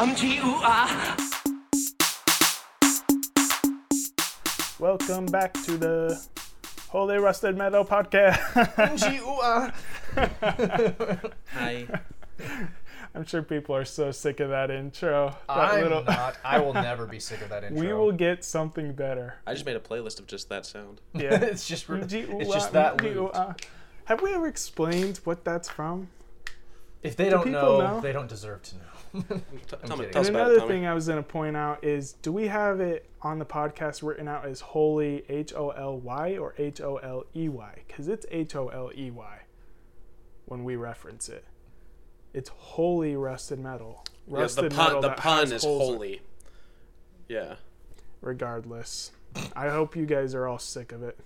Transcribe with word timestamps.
Um 0.00 0.16
gee 0.16 0.38
ooh. 0.38 0.62
Welcome 4.78 5.26
back 5.26 5.52
to 5.64 5.76
the 5.76 6.26
Holy 6.88 7.18
Rusted 7.18 7.54
Metal 7.54 7.84
podcast. 7.84 8.38
Gee. 8.96 9.20
Hi. 11.52 11.86
I'm 13.14 13.26
sure 13.26 13.42
people 13.42 13.76
are 13.76 13.84
so 13.84 14.10
sick 14.10 14.40
of 14.40 14.48
that 14.48 14.70
intro. 14.70 15.36
That 15.48 15.54
I'm 15.54 15.82
little- 15.82 16.04
not. 16.04 16.38
I 16.42 16.60
will 16.60 16.72
never 16.72 17.04
be 17.04 17.20
sick 17.20 17.42
of 17.42 17.50
that 17.50 17.62
intro. 17.64 17.78
We 17.86 17.92
will 17.92 18.12
get 18.12 18.42
something 18.42 18.94
better. 18.94 19.34
I 19.46 19.52
just 19.52 19.66
made 19.66 19.76
a 19.76 19.80
playlist 19.80 20.18
of 20.18 20.26
just 20.26 20.48
that 20.48 20.64
sound. 20.64 21.02
Yeah. 21.12 21.34
it's 21.42 21.68
just. 21.68 21.90
re- 21.90 22.06
Gee, 22.06 22.22
ooh, 22.22 22.40
It's 22.40 22.50
just 22.50 22.72
that 22.72 23.02
loop. 23.02 23.36
Have 24.06 24.22
we 24.22 24.32
ever 24.32 24.46
explained 24.46 25.18
what 25.24 25.44
that's 25.44 25.68
from? 25.68 26.08
If 27.02 27.16
they 27.16 27.28
don't 27.28 27.44
people 27.44 27.60
know, 27.60 27.80
know? 27.80 28.00
they 28.00 28.12
don't 28.12 28.28
deserve 28.30 28.62
to 28.62 28.76
know. 28.76 28.82
T- 29.12 29.22
tell 29.86 29.96
me, 29.96 30.04
kidding. 30.06 30.10
tell 30.12 30.20
us 30.20 30.28
And 30.28 30.36
another 30.36 30.60
thing 30.68 30.86
I 30.86 30.94
was 30.94 31.06
going 31.06 31.18
to 31.18 31.28
point 31.28 31.56
out 31.56 31.82
is 31.84 32.12
do 32.22 32.32
we 32.32 32.46
have 32.48 32.80
it 32.80 33.08
on 33.22 33.38
the 33.38 33.44
podcast 33.44 34.02
written 34.06 34.28
out 34.28 34.44
as 34.46 34.60
Holy 34.60 35.24
H 35.28 35.52
O 35.54 35.70
L 35.70 35.98
Y 35.98 36.36
or 36.36 36.54
H 36.58 36.80
O 36.80 36.96
L 36.96 37.24
E 37.34 37.48
Y? 37.48 37.82
Because 37.86 38.08
it's 38.08 38.26
H 38.30 38.54
O 38.54 38.68
L 38.68 38.90
E 38.96 39.10
Y 39.10 39.38
when 40.46 40.64
we 40.64 40.76
reference 40.76 41.28
it. 41.28 41.44
It's 42.32 42.48
Holy 42.50 43.16
Rusted 43.16 43.58
Metal. 43.58 44.04
Yeah, 44.28 44.46
the 44.46 44.68
pun, 44.70 44.86
metal 44.86 45.00
the 45.02 45.10
pun 45.10 45.52
is 45.52 45.64
holes 45.64 45.80
in 45.80 45.86
it. 45.86 45.94
holy. 45.94 46.20
Yeah. 47.28 47.54
Regardless, 48.20 49.10
I 49.56 49.68
hope 49.70 49.96
you 49.96 50.06
guys 50.06 50.34
are 50.34 50.46
all 50.46 50.58
sick 50.58 50.92
of 50.92 51.02
it. 51.02 51.18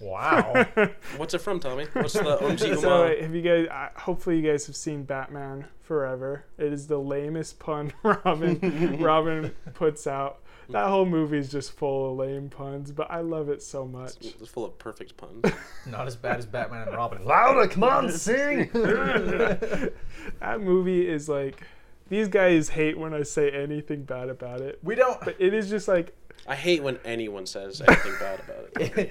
Wow. 0.00 0.66
What's 1.16 1.34
it 1.34 1.38
from, 1.38 1.60
Tommy? 1.60 1.86
What's 1.92 2.12
the 2.12 2.20
OMG 2.22 2.76
So, 2.80 3.06
Uma? 3.06 3.20
have 3.22 3.34
you 3.34 3.42
guys? 3.42 3.66
I 3.70 3.90
hopefully, 4.00 4.38
you 4.38 4.50
guys 4.50 4.66
have 4.66 4.76
seen 4.76 5.04
Batman 5.04 5.66
Forever. 5.82 6.44
It 6.58 6.72
is 6.72 6.86
the 6.86 6.98
lamest 6.98 7.58
pun 7.58 7.92
Robin 8.02 8.98
Robin 9.00 9.54
puts 9.74 10.06
out. 10.06 10.40
That 10.70 10.88
whole 10.88 11.04
movie 11.04 11.36
is 11.36 11.50
just 11.52 11.72
full 11.72 12.12
of 12.12 12.16
lame 12.16 12.48
puns, 12.48 12.90
but 12.90 13.10
I 13.10 13.20
love 13.20 13.50
it 13.50 13.62
so 13.62 13.86
much. 13.86 14.12
It's 14.22 14.48
full 14.48 14.64
of 14.64 14.78
perfect 14.78 15.14
puns. 15.16 15.44
not 15.84 16.06
as 16.06 16.16
bad 16.16 16.38
as 16.38 16.46
Batman 16.46 16.88
and 16.88 16.96
Robin. 16.96 17.22
Louder, 17.24 17.68
come 17.68 17.84
on, 17.84 18.10
sing. 18.10 18.70
That 18.72 20.60
movie 20.60 21.06
is 21.06 21.28
like 21.28 21.62
these 22.08 22.28
guys 22.28 22.70
hate 22.70 22.98
when 22.98 23.14
I 23.14 23.22
say 23.22 23.50
anything 23.50 24.04
bad 24.04 24.28
about 24.28 24.60
it, 24.60 24.78
we 24.82 24.94
don't. 24.94 25.20
but 25.24 25.36
it 25.38 25.54
is 25.54 25.68
just 25.70 25.88
like 25.88 26.14
I 26.46 26.54
hate 26.54 26.82
when 26.82 26.98
anyone 27.04 27.46
says 27.46 27.80
anything 27.80 28.12
bad 28.20 28.40
about 28.40 28.68
it. 28.80 29.08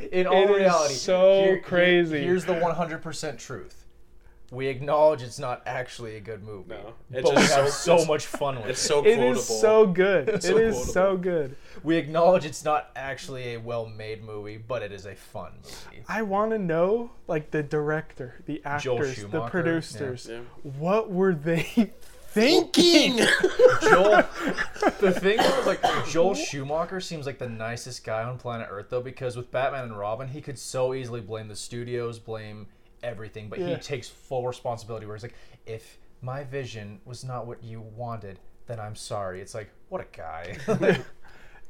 In 0.12 0.20
It 0.20 0.26
all 0.26 0.44
is 0.44 0.56
reality, 0.56 0.94
so 0.94 1.58
crazy. 1.64 2.20
here's 2.22 2.44
the 2.44 2.52
100% 2.54 3.38
truth. 3.38 3.82
We 4.52 4.68
acknowledge 4.68 5.22
it's 5.22 5.40
not 5.40 5.62
actually 5.66 6.14
a 6.14 6.20
good 6.20 6.44
movie. 6.44 6.68
No. 6.70 6.94
It's 7.10 7.28
but 7.28 7.34
we 7.34 7.42
just 7.42 7.54
have 7.56 7.68
so, 7.70 7.98
so 7.98 8.04
much 8.04 8.26
fun 8.26 8.54
with 8.58 8.66
it's 8.66 8.84
it. 8.84 8.86
so 8.86 9.02
quotable. 9.02 9.32
is 9.32 9.44
so 9.44 9.86
good. 9.88 10.28
It 10.28 10.42
so 10.44 10.56
is 10.58 10.92
so 10.92 11.16
good. 11.16 11.56
We 11.82 11.96
acknowledge 11.96 12.44
it's 12.44 12.64
not 12.64 12.90
actually 12.94 13.54
a 13.54 13.56
well-made 13.58 14.22
movie, 14.22 14.56
but 14.56 14.82
it 14.82 14.92
is 14.92 15.04
a 15.04 15.16
fun 15.16 15.54
movie. 15.64 16.04
I 16.08 16.22
want 16.22 16.52
to 16.52 16.58
know 16.58 17.10
like 17.26 17.50
the 17.50 17.64
director, 17.64 18.36
the 18.46 18.62
actors, 18.64 19.16
the 19.16 19.22
Schumacher, 19.22 19.50
producers. 19.50 20.28
Yeah. 20.30 20.38
What 20.62 21.10
were 21.10 21.34
they 21.34 21.90
thinking? 22.36 23.16
Joel, 23.82 24.24
the 25.00 25.10
thing 25.18 25.38
was 25.38 25.66
like 25.66 25.80
Joel 26.06 26.34
Schumacher 26.34 27.00
seems 27.00 27.24
like 27.26 27.38
the 27.38 27.48
nicest 27.48 28.04
guy 28.04 28.22
on 28.24 28.36
planet 28.38 28.68
Earth 28.70 28.86
though, 28.90 29.00
because 29.00 29.36
with 29.36 29.50
Batman 29.50 29.84
and 29.84 29.98
Robin, 29.98 30.28
he 30.28 30.40
could 30.42 30.58
so 30.58 30.92
easily 30.92 31.20
blame 31.22 31.48
the 31.48 31.56
studios, 31.56 32.18
blame 32.18 32.66
everything, 33.02 33.48
but 33.48 33.58
Yeah. 33.58 33.68
he 33.68 33.76
takes 33.76 34.08
full 34.08 34.46
responsibility. 34.46 35.06
Where 35.06 35.16
he's 35.16 35.22
like, 35.22 35.34
if 35.64 35.98
my 36.20 36.44
vision 36.44 37.00
was 37.06 37.24
not 37.24 37.46
what 37.46 37.62
you 37.64 37.80
wanted, 37.80 38.38
then 38.66 38.80
I'm 38.80 38.96
sorry. 38.96 39.40
It's 39.40 39.54
like, 39.54 39.70
what 39.88 40.00
a 40.02 40.06
guy. 40.16 40.58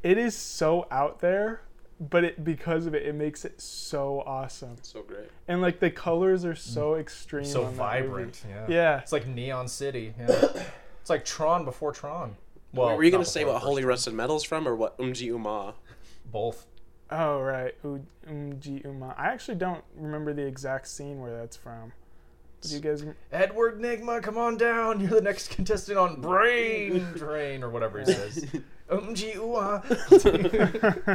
it 0.03 0.19
is 0.19 0.34
so 0.34 0.87
out 0.91 1.20
there, 1.20 1.61
but 1.98 2.25
it 2.25 2.44
because 2.44 2.86
of 2.86 2.94
it, 2.94 3.06
it 3.06 3.14
makes 3.14 3.44
it 3.44 3.61
so 3.61 4.22
awesome. 4.26 4.76
so 4.82 5.03
great. 5.03 5.31
And 5.48 5.62
like 5.62 5.81
the 5.81 5.91
colors 5.91 6.44
are 6.44 6.54
mm. 6.54 6.59
so 6.59 6.97
extreme, 6.97 7.44
so 7.44 7.65
vibrant. 7.65 8.43
Yeah. 8.48 8.66
Yeah, 8.69 9.00
It's 9.00 9.12
like 9.12 9.26
Neon 9.26 9.69
City. 9.69 10.15
Yeah. 10.19 10.26
it's 11.00 11.10
like 11.10 11.25
Tron 11.25 11.65
before 11.65 11.93
Tron. 11.93 12.37
Well, 12.72 12.97
Were 12.97 13.04
you 13.04 13.10
going 13.10 13.25
to 13.25 13.31
say 13.31 13.44
what 13.44 13.62
Holy 13.62 13.82
first 13.82 13.88
Rusted 13.88 14.15
Metal's 14.15 14.44
from 14.44 14.69
or 14.69 14.75
what 14.75 14.98
Umji 14.98 15.26
Uma? 15.26 15.75
Both. 16.31 16.66
Oh 17.10 17.41
right, 17.41 17.75
Umji 17.82 18.84
Uma. 18.84 19.15
I 19.16 19.26
actually 19.26 19.54
don't 19.54 19.84
remember 19.94 20.34
the 20.34 20.44
exact 20.44 20.88
scene 20.88 21.20
where 21.20 21.34
that's 21.34 21.56
from. 21.56 21.93
Do 22.62 22.75
you 22.75 22.81
guys? 22.81 23.05
Edward 23.33 23.81
Nygma, 23.81 24.22
come 24.22 24.39
on 24.39 24.56
down. 24.56 25.00
You're 25.00 25.11
the 25.11 25.21
next 25.21 25.50
contestant 25.50 25.99
on 25.99 26.21
Brain 26.21 27.06
Drain 27.17 27.62
or 27.62 27.69
whatever 27.71 28.00
he 28.00 28.06
says. 28.06 28.47
Um, 28.91 29.15
gee, 29.15 29.34
ooh, 29.34 29.55
ah. 29.56 29.83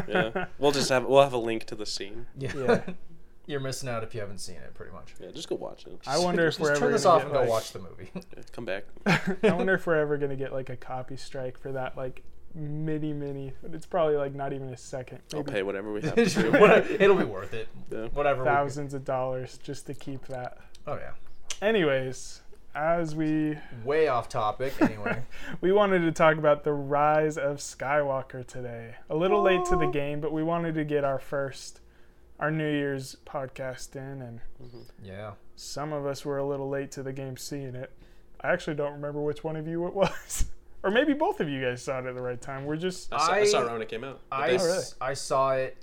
Yeah. 0.08 0.46
we'll 0.60 0.72
just 0.72 0.90
have 0.90 1.06
we'll 1.06 1.22
have 1.24 1.34
a 1.34 1.38
link 1.38 1.66
to 1.66 1.76
the 1.76 1.86
scene. 1.86 2.28
yeah. 2.38 2.52
Yeah. 2.56 2.82
You're 3.48 3.60
missing 3.60 3.90
out 3.90 4.04
if 4.04 4.14
you 4.14 4.22
haven't 4.22 4.38
seen 4.38 4.58
it, 4.58 4.74
pretty 4.76 4.94
much. 4.94 5.16
Yeah, 5.20 5.32
just 5.32 5.50
go 5.50 5.56
watch 5.56 5.86
it. 5.88 6.00
I 6.08 6.20
wonder 6.20 6.46
if 6.48 6.52
Just 6.54 6.60
we're 6.62 6.72
ever 6.72 6.80
turn 6.80 6.92
this 6.92 7.04
gonna 7.04 7.16
off 7.16 7.22
get, 7.22 7.26
and 7.26 7.34
go 7.34 7.40
like- 7.42 7.50
watch 7.50 7.72
the 7.72 7.80
movie. 7.80 8.10
Yeah, 8.16 8.44
come 8.52 8.66
back. 8.66 8.84
I 9.44 9.52
wonder 9.54 9.74
if 9.74 9.86
we're 9.88 9.96
ever 10.00 10.18
gonna 10.18 10.36
get 10.36 10.54
like 10.54 10.70
a 10.70 10.78
copy 10.78 11.18
strike 11.18 11.58
for 11.58 11.72
that 11.74 11.98
like 11.98 12.24
mini 12.54 13.14
mini, 13.14 13.52
but 13.62 13.74
it's 13.74 13.86
probably 13.88 14.16
like 14.16 14.36
not 14.36 14.54
even 14.54 14.70
a 14.70 14.78
second, 14.78 15.20
I'll 15.34 15.44
pay 15.44 15.64
whatever 15.64 15.92
we 15.92 16.02
have 16.02 16.16
to 16.16 16.26
do. 16.26 16.54
It'll 17.00 17.16
be 17.18 17.24
worth 17.26 17.54
it. 17.54 17.68
Yeah. 17.92 18.08
Whatever. 18.14 18.46
thousands 18.46 18.94
of 18.94 19.04
dollars 19.04 19.58
just 19.64 19.88
to 19.88 19.96
keep 19.96 20.28
that. 20.28 20.60
Oh 20.88 20.96
yeah. 20.96 21.12
Anyways, 21.62 22.42
as 22.74 23.16
we 23.16 23.58
Way 23.84 24.08
off 24.08 24.30
topic. 24.30 24.74
Anyway. 24.82 25.24
we 25.62 25.72
wanted 25.72 26.00
to 26.00 26.12
talk 26.12 26.38
about 26.38 26.64
the 26.64 26.74
rise 26.74 27.38
of 27.38 27.58
Skywalker 27.58 28.46
today. 28.46 28.96
A 29.10 29.16
little 29.16 29.42
late 29.42 29.66
to 29.66 29.76
the 29.76 29.88
game, 29.88 30.22
but 30.22 30.32
we 30.32 30.42
wanted 30.44 30.74
to 30.76 30.84
get 30.84 31.04
our 31.04 31.20
first 31.20 31.82
our 32.40 32.50
New 32.50 32.72
Year's 32.72 33.18
podcast 33.28 33.96
in 33.96 34.22
and 34.24 34.40
mm-hmm. 34.62 34.80
yeah. 35.04 35.34
some 35.56 35.94
of 35.94 36.08
us 36.08 36.26
were 36.26 36.40
a 36.40 36.46
little 36.46 36.68
late 36.70 36.92
to 36.94 37.04
the 37.04 37.14
game 37.14 37.38
seeing 37.38 37.76
it. 37.76 37.92
I 38.42 38.52
actually 38.52 38.76
don't 38.76 38.94
remember 38.94 39.22
which 39.22 39.44
one 39.44 39.56
of 39.56 39.68
you 39.68 39.86
it 39.86 39.94
was. 39.96 40.46
or 40.82 40.90
maybe 40.90 41.14
both 41.14 41.40
of 41.40 41.48
you 41.48 41.62
guys 41.62 41.84
saw 41.84 42.00
it 42.00 42.08
at 42.08 42.16
the 42.16 42.22
right 42.22 42.42
time. 42.42 42.66
We're 42.66 42.78
just 42.78 43.14
I 43.14 43.18
saw, 43.18 43.32
I, 43.34 43.46
saw 43.46 43.68
it 43.68 43.72
when 43.72 43.82
it 43.84 43.90
came 43.90 44.04
out. 44.04 44.22
I, 44.32 44.48
They- 44.52 44.58
Oh, 44.58 44.66
really? 44.66 44.78
s- 44.80 44.96
I 45.00 45.14
saw 45.14 45.52
it. 45.52 45.78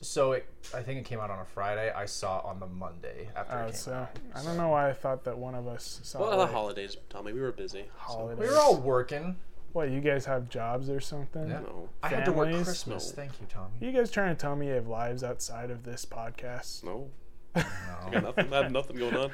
So 0.00 0.32
it. 0.32 0.46
I 0.74 0.82
think 0.82 0.98
it 1.00 1.04
came 1.04 1.20
out 1.20 1.30
on 1.30 1.38
a 1.40 1.44
Friday. 1.44 1.92
I 1.92 2.06
saw 2.06 2.38
it 2.40 2.44
on 2.44 2.60
the 2.60 2.66
Monday 2.66 3.28
after 3.34 3.54
Oh, 3.54 3.58
it 3.58 3.62
uh, 3.62 3.66
came 3.66 3.74
so 3.74 3.92
out. 3.92 4.18
I 4.34 4.42
don't 4.42 4.56
know 4.56 4.68
why 4.68 4.88
I 4.88 4.92
thought 4.92 5.24
that 5.24 5.36
one 5.36 5.54
of 5.54 5.66
us 5.66 6.00
saw 6.02 6.20
well, 6.20 6.32
it. 6.34 6.46
the 6.46 6.52
holidays, 6.52 6.96
Tommy. 7.10 7.32
We 7.32 7.40
were 7.40 7.52
busy. 7.52 7.84
so- 7.84 7.90
Holidays. 8.12 8.38
We 8.38 8.46
were 8.54 8.58
all 8.60 8.76
working. 8.76 9.36
What, 9.72 9.90
you 9.90 10.00
guys 10.00 10.24
have 10.24 10.48
jobs 10.48 10.88
or 10.88 10.98
something? 10.98 11.48
Yeah. 11.48 11.60
No, 11.60 11.88
I 12.02 12.08
had 12.08 12.24
to 12.24 12.32
work 12.32 12.46
Families? 12.48 12.66
Christmas. 12.66 13.10
No. 13.10 13.14
Thank 13.16 13.32
you, 13.40 13.46
Tommy. 13.48 13.74
You 13.80 13.92
guys 13.92 14.10
trying 14.10 14.34
to 14.34 14.40
tell 14.40 14.56
me 14.56 14.68
you 14.68 14.72
have 14.72 14.88
lives 14.88 15.22
outside 15.22 15.70
of 15.70 15.84
this 15.84 16.04
podcast? 16.06 16.84
no. 16.84 17.10
No. 17.54 17.64
I 18.06 18.10
got 18.10 18.22
nothing. 18.22 18.52
I 18.52 18.62
have 18.62 18.72
nothing 18.72 18.96
going 18.96 19.16
on. 19.16 19.30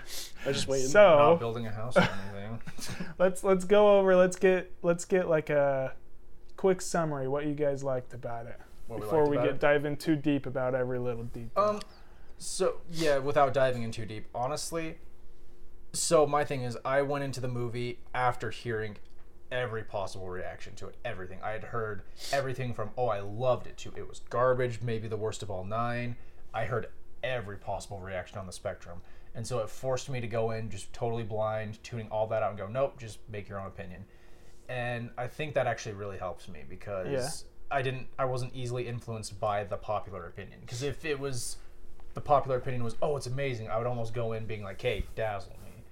I 0.47 0.53
just 0.53 0.67
waiting. 0.67 0.87
Not 0.87 0.93
So 0.93 1.37
building 1.39 1.67
a 1.67 1.71
house 1.71 1.97
or 1.97 2.09
anything. 2.33 2.61
let's 3.19 3.45
let's 3.45 3.65
go 3.65 3.99
over. 3.99 4.17
Let's 4.17 4.37
get 4.37 4.71
let's 4.83 5.05
get 5.05 5.29
like 5.29 5.51
a 5.51 5.93
quick 6.57 6.81
summary. 6.81 7.29
What 7.29 7.45
you 7.45 7.55
guys 7.55 7.85
liked 7.85 8.15
about 8.15 8.47
it 8.47 8.59
What 8.87 9.01
we 9.01 9.05
before 9.05 9.21
liked 9.21 9.31
we 9.31 9.37
about 9.37 9.47
get 9.47 9.55
it. 9.55 9.61
dive 9.61 9.85
in 9.85 9.97
too 9.97 10.17
deep 10.17 10.47
about 10.47 10.75
every 10.75 10.99
little 10.99 11.25
detail. 11.25 11.51
Um, 11.65 11.81
so 12.39 12.81
yeah, 12.91 13.19
without 13.19 13.55
diving 13.55 13.83
in 13.83 13.91
too 13.91 14.07
deep, 14.07 14.27
honestly. 14.35 14.99
So 15.93 16.27
my 16.27 16.45
thing 16.45 16.63
is, 16.63 16.77
I 16.85 17.03
went 17.03 17.25
into 17.25 17.41
the 17.41 17.49
movie 17.49 18.01
after 18.13 18.51
hearing 18.51 18.97
every 19.53 19.85
possible 19.85 20.29
reaction 20.29 20.75
to 20.77 20.89
it, 20.89 20.97
everything. 21.05 21.39
I 21.43 21.53
had 21.53 21.65
heard 21.65 22.03
everything 22.33 22.75
from 22.75 22.91
"Oh, 22.99 23.07
I 23.09 23.21
loved 23.21 23.67
it" 23.67 23.77
to 23.79 23.93
"It 23.97 24.09
was 24.09 24.21
garbage," 24.31 24.83
maybe 24.83 25.07
the 25.09 25.17
worst 25.17 25.43
of 25.43 25.51
all 25.51 25.65
nine. 25.65 26.17
I 26.53 26.65
heard 26.65 26.89
every 27.23 27.57
possible 27.57 28.01
reaction 28.01 28.39
on 28.39 28.47
the 28.47 28.53
spectrum, 28.53 29.01
and 29.35 29.47
so 29.47 29.61
it 29.61 29.71
forced 29.71 30.11
me 30.11 30.21
to 30.21 30.27
go 30.27 30.51
in 30.51 30.69
just 30.69 30.93
totally 30.93 31.23
blind, 31.23 31.83
tuning 31.85 32.09
all 32.11 32.27
that 32.27 32.43
out, 32.43 32.51
and 32.51 32.59
go, 32.59 32.67
"Nope, 32.67 32.99
just 32.99 33.19
make 33.29 33.49
your 33.49 33.61
own 33.61 33.69
opinion." 33.69 34.05
And 34.69 35.11
I 35.17 35.29
think 35.29 35.55
that 35.55 35.67
actually 35.67 35.95
really 35.95 36.19
helps 36.19 36.49
me 36.49 36.65
because 36.69 37.07
Yeah. 37.09 37.29
I 37.71 37.83
didn't, 37.83 38.07
I 38.19 38.25
wasn't 38.25 38.55
easily 38.55 38.87
influenced 38.87 39.41
by 39.41 39.65
the 39.65 39.77
popular 39.77 40.27
opinion. 40.27 40.61
Because 40.61 40.83
if 40.83 41.05
it 41.05 41.19
was 41.19 41.57
the 42.15 42.21
popular 42.21 42.57
opinion 42.57 42.85
was, 42.85 42.97
"Oh, 43.03 43.17
it's 43.17 43.27
amazing," 43.27 43.69
I 43.69 43.79
would 43.79 43.87
almost 43.87 44.15
go 44.15 44.33
in 44.33 44.47
being 44.47 44.63
like, 44.63 44.81
"Hey, 44.81 45.05
dazzle 45.15 45.57
me." 45.65 45.85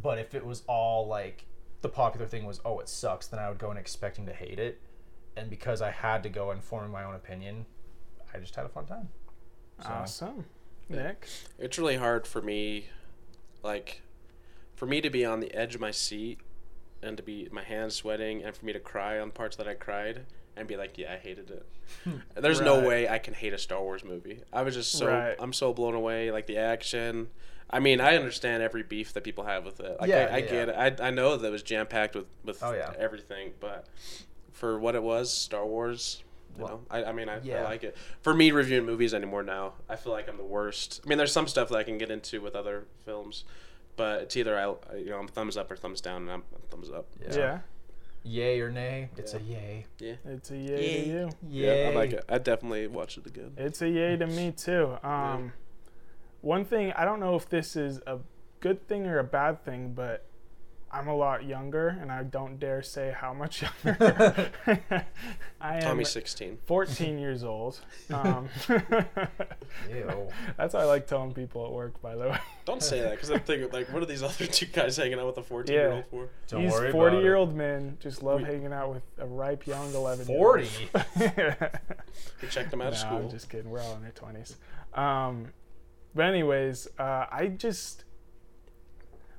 But 0.00 0.18
if 0.18 0.34
it 0.34 0.44
was 0.44 0.62
all 0.66 1.06
like 1.06 1.46
the 1.80 1.88
popular 1.88 2.26
thing 2.26 2.44
was, 2.44 2.60
"Oh, 2.64 2.80
it 2.80 2.88
sucks," 2.88 3.26
then 3.26 3.38
I 3.38 3.48
would 3.48 3.58
go 3.58 3.70
in 3.70 3.76
expecting 3.76 4.26
to 4.26 4.32
hate 4.32 4.58
it. 4.58 4.80
And 5.36 5.48
because 5.48 5.80
I 5.80 5.90
had 5.90 6.22
to 6.24 6.28
go 6.28 6.50
and 6.50 6.62
form 6.62 6.90
my 6.90 7.04
own 7.04 7.14
opinion, 7.14 7.66
I 8.34 8.38
just 8.38 8.56
had 8.56 8.66
a 8.66 8.68
fun 8.68 8.86
time. 8.86 9.08
So, 9.80 9.88
awesome, 9.88 10.44
Nic. 10.88 11.28
It's 11.58 11.78
really 11.78 11.96
hard 11.96 12.26
for 12.26 12.42
me, 12.42 12.88
like, 13.62 14.02
for 14.74 14.86
me 14.86 15.00
to 15.00 15.10
be 15.10 15.24
on 15.24 15.38
the 15.38 15.54
edge 15.54 15.76
of 15.76 15.80
my 15.80 15.92
seat 15.92 16.40
and 17.00 17.16
to 17.16 17.22
be 17.22 17.48
my 17.52 17.62
hands 17.62 17.94
sweating 17.94 18.42
and 18.42 18.56
for 18.56 18.64
me 18.64 18.72
to 18.72 18.80
cry 18.80 19.20
on 19.20 19.30
parts 19.30 19.56
that 19.56 19.68
I 19.68 19.74
cried 19.74 20.26
and 20.58 20.68
be 20.68 20.76
like, 20.76 20.98
yeah, 20.98 21.12
I 21.14 21.16
hated 21.16 21.50
it. 21.50 21.66
Hmm. 22.04 22.16
There's 22.40 22.60
no 22.60 22.86
way 22.86 23.08
I 23.08 23.18
can 23.18 23.34
hate 23.34 23.52
a 23.52 23.58
Star 23.58 23.80
Wars 23.82 24.04
movie. 24.04 24.40
I 24.52 24.62
was 24.62 24.74
just 24.74 24.92
so 24.92 25.06
Right. 25.08 25.36
I'm 25.38 25.52
so 25.52 25.72
blown 25.72 25.94
away, 25.94 26.30
like 26.30 26.46
the 26.46 26.58
action. 26.58 27.28
I 27.70 27.80
mean, 27.80 28.00
I 28.00 28.16
understand 28.16 28.62
every 28.62 28.82
beef 28.82 29.12
that 29.12 29.24
people 29.24 29.44
have 29.44 29.64
with 29.64 29.80
it. 29.80 29.96
Like, 30.00 30.08
Yeah, 30.08 30.28
I, 30.30 30.34
I 30.34 30.38
yeah. 30.38 30.50
get 30.50 30.68
it. 30.70 31.00
I, 31.00 31.08
I 31.08 31.10
know 31.10 31.36
that 31.36 31.46
it 31.46 31.50
was 31.50 31.62
jam 31.62 31.86
packed 31.86 32.14
with 32.14 32.26
with 32.44 32.62
Oh, 32.62 32.72
yeah. 32.72 32.92
everything, 32.98 33.52
but 33.60 33.86
for 34.52 34.78
what 34.78 34.94
it 34.94 35.02
was, 35.02 35.32
Star 35.32 35.66
Wars. 35.66 36.22
You 36.56 36.64
Well, 36.64 36.72
know, 36.72 36.80
I, 36.90 37.04
I 37.04 37.12
mean, 37.12 37.28
I, 37.28 37.40
yeah. 37.42 37.60
I 37.60 37.64
like 37.64 37.84
it. 37.84 37.96
For 38.22 38.34
me, 38.34 38.50
reviewing 38.50 38.84
movies 38.86 39.14
anymore 39.14 39.42
now, 39.44 39.74
I 39.88 39.96
feel 39.96 40.12
like 40.12 40.28
I'm 40.28 40.38
the 40.38 40.44
worst. 40.44 41.00
I 41.04 41.08
mean, 41.08 41.18
there's 41.18 41.30
some 41.32 41.46
stuff 41.46 41.68
that 41.68 41.76
I 41.76 41.82
can 41.84 41.98
get 41.98 42.10
into 42.10 42.40
with 42.40 42.56
other 42.56 42.86
films, 43.04 43.44
but 43.96 44.22
it's 44.22 44.36
either 44.36 44.58
I, 44.58 44.96
you 44.96 45.10
know, 45.10 45.18
I'm 45.18 45.28
thumbs 45.28 45.56
up 45.56 45.70
or 45.70 45.76
thumbs 45.76 46.00
down, 46.00 46.22
and 46.22 46.30
I'm 46.30 46.42
thumbs 46.70 46.90
up. 46.90 47.06
Yeah. 47.30 47.60
Yay 48.24 48.60
or 48.60 48.70
nay? 48.70 49.08
It's 49.16 49.32
Yeah. 49.34 49.40
a 49.40 49.42
yay. 49.42 49.86
Yeah, 49.98 50.14
It's 50.26 50.50
a 50.50 50.56
yay, 50.56 51.04
to 51.04 51.08
you. 51.08 51.28
yeah, 51.48 51.88
I 51.90 51.94
like 51.94 52.12
it. 52.12 52.24
I 52.28 52.38
definitely 52.38 52.86
watch 52.88 53.16
it 53.16 53.26
again. 53.26 53.52
It's 53.56 53.80
a 53.82 53.88
yay 53.88 54.16
to 54.16 54.26
me 54.26 54.52
too. 54.52 54.96
Um, 55.02 55.52
One 56.40 56.64
thing 56.64 56.92
I 56.92 57.04
don't 57.04 57.18
know 57.20 57.34
if 57.34 57.48
this 57.48 57.74
is 57.74 57.98
a 58.06 58.18
good 58.60 58.86
thing 58.86 59.06
or 59.08 59.18
a 59.18 59.24
bad 59.24 59.64
thing, 59.64 59.92
but 59.92 60.24
I'm 60.90 61.06
a 61.08 61.14
lot 61.14 61.44
younger, 61.44 61.88
and 61.88 62.10
I 62.10 62.22
don't 62.22 62.58
dare 62.58 62.82
say 62.82 63.14
how 63.14 63.34
much 63.34 63.62
younger. 63.84 64.50
I 65.60 65.76
am 65.76 65.82
Tommy's 65.82 66.08
16. 66.10 66.58
14 66.66 67.18
years 67.18 67.44
old. 67.44 67.80
Um, 68.10 68.48
Ew. 69.90 70.28
that's 70.56 70.72
what 70.74 70.82
I 70.82 70.86
like 70.86 71.06
telling 71.06 71.32
people 71.34 71.66
at 71.66 71.72
work, 71.72 72.00
by 72.00 72.14
the 72.16 72.30
way. 72.30 72.38
Don't 72.64 72.82
say 72.82 73.00
that 73.02 73.12
because 73.12 73.30
I'm 73.30 73.40
thinking 73.40 73.70
like, 73.70 73.92
what 73.92 74.02
are 74.02 74.06
these 74.06 74.22
other 74.22 74.46
two 74.46 74.66
guys 74.66 74.96
hanging 74.96 75.18
out 75.18 75.26
with 75.26 75.38
a 75.38 75.42
14 75.42 75.74
year 75.74 75.92
old 75.92 76.04
for? 76.10 76.28
Don't 76.48 76.62
These 76.62 76.72
worry 76.72 76.90
40 76.92 77.16
about 77.16 77.22
year 77.22 77.34
it. 77.34 77.38
old 77.38 77.54
men 77.54 77.98
just 78.00 78.22
love 78.22 78.40
We- 78.40 78.46
hanging 78.46 78.72
out 78.72 78.94
with 78.94 79.02
a 79.18 79.26
ripe 79.26 79.66
young 79.66 79.92
11 79.94 80.26
year 80.28 80.38
old. 80.38 80.66
40. 80.66 80.88
We 82.42 82.48
checked 82.48 82.70
them 82.70 82.80
out 82.80 82.88
of 82.88 82.94
no, 82.94 82.98
school. 83.00 83.18
I'm 83.18 83.30
just 83.30 83.50
kidding. 83.50 83.70
We're 83.70 83.80
all 83.82 83.96
in 83.96 84.04
our 84.04 84.10
twenties. 84.10 84.56
Um, 84.94 85.48
but 86.14 86.24
anyways, 86.26 86.88
uh, 86.98 87.26
I 87.30 87.48
just 87.56 88.04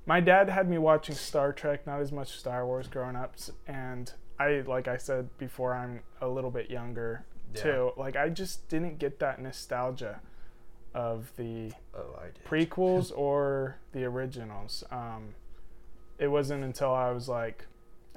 my 0.09 0.19
dad 0.19 0.49
had 0.49 0.67
me 0.67 0.79
watching 0.79 1.13
Star 1.13 1.53
Trek, 1.53 1.85
not 1.85 2.01
as 2.01 2.11
much 2.11 2.39
Star 2.39 2.65
Wars 2.65 2.87
growing 2.87 3.15
up, 3.15 3.35
and 3.67 4.11
I, 4.39 4.63
like 4.65 4.87
I 4.87 4.97
said 4.97 5.29
before, 5.37 5.75
I'm 5.75 6.01
a 6.19 6.27
little 6.27 6.49
bit 6.49 6.67
younger 6.71 7.25
Yeah. 7.53 7.61
too. 7.61 7.91
Like 7.95 8.15
I 8.15 8.29
just 8.29 8.67
didn't 8.69 8.97
get 8.97 9.19
that 9.19 9.39
nostalgia 9.39 10.19
of 10.95 11.31
the 11.37 11.71
Oh, 11.93 12.15
I 12.19 12.25
did. 12.33 12.43
prequels 12.43 13.11
or 13.15 13.77
the 13.91 14.03
originals. 14.05 14.83
Um, 14.89 15.35
it 16.17 16.29
wasn't 16.29 16.63
until 16.63 16.91
I 16.91 17.11
was 17.11 17.29
like 17.29 17.67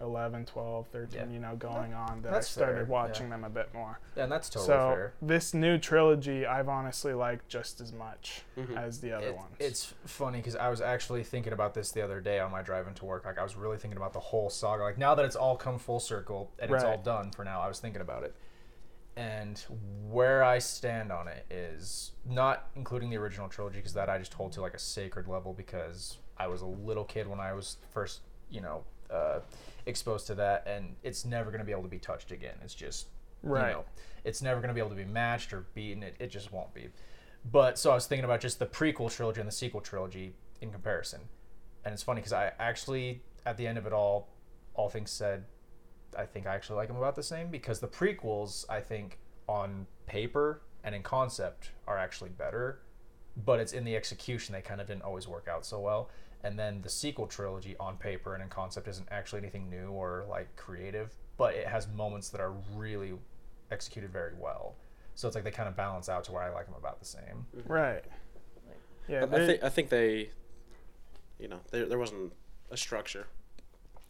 11, 0.00 0.46
12, 0.46 0.86
13, 0.88 1.20
Yeah. 1.20 1.26
you 1.28 1.38
know, 1.38 1.54
going 1.54 1.94
on 1.94 2.22
that 2.22 2.34
I 2.34 2.40
started 2.40 2.74
fair, 2.76 2.84
watching 2.86 3.26
yeah. 3.26 3.30
them 3.34 3.44
a 3.44 3.50
bit 3.50 3.72
more 3.72 4.00
Yeah, 4.16 4.24
and 4.24 4.32
that's 4.32 4.48
totally 4.48 4.66
so 4.66 4.92
fair. 4.94 5.12
this 5.22 5.54
new 5.54 5.78
trilogy 5.78 6.44
I've 6.46 6.68
honestly 6.68 7.14
liked 7.14 7.48
just 7.48 7.80
as 7.80 7.92
much 7.92 8.42
Mhm. 8.56 8.76
as 8.76 9.00
the 9.00 9.12
other 9.12 9.28
It- 9.28 9.36
ones. 9.36 9.56
It's 9.60 9.94
funny 10.06 10.38
because 10.38 10.56
I 10.56 10.68
was 10.70 10.80
actually 10.80 11.22
thinking 11.24 11.52
about 11.52 11.74
this 11.74 11.92
the 11.92 12.02
other 12.02 12.20
day 12.20 12.40
on 12.40 12.50
my 12.50 12.62
drive 12.62 12.88
into 12.88 13.04
work. 13.04 13.24
Like 13.24 13.38
I 13.38 13.42
was 13.42 13.54
really 13.54 13.76
thinking 13.78 13.96
about 13.96 14.12
the 14.12 14.20
whole 14.20 14.50
saga. 14.50 14.82
Like 14.82 14.98
now 14.98 15.14
that 15.14 15.24
it's 15.24 15.36
all 15.36 15.56
come 15.56 15.78
full 15.78 16.00
circle 16.00 16.50
and 16.58 16.70
it's 16.72 16.82
all 16.84 16.98
done 16.98 17.30
for 17.30 17.44
now, 17.44 17.60
I 17.60 17.68
was 17.68 17.78
thinking 17.78 18.00
about 18.02 18.24
it. 18.24 18.34
And 19.14 19.58
where 20.08 20.42
I 20.42 20.58
stand 20.58 21.12
on 21.12 21.28
it 21.28 21.44
is 21.50 22.12
not 22.24 22.70
including 22.74 23.10
the 23.10 23.18
original 23.18 23.46
trilogy 23.48 23.76
because 23.78 23.92
that 23.92 24.08
I 24.08 24.16
just 24.18 24.32
hold 24.32 24.52
to 24.52 24.62
like 24.62 24.72
a 24.74 24.78
sacred 24.78 25.28
level 25.28 25.52
because 25.52 26.18
I 26.38 26.46
was 26.46 26.62
a 26.62 26.66
little 26.66 27.04
kid 27.04 27.26
when 27.28 27.38
I 27.38 27.52
was 27.52 27.76
first, 27.90 28.22
you 28.48 28.62
know, 28.62 28.84
uh, 29.10 29.40
exposed 29.86 30.26
to 30.28 30.34
that, 30.36 30.66
and 30.66 30.96
it's 31.02 31.24
never 31.24 31.50
going 31.50 31.60
to 31.60 31.64
be 31.64 31.72
able 31.72 31.82
to 31.82 31.88
be 31.88 31.98
touched 31.98 32.32
again. 32.32 32.54
It's 32.62 32.74
just 32.74 33.08
Right. 33.42 33.68
You 33.68 33.74
know, 33.74 33.84
it's 34.24 34.42
never 34.42 34.60
going 34.60 34.68
to 34.68 34.74
be 34.74 34.80
able 34.80 34.90
to 34.90 34.96
be 34.96 35.04
matched 35.04 35.52
or 35.52 35.66
beaten. 35.74 36.02
It, 36.02 36.16
it 36.18 36.30
just 36.30 36.52
won't 36.52 36.72
be. 36.74 36.88
But 37.50 37.78
so 37.78 37.90
I 37.90 37.94
was 37.94 38.06
thinking 38.06 38.24
about 38.24 38.40
just 38.40 38.58
the 38.58 38.66
prequel 38.66 39.10
trilogy 39.10 39.40
and 39.40 39.48
the 39.48 39.52
sequel 39.52 39.80
trilogy 39.80 40.34
in 40.60 40.70
comparison. 40.70 41.20
And 41.84 41.92
it's 41.92 42.02
funny 42.02 42.20
because 42.20 42.32
I 42.32 42.52
actually, 42.58 43.22
at 43.44 43.56
the 43.56 43.66
end 43.66 43.78
of 43.78 43.86
it 43.86 43.92
all, 43.92 44.28
all 44.74 44.88
things 44.88 45.10
said, 45.10 45.44
I 46.16 46.24
think 46.24 46.46
I 46.46 46.54
actually 46.54 46.76
like 46.76 46.88
them 46.88 46.96
about 46.96 47.16
the 47.16 47.22
same 47.22 47.50
because 47.50 47.80
the 47.80 47.88
prequels, 47.88 48.64
I 48.68 48.80
think, 48.80 49.18
on 49.48 49.86
paper 50.06 50.62
and 50.84 50.94
in 50.94 51.02
concept 51.02 51.72
are 51.88 51.98
actually 51.98 52.30
better, 52.30 52.82
but 53.44 53.58
it's 53.58 53.72
in 53.72 53.84
the 53.84 53.96
execution 53.96 54.52
they 54.52 54.60
kind 54.60 54.80
of 54.80 54.86
didn't 54.86 55.02
always 55.02 55.26
work 55.26 55.48
out 55.48 55.66
so 55.66 55.80
well. 55.80 56.10
And 56.44 56.58
then 56.58 56.82
the 56.82 56.88
sequel 56.88 57.26
trilogy 57.26 57.76
on 57.78 57.96
paper 57.96 58.34
and 58.34 58.42
in 58.42 58.48
concept 58.48 58.88
isn't 58.88 59.08
actually 59.10 59.40
anything 59.40 59.70
new 59.70 59.90
or 59.90 60.24
like 60.28 60.54
creative, 60.56 61.14
but 61.36 61.54
it 61.54 61.66
has 61.66 61.86
moments 61.88 62.30
that 62.30 62.40
are 62.40 62.52
really 62.74 63.12
executed 63.70 64.12
very 64.12 64.32
well. 64.38 64.74
So 65.14 65.28
it's 65.28 65.34
like 65.34 65.44
they 65.44 65.50
kind 65.50 65.68
of 65.68 65.76
balance 65.76 66.08
out 66.08 66.24
to 66.24 66.32
where 66.32 66.42
I 66.42 66.50
like 66.50 66.66
them 66.66 66.74
about 66.76 66.98
the 66.98 67.06
same. 67.06 67.46
Mm-hmm. 67.56 67.72
right. 67.72 68.04
Yeah, 69.08 69.26
I, 69.30 69.36
I 69.36 69.46
think 69.46 69.64
I 69.64 69.68
think 69.68 69.88
they, 69.88 70.30
you 71.38 71.48
know, 71.48 71.58
there 71.70 71.86
there 71.86 71.98
wasn't 71.98 72.32
a 72.70 72.76
structure. 72.76 73.26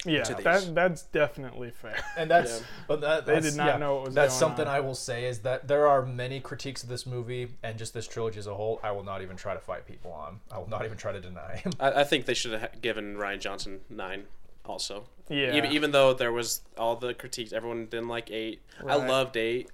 Yeah, 0.04 0.24
to 0.24 0.34
these. 0.34 0.44
that 0.44 0.74
that's 0.74 1.02
definitely 1.04 1.70
fair. 1.70 1.96
And 2.16 2.30
that's 2.30 2.60
Yeah. 2.60 2.66
but 2.88 3.00
that, 3.02 3.26
They 3.26 3.34
that's, 3.34 3.50
did 3.50 3.56
not 3.56 3.66
yeah, 3.66 3.76
know 3.78 3.94
what 3.96 4.04
was 4.06 4.14
That's 4.14 4.32
going 4.34 4.38
something 4.40 4.66
on. 4.66 4.74
I 4.74 4.80
will 4.80 4.94
say 4.94 5.26
is 5.26 5.40
that 5.40 5.68
there 5.68 5.86
are 5.86 6.04
many 6.04 6.40
critiques 6.40 6.82
of 6.82 6.88
this 6.88 7.06
movie 7.06 7.48
and 7.62 7.78
just 7.78 7.94
this 7.94 8.08
trilogy 8.08 8.38
as 8.38 8.46
a 8.46 8.54
whole. 8.54 8.80
I 8.82 8.90
will 8.90 9.04
not 9.04 9.22
even 9.22 9.36
try 9.36 9.54
to 9.54 9.60
fight 9.60 9.86
people 9.86 10.12
on. 10.12 10.40
I 10.50 10.58
will 10.58 10.68
not 10.68 10.84
even 10.84 10.98
try 10.98 11.12
to 11.12 11.20
deny. 11.20 11.62
I, 11.78 12.00
I 12.00 12.04
think 12.04 12.26
they 12.26 12.34
should 12.34 12.52
have 12.52 12.80
given 12.82 13.16
Rian 13.16 13.38
Johnson 13.40 13.80
nine. 13.88 14.24
Also, 14.64 15.04
Yeah, 15.28 15.54
even, 15.56 15.72
even 15.72 15.90
though 15.90 16.14
there 16.14 16.30
was 16.32 16.60
all 16.78 16.94
the 16.94 17.14
critiques, 17.14 17.52
everyone 17.52 17.86
didn't 17.86 18.06
like 18.08 18.30
eight. 18.30 18.62
I 18.86 18.94
loved 18.94 19.36
eight. 19.36 19.68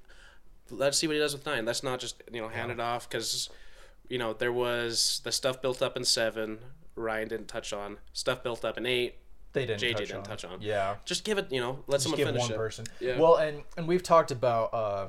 Let's 0.70 0.96
see 0.98 1.06
what 1.06 1.12
he 1.14 1.20
does 1.20 1.34
with 1.34 1.44
nine. 1.44 1.64
Let's 1.66 1.82
not 1.82 2.00
just 2.00 2.22
you 2.32 2.40
know 2.40 2.48
hand 2.48 2.70
it 2.70 2.80
off 2.80 3.08
because, 3.08 3.50
you 4.08 4.16
know, 4.18 4.32
there 4.32 4.52
was 4.52 5.20
the 5.24 5.32
stuff 5.32 5.60
built 5.60 5.82
up 5.82 5.96
in 5.96 6.04
seven. 6.04 6.58
Ryan 6.96 7.28
didn't 7.28 7.48
touch 7.48 7.72
on 7.74 7.98
stuff 8.14 8.42
built 8.42 8.64
up 8.64 8.78
in 8.78 8.86
eight. 8.86 9.16
They 9.66 9.66
didn't. 9.66 9.80
JJ 9.82 9.92
touch 9.92 10.00
didn't 10.08 10.16
on. 10.18 10.24
touch 10.24 10.44
on. 10.44 10.58
Yeah. 10.60 10.96
Just 11.04 11.24
give 11.24 11.38
it, 11.38 11.50
you 11.52 11.60
know, 11.60 11.78
let 11.86 11.96
Just 11.96 12.04
someone 12.04 12.16
give 12.18 12.28
finish 12.28 12.42
one 12.42 12.52
it. 12.52 12.56
person. 12.56 12.84
Yeah. 13.00 13.18
Well, 13.18 13.36
and 13.36 13.62
and 13.76 13.86
we've 13.88 14.02
talked 14.02 14.30
about. 14.30 14.72
uh 14.74 15.08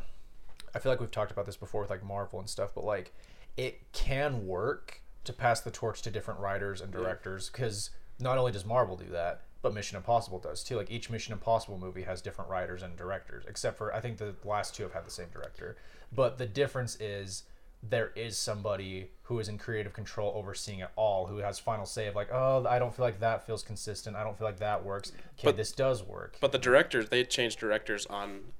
I 0.73 0.77
feel 0.79 0.91
like 0.91 0.99
we've 0.99 1.09
talked 1.09 1.31
about 1.31 1.45
this 1.47 1.57
before 1.57 1.81
with 1.81 1.89
like 1.89 2.03
Marvel 2.03 2.39
and 2.39 2.47
stuff, 2.49 2.71
but 2.75 2.83
like 2.83 3.11
it 3.57 3.81
can 3.91 4.45
work 4.45 5.01
to 5.23 5.33
pass 5.33 5.61
the 5.61 5.71
torch 5.71 6.01
to 6.03 6.11
different 6.11 6.39
writers 6.39 6.79
and 6.79 6.91
directors 6.91 7.49
because 7.49 7.89
not 8.19 8.37
only 8.37 8.51
does 8.51 8.65
Marvel 8.65 8.95
do 8.95 9.05
that, 9.11 9.41
but 9.61 9.73
Mission 9.73 9.97
Impossible 9.97 10.37
does 10.39 10.63
too. 10.63 10.75
Like 10.77 10.91
each 10.91 11.09
Mission 11.09 11.33
Impossible 11.33 11.77
movie 11.77 12.03
has 12.03 12.21
different 12.21 12.49
writers 12.51 12.83
and 12.83 12.95
directors, 12.95 13.45
except 13.47 13.77
for 13.77 13.93
I 13.93 13.99
think 13.99 14.17
the 14.17 14.35
last 14.45 14.75
two 14.75 14.83
have 14.83 14.93
had 14.93 15.05
the 15.05 15.11
same 15.11 15.27
director. 15.33 15.75
But 16.13 16.37
the 16.37 16.45
difference 16.45 16.95
is 17.01 17.43
there 17.81 18.11
is 18.15 18.37
somebody 18.37 19.09
who 19.23 19.39
is 19.39 19.47
in 19.47 19.57
creative 19.57 19.93
control 19.93 20.33
overseeing 20.35 20.79
it 20.79 20.89
all, 20.95 21.27
who 21.27 21.37
has 21.37 21.59
final 21.59 21.85
say 21.85 22.07
of 22.07 22.15
like, 22.15 22.29
oh, 22.31 22.65
I 22.67 22.77
don't 22.79 22.93
feel 22.93 23.05
like 23.05 23.19
that 23.21 23.45
feels 23.45 23.63
consistent. 23.63 24.15
I 24.15 24.23
don't 24.23 24.37
feel 24.37 24.47
like 24.47 24.59
that 24.59 24.83
works. 24.83 25.11
Okay, 25.11 25.45
But- 25.45 25.57
this 25.57 25.71
does 25.71 26.03
work. 26.03 26.35
But 26.41 26.51
the 26.51 26.57
directors, 26.57 27.09
they 27.09 27.23
change 27.23 27.55
directors 27.55 28.05
on 28.07 28.51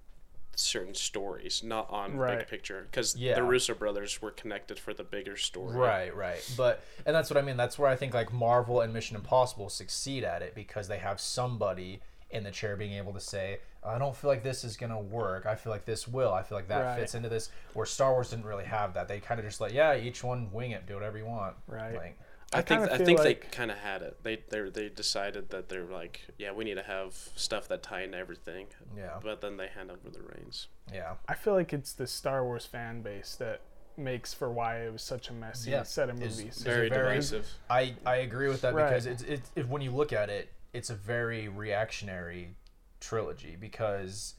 certain 0.55 0.93
stories, 0.93 1.63
not 1.63 1.89
on 1.89 2.17
Right. 2.17 2.39
big 2.39 2.47
picture, 2.47 2.81
because 2.91 3.15
Yeah. 3.15 3.35
the 3.35 3.43
Russo 3.43 3.73
brothers 3.73 4.21
were 4.21 4.31
connected 4.31 4.77
for 4.77 4.93
the 4.93 5.03
bigger 5.05 5.37
story. 5.37 5.75
Right, 5.77 6.13
right. 6.13 6.41
But 6.57 6.81
and 7.05 7.15
that's 7.15 7.29
what 7.29 7.37
I 7.37 7.41
mean. 7.41 7.55
That's 7.55 7.79
where 7.79 7.89
I 7.89 7.95
think 7.95 8.13
like 8.13 8.33
Marvel 8.33 8.81
and 8.81 8.93
Mission 8.93 9.15
Impossible 9.15 9.69
succeed 9.69 10.23
at 10.25 10.41
it 10.41 10.55
because 10.55 10.89
they 10.89 10.97
have 10.99 11.21
somebody 11.21 12.01
in 12.31 12.43
the 12.43 12.51
chair 12.51 12.75
being 12.75 12.93
able 12.93 13.13
to 13.13 13.19
say, 13.19 13.59
I 13.83 13.97
don't 13.97 14.15
feel 14.15 14.29
like 14.29 14.43
this 14.43 14.63
is 14.63 14.77
gonna 14.77 14.99
work. 14.99 15.45
I 15.45 15.55
feel 15.55 15.71
like 15.71 15.85
this 15.85 16.07
will. 16.07 16.33
I 16.33 16.43
feel 16.43 16.57
like 16.57 16.67
that 16.67 16.81
Right. 16.83 16.99
fits 16.99 17.15
into 17.15 17.29
this. 17.29 17.49
Where 17.73 17.85
Star 17.85 18.11
Wars 18.11 18.29
didn't 18.29 18.45
really 18.45 18.65
have 18.65 18.93
that. 18.93 19.07
They 19.07 19.19
kind 19.19 19.39
of 19.39 19.45
just 19.45 19.59
like, 19.61 19.73
yeah, 19.73 19.95
each 19.95 20.23
one 20.23 20.51
wing 20.51 20.71
it, 20.71 20.85
do 20.85 20.93
whatever 20.95 21.17
you 21.17 21.25
want. 21.25 21.55
Right. 21.67 21.95
Like, 21.95 22.19
I, 22.51 22.59
I 22.59 22.61
think 22.61 22.81
I 22.81 22.97
feel 22.97 23.05
think 23.05 23.21
they 23.21 23.35
kind 23.35 23.69
of 23.71 23.77
had 23.77 24.01
it. 24.01 24.17
They 24.23 24.43
they 24.49 24.69
they 24.69 24.89
decided 24.89 25.49
that 25.51 25.69
they're 25.69 25.85
like, 25.85 26.21
yeah, 26.37 26.51
we 26.51 26.63
need 26.65 26.75
to 26.75 26.83
have 26.83 27.13
stuff 27.35 27.67
that 27.69 27.83
tie 27.83 28.01
into 28.01 28.17
everything. 28.17 28.67
yeah, 28.97 29.19
But 29.23 29.41
then 29.41 29.57
they 29.57 29.67
hand 29.67 29.91
over 29.91 30.09
the 30.09 30.21
reins. 30.21 30.67
yeah. 30.91 31.13
I 31.27 31.35
feel 31.35 31.53
like 31.53 31.73
it's 31.73 31.93
the 31.93 32.07
Star 32.07 32.43
Wars 32.43 32.65
fan 32.65 33.01
base 33.03 33.35
that 33.35 33.61
makes 33.97 34.33
for 34.33 34.49
why 34.51 34.77
it 34.81 34.91
was 34.91 35.01
such 35.03 35.29
a 35.29 35.33
messy 35.33 35.71
Yeah, 35.71 35.83
set 35.83 36.09
of 36.09 36.21
is- 36.23 36.37
movies. 36.39 36.57
is 36.57 36.63
Very 36.63 36.89
very- 36.89 37.09
divisive. 37.15 37.47
I, 37.69 37.95
I 38.05 38.15
agree 38.17 38.47
with 38.49 38.61
that 38.61 38.73
Right. 38.73 38.89
because 38.89 39.05
it's 39.05 39.23
it, 39.23 39.41
it 39.55 39.67
when 39.67 39.81
you 39.83 39.91
look 39.91 40.11
at 40.13 40.29
it, 40.29 40.49
it's 40.73 40.89
a 40.89 40.95
very 40.95 41.47
reactionary 41.47 42.55
trilogy 42.99 43.55
because 43.59 44.35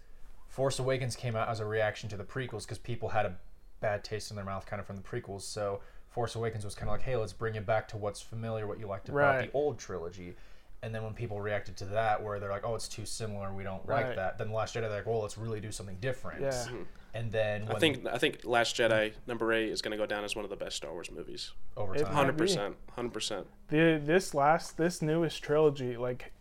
Force 0.49 0.79
Awakens 0.79 1.17
came 1.17 1.37
out 1.37 1.49
as 1.49 1.61
a 1.61 1.65
reaction 1.65 2.09
to 2.11 2.17
the 2.17 2.25
prequels 2.25 2.63
because 2.63 2.79
people 2.79 3.09
had 3.11 3.27
a 3.27 3.37
bad 3.81 4.05
taste 4.05 4.31
in 4.31 4.37
their 4.37 4.45
mouth 4.45 4.67
kind 4.67 4.79
of 4.81 4.87
from 4.87 4.97
the 4.97 5.03
prequels. 5.03 5.43
So 5.43 5.81
Force 6.09 6.35
Awakens 6.35 6.65
was 6.65 6.75
kind 6.75 6.89
of 6.89 6.95
like, 6.95 7.03
hey, 7.03 7.17
let's 7.17 7.33
bring 7.33 7.55
it 7.55 7.65
back 7.67 7.89
to 7.89 7.97
what's 7.97 8.21
familiar, 8.21 8.67
what 8.67 8.79
you 8.79 8.87
liked 8.87 9.09
about 9.09 9.17
Right. 9.19 9.53
the 9.53 9.59
old 9.59 9.79
trilogy. 9.79 10.35
And 10.83 10.95
then 10.95 11.03
when 11.03 11.13
people 11.13 11.41
reacted 11.41 11.77
to 11.79 11.85
that, 11.87 12.23
where 12.23 12.41
they're 12.41 12.51
like, 12.51 12.65
"Oh, 12.65 12.75
it's 12.75 12.89
too 12.89 13.05
similar, 13.05 13.53
we 13.53 13.63
don't 13.63 13.87
like 13.87 14.17
that," 14.17 14.39
then 14.39 14.49
the 14.49 14.55
Last 14.55 14.75
Jedi, 14.75 14.83
they're 14.83 14.91
like, 14.91 15.07
"Well, 15.07 15.21
let's 15.21 15.37
really 15.37 15.61
do 15.61 15.71
something 15.71 15.99
different." 16.01 16.41
Yeah. 16.41 16.51
Mm-hmm. 16.51 16.83
And 17.13 17.33
then 17.33 17.67
when 17.67 17.77
I 17.77 17.79
think 17.79 18.07
I 18.07 18.19
think 18.19 18.41
Last 18.45 18.77
Jedi 18.77 19.13
number 19.27 19.53
eight 19.53 19.69
is 19.71 19.83
going 19.83 19.93
to 19.93 19.99
go 19.99 20.07
down 20.07 20.25
as 20.25 20.37
one 20.37 20.45
of 20.45 20.51
the 20.51 20.57
best 20.57 20.77
Star 20.77 20.93
Wars 20.93 21.11
movies. 21.11 21.53
over 21.77 21.95
time, 21.95 22.13
Hundred 22.13 22.39
percent, 22.39 22.77
hundred 22.93 23.13
percent. 23.13 23.47
The 23.69 24.01
this 24.03 24.33
last 24.33 24.79
this 24.79 25.03
newest 25.03 25.43
trilogy, 25.43 25.97
like 25.97 26.33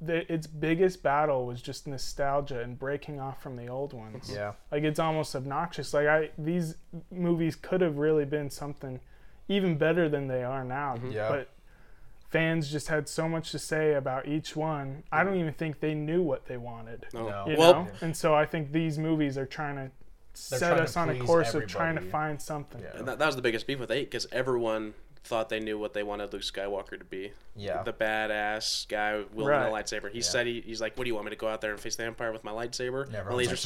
the, 0.00 0.32
its 0.32 0.46
biggest 0.46 1.02
battle 1.02 1.46
was 1.46 1.60
just 1.60 1.86
nostalgia 1.86 2.60
and 2.60 2.78
breaking 2.78 3.20
off 3.20 3.42
from 3.42 3.56
the 3.56 3.68
old 3.68 3.92
ones. 3.92 4.30
Yeah. 4.32 4.52
Like 4.70 4.84
it's 4.84 4.98
almost 4.98 5.34
obnoxious. 5.34 5.92
Like 5.92 6.06
I 6.06 6.30
these 6.38 6.76
movies 7.10 7.56
could 7.56 7.80
have 7.80 7.98
really 7.98 8.24
been 8.24 8.50
something 8.50 9.00
even 9.48 9.76
better 9.76 10.08
than 10.08 10.28
they 10.28 10.44
are 10.44 10.64
now. 10.64 10.94
Mm-hmm. 10.96 11.10
Yeah. 11.10 11.28
But 11.28 11.48
fans 12.28 12.70
just 12.70 12.88
had 12.88 13.08
so 13.08 13.28
much 13.28 13.50
to 13.52 13.58
say 13.58 13.94
about 13.94 14.26
each 14.28 14.54
one. 14.56 15.02
I 15.10 15.24
don't 15.24 15.36
even 15.36 15.52
think 15.54 15.80
they 15.80 15.94
knew 15.94 16.22
what 16.22 16.46
they 16.46 16.56
wanted. 16.56 17.06
No. 17.14 17.28
No. 17.28 17.44
You 17.48 17.56
Well, 17.56 17.72
know? 17.84 17.88
And 18.00 18.16
so 18.16 18.34
I 18.34 18.44
think 18.46 18.72
these 18.72 18.98
movies 18.98 19.38
are 19.38 19.46
trying 19.46 19.76
to 19.76 19.90
set 20.34 20.60
trying 20.60 20.76
to 20.76 20.82
us 20.82 20.96
on 20.96 21.10
a 21.10 21.14
please 21.14 21.26
course 21.26 21.54
of 21.54 21.66
trying 21.66 21.96
to 21.96 22.00
find 22.02 22.40
something. 22.40 22.80
Yeah. 22.82 22.96
And 22.98 23.08
that, 23.08 23.18
that 23.18 23.26
was 23.26 23.36
the 23.36 23.42
biggest 23.42 23.66
beef 23.66 23.80
with 23.80 23.90
eight 23.90 24.10
because 24.10 24.26
everyone 24.30 24.94
thought 25.24 25.48
they 25.48 25.58
knew 25.60 25.78
what 25.78 25.94
they 25.94 26.02
wanted 26.02 26.32
Luke 26.32 26.42
Skywalker 26.42 26.96
to 26.98 27.04
be. 27.04 27.32
Yeah. 27.56 27.82
The 27.82 27.92
badass 27.92 28.86
guy 28.88 29.24
wielding 29.32 29.46
Right. 29.46 29.66
a 29.68 29.70
lightsaber. 29.72 30.10
He 30.10 30.18
Yeah. 30.18 30.24
said 30.24 30.46
he, 30.46 30.60
he's 30.60 30.80
like, 30.80 30.96
"What 30.96 31.04
do 31.04 31.08
you 31.08 31.14
want 31.14 31.26
me 31.26 31.30
to 31.30 31.36
go 31.36 31.48
out 31.48 31.60
there 31.60 31.72
and 31.72 31.80
face 31.80 31.96
the 31.96 32.04
Empire 32.04 32.30
with 32.32 32.44
my 32.44 32.52
lightsaber, 32.52 33.04
And 33.04 33.12
my 33.28 33.34
laser 33.34 33.50
like, 33.50 33.58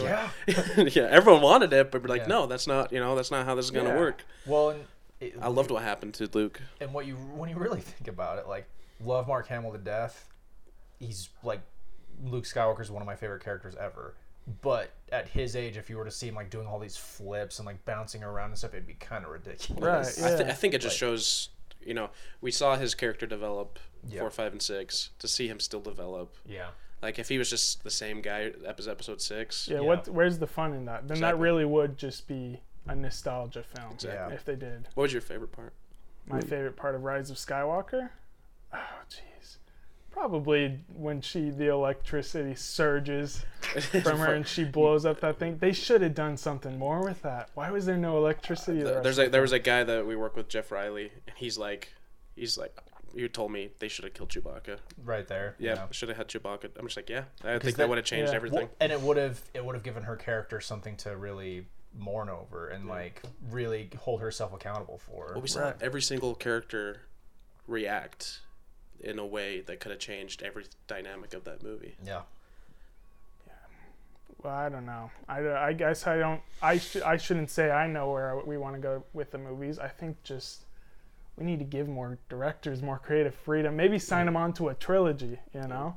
sword?" 0.46 0.92
Yeah. 0.96 1.08
everyone 1.10 1.42
wanted 1.42 1.72
it, 1.72 1.90
but 1.90 2.02
we're 2.02 2.08
like, 2.08 2.22
Yeah. 2.22 2.26
"No, 2.28 2.46
that's 2.46 2.66
not. 2.66 2.90
You 2.92 3.00
know, 3.00 3.14
that's 3.14 3.30
not 3.30 3.44
how 3.44 3.54
this 3.54 3.66
is 3.66 3.70
gonna 3.70 3.90
Yeah. 3.90 3.98
work." 3.98 4.24
Well, 4.46 4.70
and 4.70 4.84
it, 5.22 5.34
I 5.40 5.48
loved 5.48 5.70
what 5.70 5.82
happened 5.82 6.14
to 6.14 6.28
Luke. 6.32 6.60
and 6.80 6.92
what 6.92 7.06
you 7.06 7.14
when 7.16 7.48
you 7.50 7.56
really 7.56 7.80
think 7.92 8.08
about 8.08 8.38
it, 8.38 8.48
like 8.48 8.66
love 9.04 9.26
Mark 9.28 9.46
Hamill 9.48 9.72
to 9.72 9.78
death. 9.78 10.28
He's 10.98 11.28
like 11.42 11.60
Luke 12.24 12.44
Skywalker's 12.44 12.90
one 12.90 13.02
of 13.02 13.06
my 13.06 13.16
favorite 13.16 13.42
characters 13.42 13.74
ever. 13.80 14.14
But 14.60 14.90
at 15.12 15.28
his 15.28 15.54
age, 15.54 15.76
if 15.76 15.88
you 15.88 15.96
were 15.96 16.04
to 16.04 16.10
see 16.10 16.26
him 16.28 16.34
like 16.34 16.50
doing 16.50 16.66
all 16.66 16.78
these 16.80 16.96
flips 16.96 17.58
and 17.58 17.66
like 17.66 17.84
bouncing 17.84 18.22
around 18.24 18.50
and 18.50 18.58
stuff, 18.58 18.74
it'd 18.74 18.86
be 18.86 18.94
kind 18.94 19.24
of 19.24 19.30
ridiculous. 19.30 20.18
Right, 20.20 20.32
I, 20.32 20.36
th- 20.36 20.48
I 20.48 20.52
think 20.52 20.74
it 20.74 20.80
just 20.80 20.94
Like- 20.94 20.98
shows. 21.10 21.48
You 21.84 21.94
know, 21.94 22.10
we 22.40 22.52
saw 22.52 22.76
his 22.76 22.94
character 22.94 23.26
develop 23.26 23.78
Yeah. 24.08 24.20
four, 24.20 24.30
five, 24.30 24.52
and 24.52 24.62
six. 24.62 25.10
To 25.18 25.26
see 25.26 25.48
him 25.48 25.58
still 25.58 25.80
develop, 25.80 26.36
Yeah. 26.46 26.68
like 27.02 27.18
if 27.18 27.28
he 27.28 27.38
was 27.38 27.50
just 27.50 27.82
the 27.82 27.90
same 27.90 28.20
guy 28.22 28.52
as 28.78 28.86
episode 28.86 29.20
six, 29.20 29.66
Yeah, 29.66 29.76
Yeah. 29.78 29.80
what 29.82 30.08
where's 30.08 30.38
the 30.38 30.46
fun 30.46 30.74
in 30.74 30.84
that? 30.84 31.08
Then 31.08 31.20
that 31.22 31.38
really 31.38 31.64
would 31.64 31.98
just 31.98 32.28
be 32.28 32.60
a 32.86 32.94
nostalgia 32.94 33.62
film 33.62 33.92
Exactly. 33.92 34.34
if 34.34 34.44
they 34.44 34.56
did. 34.56 34.88
What 34.94 35.02
was 35.04 35.12
your 35.12 35.22
favorite 35.22 35.52
part? 35.52 35.72
My 36.26 36.40
favorite 36.40 36.76
part 36.76 36.94
of 36.94 37.02
Rise 37.02 37.30
of 37.30 37.36
Skywalker? 37.36 38.10
Oh 38.72 38.78
jeez. 39.10 39.56
Probably 40.10 40.78
when 40.94 41.20
she 41.20 41.50
the 41.50 41.68
electricity 41.68 42.54
surges 42.54 43.44
from 44.02 44.18
her 44.18 44.34
and 44.34 44.46
she 44.46 44.64
blows 44.64 45.06
up 45.06 45.20
that 45.20 45.38
thing. 45.38 45.56
They 45.58 45.72
should 45.72 46.02
have 46.02 46.14
done 46.14 46.36
something 46.36 46.78
more 46.78 47.02
with 47.02 47.22
that. 47.22 47.50
Why 47.54 47.70
was 47.70 47.86
there 47.86 47.96
no 47.96 48.18
electricity? 48.18 48.82
Uh, 48.82 48.94
the 48.94 49.00
There's 49.00 49.18
a 49.18 49.28
there 49.28 49.42
was 49.42 49.52
a 49.52 49.58
guy 49.58 49.84
that 49.84 50.06
we 50.06 50.14
work 50.16 50.36
with, 50.36 50.48
Jeff 50.48 50.70
Riley, 50.70 51.10
and 51.26 51.36
he's 51.36 51.56
like, 51.56 51.88
he's 52.36 52.58
like, 52.58 52.78
you 53.14 53.28
told 53.28 53.52
me 53.52 53.70
they 53.78 53.88
should 53.88 54.04
have 54.04 54.14
killed 54.14 54.28
Chewbacca. 54.30 54.78
Right 55.04 55.26
there. 55.26 55.56
Yeah, 55.58 55.74
Yeah. 55.74 55.86
should 55.92 56.08
have 56.08 56.18
had 56.18 56.28
Chewbacca. 56.28 56.70
I'm 56.78 56.86
just 56.86 56.96
like, 56.96 57.08
yeah, 57.10 57.24
I 57.42 57.52
think 57.58 57.62
that- 57.62 57.76
that 57.78 57.88
would 57.88 57.98
have 57.98 58.04
changed 58.06 58.30
yeah. 58.32 58.36
everything. 58.36 58.58
Well, 58.60 58.70
and 58.80 58.92
it 58.92 59.00
would 59.00 59.16
have 59.16 59.40
it 59.54 59.64
would 59.64 59.74
have 59.74 59.82
given 59.84 60.02
her 60.04 60.16
character 60.16 60.60
something 60.60 60.96
to 60.98 61.16
really 61.16 61.66
mourn 61.98 62.28
over 62.28 62.68
and 62.68 62.86
like 62.88 63.22
really 63.50 63.90
hold 64.00 64.20
herself 64.20 64.52
accountable 64.54 64.98
for. 64.98 65.30
Well, 65.32 65.42
we 65.42 65.48
saw 65.48 65.60
Right. 65.64 65.76
every 65.82 66.02
single 66.02 66.34
character 66.34 67.02
react 67.66 68.40
in 69.00 69.18
a 69.18 69.26
way 69.26 69.60
that 69.60 69.80
could 69.80 69.90
have 69.90 70.00
changed 70.00 70.42
every 70.42 70.64
dynamic 70.86 71.34
of 71.34 71.44
that 71.44 71.62
movie. 71.62 71.96
yeah. 72.04 72.22
Well, 74.42 74.54
I 74.54 74.68
don't 74.68 74.86
know. 74.86 75.10
I, 75.28 75.46
I 75.50 75.72
guess 75.72 76.04
I 76.06 76.18
don't. 76.18 76.40
I 76.60 76.78
sh- 76.78 76.96
I 76.96 77.16
shouldn't 77.16 77.48
say 77.50 77.70
I 77.70 77.86
know 77.86 78.10
where 78.10 78.36
we 78.44 78.56
want 78.58 78.74
to 78.74 78.80
go 78.80 79.04
with 79.12 79.30
the 79.30 79.38
movies. 79.38 79.78
I 79.78 79.86
think 79.86 80.20
just 80.24 80.62
we 81.36 81.44
need 81.44 81.60
to 81.60 81.64
give 81.64 81.88
more 81.88 82.18
directors 82.28 82.82
more 82.82 82.98
creative 82.98 83.34
freedom. 83.36 83.76
Maybe 83.76 84.00
sign 84.00 84.26
them 84.26 84.36
on 84.36 84.52
to 84.54 84.70
a 84.70 84.74
trilogy. 84.74 85.38
You 85.54 85.68
know, 85.68 85.96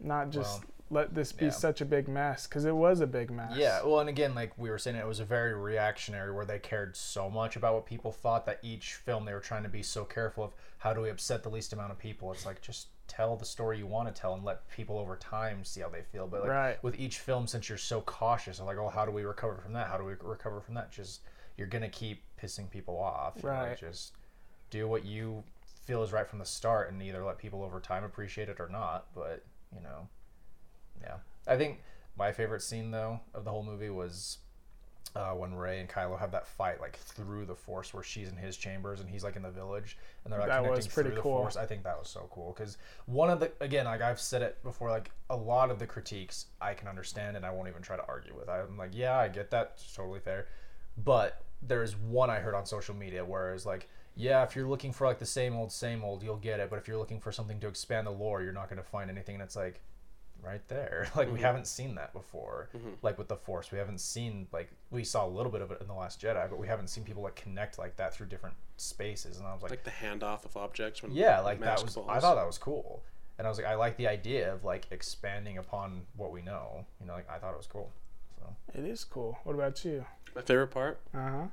not 0.00 0.30
just 0.30 0.60
Well, 0.62 0.70
let 0.90 1.14
this 1.14 1.32
be 1.32 1.46
yeah. 1.46 1.50
such 1.50 1.80
a 1.80 1.84
big 1.84 2.08
mess 2.08 2.46
because 2.46 2.64
it 2.64 2.74
was 2.74 3.00
a 3.00 3.06
big 3.06 3.30
mess. 3.30 3.52
Yeah, 3.56 3.82
well, 3.84 4.00
and 4.00 4.08
again, 4.08 4.34
like 4.34 4.56
we 4.56 4.70
were 4.70 4.78
saying, 4.78 4.96
it 4.96 5.06
was 5.06 5.20
a 5.20 5.24
very 5.24 5.54
reactionary 5.54 6.32
where 6.32 6.44
they 6.46 6.58
cared 6.58 6.96
so 6.96 7.28
much 7.28 7.56
about 7.56 7.74
what 7.74 7.86
people 7.86 8.12
thought 8.12 8.46
that 8.46 8.58
each 8.62 8.94
film 8.94 9.24
they 9.24 9.34
were 9.34 9.40
trying 9.40 9.62
to 9.64 9.68
be 9.68 9.82
so 9.82 10.04
careful 10.04 10.44
of 10.44 10.52
how 10.78 10.92
do 10.94 11.00
we 11.00 11.10
upset 11.10 11.42
the 11.42 11.48
least 11.50 11.72
amount 11.72 11.92
of 11.92 11.98
people. 11.98 12.32
It's 12.32 12.46
like 12.46 12.60
just 12.62 12.88
tell 13.06 13.36
the 13.36 13.44
story 13.44 13.78
you 13.78 13.86
want 13.86 14.14
to 14.14 14.18
tell 14.20 14.34
and 14.34 14.44
let 14.44 14.68
people 14.70 14.98
over 14.98 15.16
time 15.16 15.64
see 15.64 15.80
how 15.80 15.88
they 15.88 16.02
feel. 16.02 16.26
But 16.26 16.42
like 16.42 16.50
Right. 16.50 16.82
with 16.84 16.98
each 16.98 17.18
film, 17.18 17.46
since 17.46 17.68
you're 17.68 17.78
so 17.78 18.00
cautious, 18.02 18.60
like 18.60 18.76
oh, 18.78 18.88
how 18.88 19.04
do 19.04 19.12
we 19.12 19.24
recover 19.24 19.56
from 19.56 19.72
that? 19.74 19.88
How 19.88 19.96
do 19.98 20.04
we 20.04 20.14
recover 20.22 20.60
from 20.60 20.74
that? 20.74 20.90
Just 20.90 21.22
you're 21.56 21.66
gonna 21.66 21.88
keep 21.88 22.22
pissing 22.40 22.70
people 22.70 22.96
off. 22.98 23.34
you 23.36 23.42
know, 23.42 23.48
like, 23.50 23.68
Right. 23.68 23.78
just 23.78 24.12
do 24.70 24.86
what 24.88 25.04
you 25.04 25.42
feel 25.84 26.02
is 26.02 26.12
right 26.12 26.26
from 26.26 26.38
the 26.38 26.44
start, 26.44 26.90
and 26.90 27.02
either 27.02 27.24
let 27.24 27.38
people 27.38 27.62
over 27.62 27.80
time 27.80 28.04
appreciate 28.04 28.48
it 28.50 28.60
or 28.60 28.68
not. 28.68 29.06
But 29.14 29.42
you 29.74 29.80
know, 29.80 30.08
yeah. 31.02 31.16
I 31.46 31.56
think 31.56 31.80
my 32.16 32.32
favorite 32.32 32.62
scene 32.62 32.90
though 32.90 33.20
of 33.34 33.44
the 33.44 33.50
whole 33.50 33.62
movie 33.62 33.90
was 33.90 34.38
uh, 35.16 35.30
when 35.30 35.54
Rey 35.54 35.80
and 35.80 35.88
Kylo 35.88 36.18
have 36.18 36.30
that 36.32 36.46
fight 36.46 36.80
like 36.80 36.96
through 36.98 37.46
the 37.46 37.54
Force, 37.54 37.94
where 37.94 38.02
she's 38.02 38.28
in 38.28 38.36
his 38.36 38.56
chambers 38.56 39.00
and 39.00 39.08
he's 39.08 39.24
like 39.24 39.36
in 39.36 39.42
the 39.42 39.50
village, 39.50 39.96
and 40.24 40.32
they're 40.32 40.38
like 40.38 40.48
That 40.48 40.62
connecting 40.62 40.90
through 40.90 41.04
cool. 41.04 41.14
the 41.14 41.22
Force. 41.22 41.56
I 41.56 41.64
think 41.66 41.82
that 41.84 41.98
was 41.98 42.08
so 42.08 42.28
cool 42.30 42.54
because 42.56 42.76
one 43.06 43.30
of 43.30 43.40
the 43.40 43.50
again, 43.60 43.86
like 43.86 44.02
I've 44.02 44.20
said 44.20 44.42
it 44.42 44.62
before, 44.62 44.90
like 44.90 45.10
a 45.30 45.36
lot 45.36 45.70
of 45.70 45.78
the 45.78 45.86
critiques 45.86 46.46
I 46.60 46.74
can 46.74 46.88
understand 46.88 47.36
and 47.36 47.46
I 47.46 47.50
won't 47.50 47.68
even 47.68 47.82
try 47.82 47.96
to 47.96 48.04
argue 48.06 48.34
with. 48.38 48.48
I'm 48.48 48.76
like, 48.76 48.90
yeah, 48.92 49.16
I 49.16 49.28
get 49.28 49.50
that, 49.50 49.72
it's 49.74 49.94
totally 49.94 50.20
fair, 50.20 50.46
but 51.02 51.42
there's 51.62 51.96
one 51.96 52.30
I 52.30 52.36
heard 52.36 52.54
on 52.54 52.66
social 52.66 52.94
media 52.94 53.24
where 53.24 53.54
it's 53.54 53.66
like. 53.66 53.88
Yeah, 54.20 54.42
if 54.42 54.56
you're 54.56 54.66
looking 54.66 54.92
for 54.92 55.06
like 55.06 55.20
the 55.20 55.26
same 55.26 55.54
old, 55.54 55.70
same 55.70 56.02
old, 56.02 56.24
you'll 56.24 56.38
get 56.38 56.58
it. 56.58 56.70
But 56.70 56.80
if 56.80 56.88
you're 56.88 56.98
looking 56.98 57.20
for 57.20 57.30
something 57.30 57.60
to 57.60 57.68
expand 57.68 58.04
the 58.04 58.10
lore, 58.10 58.42
you're 58.42 58.52
not 58.52 58.68
going 58.68 58.82
to 58.82 58.88
find 58.88 59.08
anything. 59.08 59.36
And 59.36 59.44
it's 59.44 59.54
like, 59.54 59.80
right 60.42 60.66
there. 60.68 61.08
Like 61.16 61.32
we 61.32 61.40
haven't 61.40 61.66
seen 61.66 61.94
that 61.96 62.12
before. 62.12 62.68
Like 63.02 63.18
with 63.18 63.28
the 63.28 63.36
Force, 63.36 63.70
we 63.72 63.78
haven't 63.78 64.00
seen 64.00 64.46
like 64.52 64.70
we 64.90 65.04
saw 65.04 65.26
a 65.26 65.28
little 65.28 65.50
bit 65.52 65.62
of 65.62 65.70
it 65.72 65.80
in 65.80 65.86
the 65.88 65.94
Last 65.94 66.20
Jedi, 66.22 66.48
but 66.48 66.58
we 66.58 66.66
haven't 66.68 66.88
seen 66.88 67.04
people 67.04 67.22
like 67.22 67.34
connect 67.36 67.78
like 67.78 67.96
that 67.96 68.14
through 68.14 68.26
different 68.26 68.56
spaces. 68.76 69.38
And 69.38 69.46
I 69.46 69.52
was 69.52 69.62
like, 69.62 69.70
Like 69.70 69.84
the 69.84 69.90
handoff 69.90 70.44
of 70.44 70.56
objects 70.56 71.02
when 71.02 71.12
yeah, 71.12 71.40
like 71.40 71.60
that 71.60 71.82
was. 71.82 71.94
falls. 71.94 72.06
I 72.08 72.20
thought 72.20 72.36
that 72.36 72.46
was 72.46 72.58
cool, 72.58 73.02
and 73.38 73.46
I 73.46 73.50
was 73.50 73.58
like, 73.58 73.66
I 73.66 73.74
like 73.74 73.96
the 73.96 74.06
idea 74.08 74.52
of 74.52 74.64
like 74.64 74.86
expanding 74.90 75.58
upon 75.58 76.02
what 76.16 76.30
we 76.32 76.42
know. 76.42 76.84
You 77.00 77.06
know, 77.06 77.14
like 77.14 77.28
I 77.30 77.38
thought 77.38 77.52
it 77.52 77.58
was 77.58 77.66
cool. 77.66 77.90
So 78.38 78.54
it 78.74 78.84
is 78.84 79.04
cool. 79.04 79.38
What 79.44 79.54
about 79.54 79.84
you? 79.84 80.04
my 80.36 80.42
favorite 80.42 80.68
part. 80.68 81.00
Uh 81.14 81.30
huh. 81.30 81.44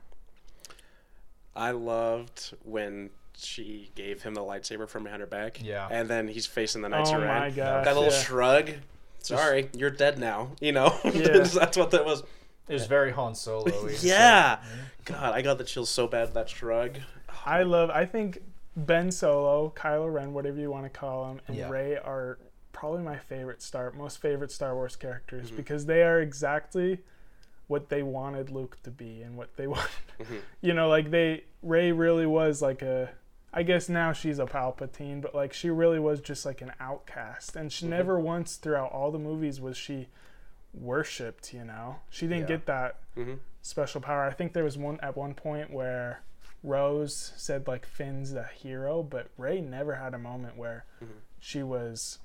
I 1.56 1.72
loved 1.72 2.54
when 2.64 3.10
she 3.38 3.92
gave 3.96 4.22
him 4.24 4.34
the 4.34 4.42
lightsaber 4.42 4.88
from 4.88 5.04
behind 5.04 5.22
her 5.22 5.28
back. 5.28 5.60
Yeah. 5.64 5.88
and 5.92 6.08
then 6.10 6.28
he's 6.28 6.46
facing 6.46 6.82
the 6.82 6.90
Knights 6.90 7.10
Oh 7.12 7.16
of 7.18 7.24
Ren. 7.24 7.40
my 7.42 7.50
gosh. 7.50 7.86
that 7.86 7.96
little 7.96 8.12
yeah. 8.12 8.22
shrug. 8.22 8.70
Sorry, 9.20 9.70
you're 9.76 9.90
dead 9.90 10.20
now. 10.20 10.52
You 10.62 10.72
know, 10.72 10.96
Yeah. 11.06 11.40
that's 11.40 11.78
what 11.78 11.92
that 11.92 12.06
was. 12.06 12.22
it 12.70 12.74
was 12.74 12.86
very 12.86 13.12
Han 13.12 13.36
Solo. 13.36 13.90
Yeah. 14.02 14.60
God, 15.06 15.34
I 15.34 15.42
got 15.42 15.58
the 15.58 15.64
chills 15.64 15.90
so 15.90 16.08
bad 16.08 16.34
that 16.34 16.50
shrug. 16.50 16.98
I 17.46 17.64
love. 17.64 17.90
I 17.90 18.06
think 18.06 18.40
Ben 18.76 19.12
Solo, 19.12 19.72
Kylo 19.76 20.12
Ren, 20.14 20.34
whatever 20.34 20.60
you 20.60 20.70
want 20.72 20.84
to 20.86 20.90
call 20.90 21.30
him, 21.32 21.42
and 21.48 21.56
Yeah. 21.58 21.70
Rey 21.70 21.96
are 21.98 22.38
probably 22.72 23.04
my 23.04 23.18
favorite 23.18 23.62
Star, 23.62 23.92
most 23.92 24.20
favorite 24.20 24.52
Star 24.52 24.76
Wars 24.76 24.96
characters 24.96 25.48
Mm-hmm. 25.48 25.56
because 25.58 25.86
they 25.86 26.04
are 26.04 26.20
exactly 26.22 27.00
what 27.68 27.90
they 27.90 28.04
wanted 28.04 28.50
Luke 28.52 28.78
to 28.84 28.92
be 28.92 29.22
and 29.22 29.38
what 29.38 29.56
they 29.58 29.66
wanted. 29.76 29.90
Mm-hmm. 30.20 30.36
You 30.62 30.74
know, 30.74 30.88
like 30.90 31.10
they 31.12 31.44
Rey 31.64 31.92
really 31.92 32.26
was 32.26 32.62
like 32.62 32.82
a. 32.82 33.10
I 33.58 33.64
guess 33.64 33.88
now 33.88 34.12
she's 34.12 34.38
a 34.38 34.46
Palpatine, 34.46 35.22
but 35.22 35.34
like 35.34 35.54
she 35.54 35.70
really 35.70 35.98
was 36.00 36.20
just 36.20 36.46
like 36.46 36.62
an 36.62 36.74
outcast, 36.80 37.56
and 37.56 37.72
she 37.72 37.86
Mm-hmm. 37.86 37.92
never 37.92 38.20
once 38.20 38.58
throughout 38.58 38.92
all 38.92 39.12
the 39.12 39.18
movies 39.20 39.62
was 39.62 39.78
she 39.78 40.10
worshipped. 40.74 41.54
You 41.54 41.64
know, 41.64 41.98
she 42.10 42.28
didn't 42.28 42.42
Yeah. 42.50 42.58
get 42.58 42.66
that 42.66 42.98
Mhm. 43.16 43.40
special 43.62 44.02
power. 44.02 44.24
I 44.24 44.32
think 44.32 44.52
there 44.54 44.64
was 44.66 44.78
one 44.78 45.00
at 45.00 45.16
one 45.16 45.34
point 45.34 45.72
where 45.72 46.22
Rose 46.64 47.32
said 47.38 47.68
like 47.68 47.86
Finn's 47.86 48.34
the 48.34 48.44
hero, 48.44 49.02
but 49.04 49.28
Rey 49.38 49.62
never 49.62 49.96
had 49.96 50.14
a 50.14 50.18
moment 50.20 50.58
where 50.58 50.84
Mhm. 51.02 51.22
she 51.40 51.64
was 51.64 52.20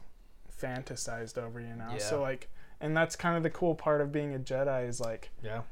fantasized 0.50 1.38
over, 1.38 1.60
you 1.60 1.74
know. 1.76 1.92
Yeah. 1.92 1.98
So 1.98 2.20
like 2.20 2.48
and 2.80 2.96
that's 2.96 3.14
kind 3.14 3.36
of 3.36 3.42
the 3.42 3.50
cool 3.50 3.74
part 3.74 4.00
of 4.00 4.10
being 4.10 4.34
a 4.34 4.38
Jedi 4.38 4.88
is 4.88 5.00
like 5.00 5.30
Yeah, 5.42 5.62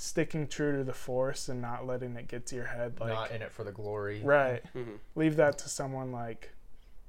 sticking 0.00 0.46
true 0.46 0.76
to 0.78 0.84
the 0.84 0.92
force 0.94 1.48
and 1.48 1.60
not 1.60 1.86
letting 1.86 2.16
it 2.16 2.26
get 2.28 2.46
to 2.46 2.56
your 2.56 2.66
head 2.66 2.98
like 3.00 3.10
not 3.12 3.30
in 3.30 3.42
it 3.42 3.52
for 3.52 3.64
the 3.64 3.72
glory. 3.72 4.20
right. 4.22 4.62
Mhm. 4.74 4.98
Leave 5.14 5.36
that 5.36 5.58
to 5.58 5.68
someone 5.68 6.10
like 6.12 6.50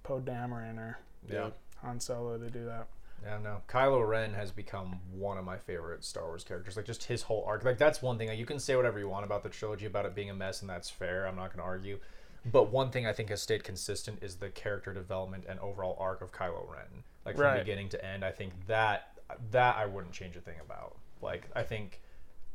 Poe 0.04 0.20
Dameron 0.20 0.78
or 0.78 0.98
Yeah. 1.28 1.52
Han 1.82 2.00
Solo 2.00 2.38
to 2.38 2.50
do 2.50 2.66
that. 2.66 2.88
Yeah, 3.24 3.38
no. 3.38 3.62
Kylo 3.68 4.08
Ren 4.08 4.34
has 4.34 4.52
become 4.52 5.00
one 5.12 5.38
of 5.38 5.46
my 5.46 5.58
favorite 5.58 6.04
Star 6.04 6.24
Wars 6.26 6.44
characters. 6.44 6.76
Like 6.76 6.86
just 6.86 7.04
his 7.06 7.24
whole 7.24 7.44
arc. 7.46 7.64
Like 7.64 7.78
that's 7.78 8.02
one 8.02 8.18
thing. 8.18 8.28
Like, 8.30 8.40
you 8.40 8.46
can 8.48 8.60
say 8.60 8.76
whatever 8.76 8.98
you 9.00 9.08
want 9.08 9.26
about 9.26 9.44
the 9.44 9.50
trilogy, 9.50 9.86
about 9.86 10.06
it 10.06 10.16
being 10.16 10.30
a 10.30 10.34
mess, 10.34 10.62
and 10.62 10.70
that's 10.70 10.90
fair. 10.90 11.28
I'm 11.28 11.36
not 11.36 11.48
going 11.50 11.58
to 11.60 11.64
argue. 11.64 12.00
But 12.44 12.72
one 12.72 12.90
thing 12.90 13.06
I 13.06 13.14
think 13.14 13.30
has 13.30 13.40
stayed 13.42 13.64
consistent 13.64 14.24
is 14.24 14.38
the 14.38 14.50
character 14.50 14.92
development 14.92 15.46
and 15.48 15.60
overall 15.60 15.96
arc 16.00 16.22
of 16.24 16.32
Kylo 16.32 16.68
Ren. 16.72 17.04
Like 17.24 17.36
from 17.36 17.46
Right. 17.46 17.60
beginning 17.60 17.90
to 17.90 18.04
end, 18.04 18.26
I 18.26 18.32
think 18.32 18.54
that 18.68 19.20
that 19.52 19.76
I 19.78 19.86
wouldn't 19.86 20.14
change 20.14 20.36
a 20.36 20.42
thing 20.42 20.60
about. 20.60 20.98
Like 21.22 21.48
I 21.56 21.62
think 21.64 22.02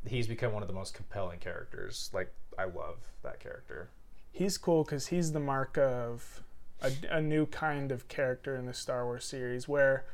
he's 0.05 0.27
become 0.27 0.53
one 0.53 0.63
of 0.63 0.69
the 0.69 0.75
most 0.75 0.95
compelling 0.95 1.39
characters. 1.39 2.11
Like 2.13 2.33
I 2.59 2.65
love 2.65 2.97
that 3.23 3.41
character. 3.41 3.89
He's 4.33 4.59
cool 4.59 4.85
cuz 4.85 5.09
he's 5.09 5.33
the 5.33 5.41
mark 5.41 5.79
of 5.79 6.43
a, 6.83 6.93
a 7.11 7.23
new 7.23 7.47
kind 7.47 7.91
of 7.91 8.07
character 8.09 8.55
in 8.57 8.67
the 8.67 8.75
Star 8.75 9.05
Wars 9.05 9.25
series 9.25 9.67
where 9.67 10.05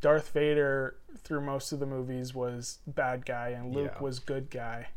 Darth 0.00 0.30
Vader 0.30 0.96
through 1.18 1.40
most 1.40 1.72
of 1.72 1.80
the 1.80 1.86
movies 1.86 2.34
was 2.34 2.78
bad 2.86 3.24
guy 3.24 3.48
and 3.50 3.74
Luke 3.74 3.92
Yeah. 3.96 4.02
was 4.02 4.18
good 4.18 4.50
guy. 4.50 4.88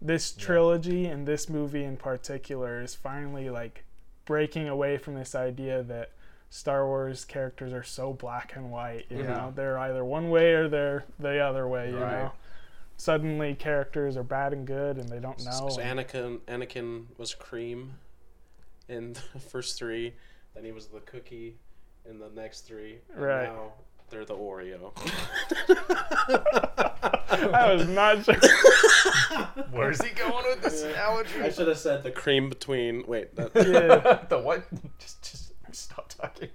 This 0.00 0.34
Yeah. 0.36 0.44
trilogy 0.44 1.06
and 1.06 1.26
this 1.26 1.48
movie 1.48 1.84
in 1.84 1.96
particular 1.96 2.80
is 2.82 2.94
finally 2.94 3.50
like 3.50 3.84
breaking 4.24 4.68
away 4.68 4.96
from 4.98 5.14
this 5.14 5.34
idea 5.34 5.82
that 5.82 6.10
Star 6.50 6.86
Wars 6.86 7.24
characters 7.24 7.72
are 7.72 7.82
so 7.82 8.12
black 8.12 8.54
and 8.56 8.70
white, 8.70 9.06
you 9.08 9.18
Yeah. 9.22 9.28
know. 9.36 9.52
They're 9.54 9.78
either 9.78 10.04
one 10.04 10.30
way 10.30 10.52
or 10.54 10.68
they're 10.68 11.04
the 11.18 11.38
other 11.38 11.66
way, 11.68 11.90
you 11.90 11.98
Right. 11.98 12.24
know. 12.24 12.32
Suddenly 13.00 13.54
characters 13.54 14.18
are 14.18 14.22
bad 14.22 14.52
and 14.52 14.66
good 14.66 14.98
and 14.98 15.08
they 15.08 15.20
don't 15.20 15.42
know. 15.42 15.70
So 15.70 15.80
Anakin, 15.80 16.40
Anakin 16.40 17.06
was 17.16 17.32
cream 17.32 17.94
in 18.90 19.14
the 19.32 19.40
first 19.40 19.78
three. 19.78 20.12
Then 20.54 20.66
he 20.66 20.72
was 20.72 20.88
the 20.88 21.00
cookie 21.00 21.56
in 22.04 22.18
the 22.18 22.28
next 22.28 22.66
three. 22.66 22.98
And 23.14 23.22
Right. 23.22 23.44
Now 23.44 23.72
they're 24.10 24.26
the 24.26 24.34
Oreo. 24.34 24.92
I 27.54 27.72
was 27.74 27.88
not 27.88 28.22
sure. 28.22 28.34
Where's 29.70 30.02
he 30.02 30.12
going 30.14 30.44
with 30.50 30.60
this 30.60 30.82
analogy? 30.82 31.40
I 31.40 31.48
should 31.48 31.68
have 31.68 31.78
said 31.78 32.02
the 32.02 32.10
cream 32.10 32.50
between. 32.50 33.06
Wait, 33.06 33.34
that, 33.36 33.52
Yeah. 33.54 34.26
the 34.28 34.38
what? 34.40 34.66
Just, 34.98 35.22
just 35.22 35.52
stop 35.72 36.10
talking. 36.10 36.50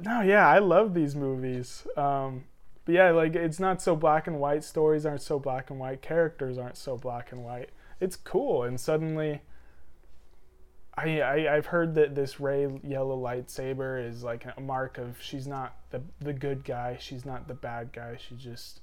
no, 0.00 0.22
yeah, 0.22 0.48
I 0.48 0.60
love 0.60 0.94
these 0.94 1.14
movies. 1.14 1.86
Um, 1.98 2.44
but 2.84 2.94
yeah, 2.94 3.10
like 3.10 3.34
it's 3.34 3.60
not 3.60 3.80
so 3.80 3.96
black 3.96 4.26
and 4.26 4.38
white. 4.38 4.64
Stories 4.64 5.06
aren't 5.06 5.22
so 5.22 5.38
black 5.38 5.70
and 5.70 5.78
white. 5.78 6.02
Characters 6.02 6.58
aren't 6.58 6.76
so 6.76 6.96
black 6.96 7.32
and 7.32 7.44
white. 7.44 7.70
It's 8.00 8.16
cool, 8.16 8.64
and 8.64 8.78
suddenly, 8.78 9.40
I, 10.96 11.20
I 11.20 11.56
I've 11.56 11.66
heard 11.66 11.94
that 11.94 12.14
this 12.14 12.38
Rey 12.40 12.68
yellow 12.82 13.16
lightsaber 13.16 14.06
is 14.06 14.22
like 14.22 14.44
a 14.56 14.60
mark 14.60 14.98
of 14.98 15.16
she's 15.20 15.46
not 15.46 15.76
the 15.90 16.02
the 16.20 16.32
good 16.32 16.64
guy. 16.64 16.98
She's 17.00 17.24
not 17.24 17.48
the 17.48 17.54
bad 17.54 17.92
guy. 17.92 18.18
She's 18.18 18.38
just 18.38 18.80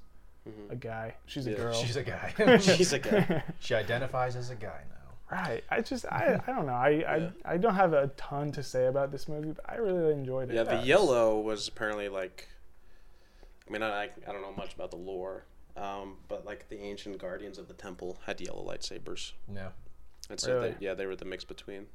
mm-hmm. 0.48 0.72
a 0.72 0.76
guy. 0.76 1.14
She's 1.26 1.46
a 1.46 1.54
girl. 1.54 1.72
She's 1.72 1.96
a 1.96 2.02
guy. 2.02 2.32
she's 2.60 2.92
a 2.92 2.98
guy. 2.98 3.44
she 3.60 3.74
identifies 3.74 4.36
as 4.36 4.50
a 4.50 4.56
guy 4.56 4.80
now. 4.90 5.36
Right. 5.36 5.64
I 5.70 5.80
just 5.80 6.04
I, 6.06 6.40
I 6.46 6.52
don't 6.52 6.66
know. 6.66 6.72
I, 6.72 6.88
I 6.88 7.16
Yeah. 7.16 7.30
I 7.44 7.56
don't 7.56 7.74
have 7.74 7.94
a 7.94 8.08
ton 8.16 8.52
to 8.52 8.62
say 8.62 8.86
about 8.86 9.10
this 9.10 9.28
movie, 9.28 9.52
but 9.52 9.64
I 9.68 9.76
really 9.76 10.12
enjoyed 10.12 10.50
it. 10.50 10.54
Yeah, 10.54 10.64
the 10.64 10.82
yellow 10.84 11.40
was 11.40 11.68
apparently 11.68 12.08
like. 12.08 12.48
I 13.74 13.78
mean, 13.78 13.82
I, 13.82 14.04
I 14.28 14.32
don't 14.32 14.42
know 14.42 14.52
much 14.52 14.74
about 14.74 14.90
the 14.90 14.96
lore, 14.98 15.44
um, 15.76 16.16
but 16.28 16.44
like 16.44 16.68
the 16.68 16.78
ancient 16.78 17.18
guardians 17.18 17.56
of 17.58 17.68
the 17.68 17.74
temple 17.74 18.18
had 18.26 18.40
yellow 18.40 18.62
lightsabers. 18.66 19.32
No. 19.48 19.68
And 20.28 20.38
so, 20.38 20.54
Really? 20.56 20.70
they, 20.72 20.76
yeah, 20.80 20.94
they 20.94 21.06
were 21.06 21.16
the 21.16 21.24
mix 21.24 21.44
between. 21.44 21.86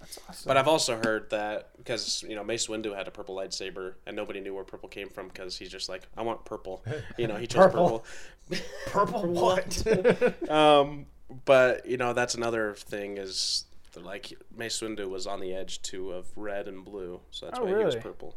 That's 0.00 0.18
awesome. 0.28 0.48
But 0.48 0.56
I've 0.56 0.68
also 0.68 0.96
heard 1.02 1.30
that 1.30 1.70
because 1.78 2.22
you 2.28 2.34
know 2.36 2.44
Mace 2.44 2.66
Windu 2.68 2.94
had 2.96 3.06
a 3.08 3.10
purple 3.10 3.34
lightsaber 3.36 3.94
and 4.06 4.14
nobody 4.16 4.40
knew 4.40 4.54
where 4.54 4.64
purple 4.64 4.88
came 4.88 5.08
from 5.08 5.28
because 5.28 5.56
he's 5.58 5.70
just 5.70 5.88
like 5.88 6.06
I 6.16 6.22
want 6.22 6.44
purple, 6.44 6.84
you 7.18 7.26
know 7.26 7.36
he 7.36 7.46
chose 7.46 7.64
Purple. 7.72 8.04
purple. 8.50 8.66
Purple 8.86 9.26
what? 9.32 10.50
Um, 10.50 11.06
but 11.44 11.86
you 11.86 11.96
know 11.96 12.12
that's 12.12 12.34
another 12.34 12.74
thing 12.74 13.16
is 13.18 13.64
like 14.00 14.32
Mace 14.56 14.80
Windu 14.80 15.08
was 15.08 15.26
on 15.26 15.40
the 15.40 15.54
edge 15.54 15.80
too 15.82 16.12
of 16.12 16.26
red 16.36 16.68
and 16.68 16.84
blue, 16.84 17.20
so 17.30 17.46
that's 17.46 17.58
Oh, 17.58 17.64
why 17.64 17.78
he 17.78 17.84
was 17.84 17.96
purple. 17.96 18.34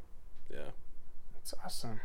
Yeah. 0.49 0.59
that's 1.35 1.53
awesome. 1.65 1.99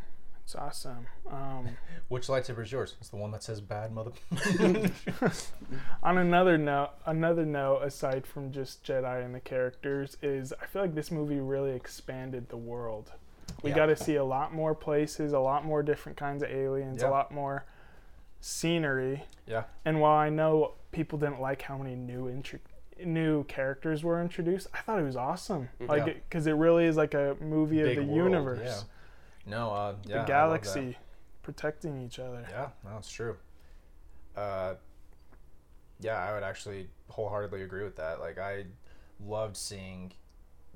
It's 0.45 0.55
awesome. 0.55 1.07
Um, 1.31 1.69
Which 2.09 2.27
lightsaber 2.27 2.63
is 2.63 2.71
yours? 2.71 2.97
It's 3.01 3.09
the 3.09 3.17
one 3.17 3.31
that 3.31 3.43
says 3.43 3.61
bad 3.63 3.93
mother. 3.93 4.13
on 6.03 6.19
another 6.19 6.59
note, 6.59 6.91
another 7.07 7.47
note 7.47 7.81
aside 7.83 8.27
from 8.27 8.53
just 8.53 8.85
Jedi 8.85 9.25
and 9.25 9.35
the 9.35 9.41
characters 9.41 10.17
is 10.23 10.53
I 10.61 10.67
feel 10.67 10.83
like 10.83 10.95
this 10.95 11.11
movie 11.11 11.41
really 11.41 11.73
expanded 11.73 12.49
the 12.51 12.57
world. 12.59 13.13
We 13.63 13.71
Yeah. 13.71 13.77
got 13.77 13.87
to 13.87 13.97
see 13.97 14.17
a 14.17 14.25
lot 14.25 14.53
more 14.53 14.75
places, 14.75 15.33
a 15.33 15.39
lot 15.39 15.65
more 15.65 15.83
different 15.83 16.19
kinds 16.19 16.43
of 16.43 16.51
aliens, 16.51 17.01
Yeah. 17.03 17.09
a 17.09 17.11
lot 17.11 17.31
more 17.33 17.65
scenery. 18.41 19.25
yeah. 19.47 19.65
And 19.87 20.01
while 20.01 20.17
I 20.19 20.29
know 20.29 20.73
people 20.93 21.19
didn't 21.19 21.41
like 21.41 21.63
how 21.63 21.79
many 21.79 21.95
new 21.97 22.29
intro- 22.29 22.59
new 23.03 23.45
characters 23.45 24.05
were 24.05 24.21
introduced, 24.21 24.67
I 24.75 24.79
thought 24.83 24.99
it 24.99 25.05
was 25.05 25.17
awesome. 25.17 25.71
Like, 25.81 26.07
Yeah. 26.07 26.13
because 26.29 26.47
it, 26.47 26.53
really 26.53 26.85
is 26.85 26.97
like 26.97 27.15
a 27.15 27.37
movie 27.41 27.81
of 27.81 27.89
the 27.97 28.03
world, 28.05 28.11
universe, 28.17 28.61
Yeah. 28.63 28.81
No. 29.47 29.71
Uh, 29.71 29.95
yeah. 30.07 30.21
The 30.21 30.27
galaxy, 30.27 30.97
protecting 31.43 32.03
each 32.03 32.19
other. 32.19 32.47
Yeah, 32.51 32.69
no, 32.85 32.97
it's 32.99 33.11
true. 33.11 33.37
Uh, 34.37 34.75
yeah, 36.01 36.19
I 36.19 36.35
would 36.35 36.43
actually 36.43 36.89
wholeheartedly 37.09 37.63
agree 37.63 37.85
with 37.85 37.97
that. 37.97 38.21
Like, 38.21 38.39
I 38.39 38.65
loved 39.25 39.57
seeing 39.57 40.13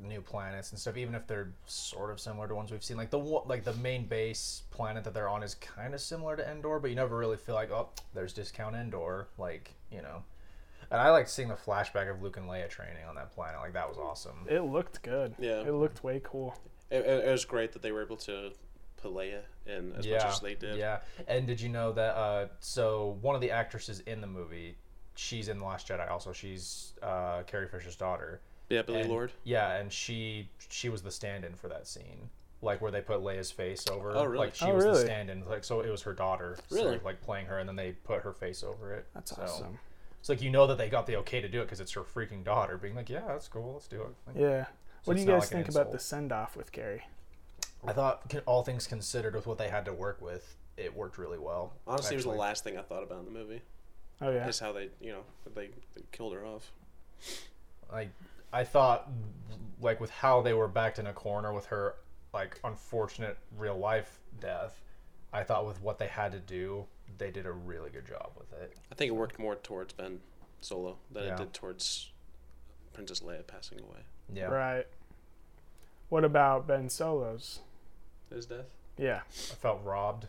new 0.01 0.21
planets 0.21 0.71
and 0.71 0.79
stuff, 0.79 0.97
even 0.97 1.15
if 1.15 1.27
they're 1.27 1.53
sort 1.67 2.11
of 2.11 2.21
similar 2.21 2.47
to 2.47 2.55
ones 2.55 2.71
we've 2.71 2.85
seen. 2.85 2.97
Like 2.97 3.11
the 3.11 3.19
like 3.19 3.65
the 3.65 3.75
main 3.75 4.07
base 4.07 4.63
planet 4.71 5.03
that 5.05 5.13
they're 5.13 5.29
on 5.29 5.43
is 5.43 5.57
kind 5.57 5.93
of 5.93 6.01
similar 6.01 6.37
to 6.37 6.49
Endor, 6.49 6.79
but 6.79 6.91
you 6.91 6.97
never 6.97 7.17
really 7.17 7.37
feel 7.37 7.57
like, 7.57 7.73
oh, 7.73 7.89
there's 8.15 8.33
discount 8.33 8.77
Endor. 8.77 9.29
Like, 9.39 9.75
you 9.91 10.03
know. 10.03 10.23
And 10.91 11.01
I 11.01 11.11
liked 11.11 11.29
seeing 11.29 11.49
the 11.49 11.55
flashback 11.55 12.11
of 12.11 12.23
Luke 12.23 12.39
and 12.39 12.49
Leia 12.49 12.69
training 12.69 13.05
on 13.07 13.15
that 13.17 13.33
planet. 13.35 13.61
Like, 13.61 13.75
that 13.75 13.89
was 13.89 13.99
awesome. 13.99 14.47
It 14.49 14.61
looked 14.61 15.03
good. 15.03 15.35
Yeah. 15.39 15.61
It 15.61 15.75
looked 15.75 16.03
way 16.03 16.21
cool. 16.25 16.57
It, 16.91 17.05
it, 17.05 17.25
it 17.29 17.31
was 17.31 17.45
great 17.45 17.73
that 17.73 17.83
they 17.83 17.93
were 17.93 18.03
able 18.03 18.17
to 18.19 18.51
put 18.97 19.13
Leia 19.13 19.41
in 19.67 19.93
as 19.97 20.07
much 20.07 20.23
as 20.25 20.41
they 20.41 20.55
did. 20.55 20.79
Yeah. 20.79 21.01
And 21.27 21.47
did 21.47 21.61
you 21.61 21.69
know 21.69 21.93
that? 21.93 22.15
Uh, 22.17 22.47
so 22.61 23.19
one 23.21 23.35
of 23.35 23.41
the 23.41 23.51
actresses 23.51 24.01
in 24.01 24.21
the 24.21 24.27
movie, 24.27 24.77
she's 25.15 25.49
in 25.49 25.59
the 25.59 25.65
Last 25.65 25.89
Jedi. 25.89 26.11
Also, 26.11 26.33
she's 26.33 26.95
uh, 27.03 27.43
Carrie 27.47 27.69
Fisher's 27.69 27.97
daughter. 27.97 28.41
Yeah, 28.71 28.83
Billie 28.83 29.01
And- 29.03 29.11
Lourd. 29.11 29.33
Yeah, 29.45 29.75
and 29.77 29.93
she 29.93 30.49
she 30.69 30.89
was 30.89 31.03
the 31.03 31.11
stand-in 31.11 31.55
for 31.55 31.69
that 31.69 31.87
scene. 31.87 32.29
Like 32.61 32.81
where 32.81 32.91
they 32.91 33.01
put 33.01 33.21
Leia's 33.21 33.53
face 33.53 33.87
over. 33.89 34.11
Oh, 34.17 34.25
really? 34.25 34.47
Like 34.47 34.55
she 34.57 34.65
Oh, 34.65 34.75
was 34.75 34.85
the 34.85 34.97
stand-in. 34.97 35.45
Like 35.49 35.63
so, 35.65 35.81
it 35.81 35.91
was 35.91 36.03
her 36.03 36.13
daughter. 36.13 36.57
sort 36.69 36.83
Really? 36.83 36.97
of, 36.97 37.05
like 37.05 37.21
playing 37.23 37.47
her, 37.47 37.59
and 37.61 37.69
then 37.69 37.77
they 37.77 37.93
put 37.93 38.23
her 38.23 38.33
face 38.33 38.63
over 38.65 38.95
it. 38.95 39.07
That's 39.15 39.35
So- 39.37 39.43
awesome. 39.43 39.79
It's 40.21 40.29
like 40.29 40.43
you 40.43 40.51
know 40.51 40.67
that 40.67 40.77
they 40.79 40.89
got 40.89 41.07
the 41.07 41.15
okay 41.19 41.41
to 41.41 41.49
do 41.49 41.61
it 41.61 41.67
because 41.67 41.79
it's 41.79 41.93
her 41.93 42.01
freaking 42.03 42.43
daughter. 42.43 42.77
Being 42.77 42.97
like, 42.97 43.09
yeah, 43.09 43.23
that's 43.29 43.47
cool. 43.47 43.75
Let's 43.75 43.87
do 43.87 44.03
it. 44.03 44.09
Like, 44.27 44.37
Yeah. 44.37 44.65
So 45.03 45.11
what 45.13 45.15
do 45.17 45.21
you 45.23 45.27
guys 45.27 45.43
like 45.43 45.51
think 45.51 45.69
about 45.69 45.93
the 45.93 45.99
send 45.99 46.33
off 46.33 46.57
with 46.57 46.73
Carrie? 46.73 47.03
I 47.87 47.93
thought, 47.93 48.35
all 48.47 48.63
things 48.65 48.87
considered, 48.87 49.35
with 49.35 49.47
what 49.47 49.59
they 49.59 49.69
had 49.69 49.85
to 49.85 49.93
work 49.93 50.21
with, 50.21 50.57
it 50.77 50.95
worked 50.97 51.17
really 51.19 51.39
well. 51.39 51.75
Honestly, 51.87 52.15
it 52.15 52.19
was 52.19 52.25
the 52.25 52.31
last 52.33 52.65
thing 52.65 52.77
I 52.77 52.83
thought 52.83 53.03
about 53.05 53.21
in 53.21 53.25
the 53.27 53.31
movie. 53.39 53.63
Oh 54.21 54.31
yeah. 54.31 54.49
Is 54.49 54.59
how 54.59 54.73
they, 54.73 54.89
you 55.01 55.13
know, 55.13 55.23
they, 55.55 55.69
they 55.95 56.03
killed 56.11 56.33
her 56.35 56.45
off. 56.45 56.73
like 57.93 58.11
I 58.53 58.65
thought 58.65 59.09
like 59.81 60.01
with 60.01 60.11
how 60.11 60.41
they 60.43 60.55
were 60.55 60.69
backed 60.69 60.99
in 60.99 61.07
a 61.07 61.13
corner 61.13 61.53
with 61.53 61.67
her 61.67 61.95
like 62.35 62.59
unfortunate 62.65 63.39
real 63.57 63.79
life 63.79 64.19
death, 64.41 64.81
I 65.33 65.45
thought 65.45 65.67
with 65.67 65.81
what 65.83 65.99
they 65.99 66.09
had 66.09 66.33
to 66.33 66.41
do, 66.41 66.85
they 67.19 67.31
did 67.31 67.47
a 67.47 67.53
really 67.53 67.91
good 67.91 68.07
job 68.07 68.31
with 68.37 68.53
it. 68.61 68.77
I 68.91 68.95
think 68.97 69.09
it 69.11 69.15
worked 69.15 69.39
more 69.39 69.55
towards 69.55 69.93
Ben 69.93 70.21
Solo 70.61 70.97
than 71.13 71.25
Yeah. 71.25 71.35
it 71.35 71.39
did 71.39 71.55
towards 71.55 72.11
Princess 72.93 73.21
Leia 73.21 73.47
passing 73.47 73.79
away. 73.81 74.01
Yeah. 74.33 74.45
Right. 74.47 74.87
What 76.09 76.25
about 76.25 76.67
Ben 76.67 76.89
Solos? 76.89 77.61
His 78.33 78.47
death. 78.47 78.67
Yeah. 78.97 79.21
I 79.29 79.55
felt 79.55 79.81
robbed. 79.85 80.27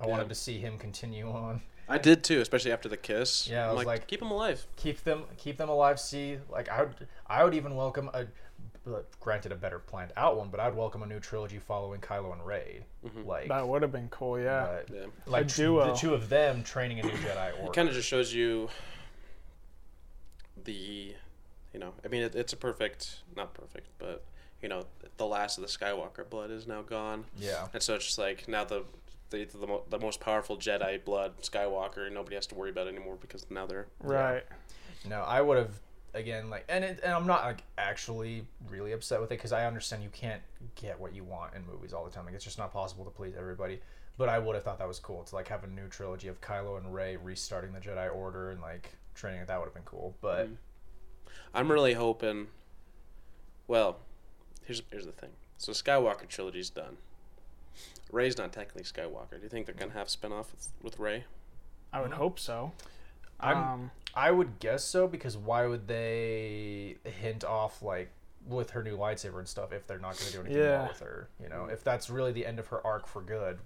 I 0.00 0.04
Yeah. 0.06 0.10
wanted 0.10 0.28
to 0.28 0.34
see 0.34 0.58
him 0.58 0.78
continue 0.78 1.30
on. 1.30 1.62
I 1.88 1.98
did 1.98 2.24
too, 2.24 2.40
especially 2.40 2.72
after 2.72 2.88
the 2.88 2.96
kiss. 2.96 3.46
Yeah, 3.48 3.66
I 3.66 3.68
I'm 3.70 3.76
was 3.76 3.76
like, 3.78 3.86
like- 4.00 4.06
keep 4.06 4.22
him 4.22 4.30
alive. 4.30 4.66
Keep 4.76 5.04
them 5.04 5.24
keep 5.36 5.58
them 5.58 5.68
alive, 5.68 6.00
see 6.00 6.38
like 6.48 6.68
I 6.68 6.82
would 6.84 7.08
I 7.26 7.44
would 7.44 7.54
even 7.54 7.76
welcome 7.76 8.10
a 8.14 8.26
granted 9.20 9.50
a 9.50 9.54
better 9.54 9.78
planned 9.78 10.12
out 10.16 10.36
one, 10.36 10.48
but 10.48 10.60
I'd 10.60 10.74
welcome 10.74 11.02
a 11.02 11.06
new 11.06 11.18
trilogy 11.18 11.58
following 11.58 12.00
Kylo 12.02 12.32
and 12.32 12.44
Rey. 12.44 12.84
Mm-hmm. 13.04 13.22
Like 13.26 13.48
That 13.48 13.66
would 13.66 13.80
have 13.82 13.92
been 13.92 14.08
cool, 14.10 14.38
yeah. 14.38 14.80
but, 14.86 14.94
Yeah. 14.94 15.06
like 15.26 15.46
A 15.46 15.48
tr- 15.48 15.56
duo. 15.56 15.86
the 15.86 15.94
two 15.94 16.12
of 16.14 16.28
them 16.28 16.62
training 16.62 17.00
a 17.00 17.02
new 17.02 17.10
Jedi 17.12 17.52
order. 17.58 17.66
It 17.66 17.72
kind 17.74 17.88
of 17.88 17.94
just 17.94 18.06
shows 18.08 18.32
you 18.34 18.68
the, 20.64 21.14
you 21.74 21.80
know, 21.80 21.92
I 22.04 22.08
mean, 22.08 22.22
it, 22.22 22.34
it's 22.34 22.54
a 22.54 22.56
perfect, 22.56 23.22
not 23.36 23.52
perfect, 23.52 23.88
but 23.98 24.24
you 24.62 24.68
know, 24.68 24.84
the 25.18 25.26
last 25.26 25.58
of 25.58 25.62
the 25.62 25.68
Skywalker 25.68 26.28
blood 26.28 26.50
is 26.50 26.66
now 26.66 26.80
gone, 26.80 27.24
yeah. 27.36 27.68
and 27.74 27.82
so 27.82 27.94
it's 27.94 28.06
just 28.06 28.18
like 28.18 28.48
now 28.48 28.64
the. 28.64 28.84
The, 29.30 29.46
the, 29.46 29.66
mo- 29.66 29.82
the 29.90 29.98
most 29.98 30.20
powerful 30.20 30.56
Jedi 30.56 31.04
blood 31.04 31.32
Skywalker 31.42 32.12
nobody 32.12 32.36
has 32.36 32.46
to 32.48 32.54
worry 32.54 32.70
about 32.70 32.86
anymore 32.86 33.16
because 33.20 33.44
now 33.50 33.66
they're 33.66 33.88
Right. 33.98 34.44
No, 35.08 35.22
I 35.22 35.40
would 35.40 35.58
have 35.58 35.80
again 36.14 36.50
like, 36.50 36.64
and 36.68 36.84
it, 36.84 37.00
and 37.02 37.12
I'm 37.12 37.26
not 37.26 37.42
like 37.42 37.64
actually 37.76 38.46
really 38.68 38.92
upset 38.92 39.20
with 39.20 39.32
it 39.32 39.38
because 39.38 39.52
I 39.52 39.66
understand 39.66 40.04
you 40.04 40.10
can't 40.10 40.42
get 40.76 41.00
what 41.00 41.14
you 41.14 41.24
want 41.24 41.54
in 41.54 41.66
movies 41.66 41.92
all 41.92 42.04
the 42.04 42.10
time. 42.10 42.26
Like 42.26 42.34
it's 42.34 42.44
just 42.44 42.58
not 42.58 42.72
possible 42.72 43.04
to 43.04 43.10
please 43.10 43.34
everybody. 43.36 43.80
But 44.16 44.28
I 44.28 44.38
would 44.38 44.54
have 44.54 44.62
thought 44.62 44.78
that 44.78 44.86
was 44.86 45.00
cool 45.00 45.24
to 45.24 45.34
like 45.34 45.48
have 45.48 45.64
a 45.64 45.66
new 45.66 45.88
trilogy 45.88 46.28
of 46.28 46.40
Kylo 46.40 46.78
and 46.78 46.94
Rey 46.94 47.16
restarting 47.16 47.72
the 47.72 47.80
Jedi 47.80 48.14
Order 48.14 48.50
and 48.50 48.60
like 48.60 48.92
training. 49.14 49.42
That 49.46 49.58
would 49.58 49.66
have 49.66 49.74
been 49.74 49.82
cool. 49.84 50.14
But 50.20 50.48
mm. 50.48 50.56
I'm 51.54 51.70
really 51.70 51.94
hoping. 51.94 52.48
Well, 53.68 53.98
here's 54.64 54.82
here's 54.90 55.06
the 55.06 55.12
thing. 55.12 55.30
So 55.56 55.72
Skywalker 55.72 56.28
trilogy's 56.28 56.70
done. 56.70 56.96
Rey's 58.12 58.36
not 58.36 58.52
technically 58.52 58.82
Skywalker. 58.82 59.36
Do 59.36 59.42
you 59.42 59.48
think 59.48 59.66
they're 59.66 59.74
gonna 59.74 59.92
have 59.92 60.08
spin-off 60.10 60.50
with, 60.52 60.68
with 60.82 60.98
Rey? 60.98 61.24
I 61.92 62.00
would 62.00 62.12
hope 62.12 62.38
so. 62.38 62.72
I'm 63.40 63.56
um, 63.56 63.90
I 64.14 64.30
would 64.30 64.58
guess 64.58 64.84
so 64.84 65.06
because 65.08 65.36
why 65.36 65.66
would 65.66 65.88
they 65.88 66.96
hint 67.04 67.44
off 67.44 67.82
like 67.82 68.10
with 68.46 68.70
her 68.70 68.82
new 68.82 68.96
lightsaber 68.96 69.38
and 69.38 69.48
stuff 69.48 69.72
if 69.72 69.86
they're 69.86 69.98
not 69.98 70.16
going 70.18 70.26
to 70.26 70.32
do 70.32 70.40
anything 70.40 70.58
Yeah. 70.62 70.78
more 70.78 70.88
with 70.88 71.00
her? 71.00 71.28
You 71.42 71.48
know, 71.48 71.64
if 71.66 71.82
that's 71.82 72.10
really 72.10 72.32
the 72.32 72.46
end 72.46 72.58
of 72.58 72.66
her 72.68 72.84
arc 72.86 73.06
for 73.06 73.22
good, 73.22 73.58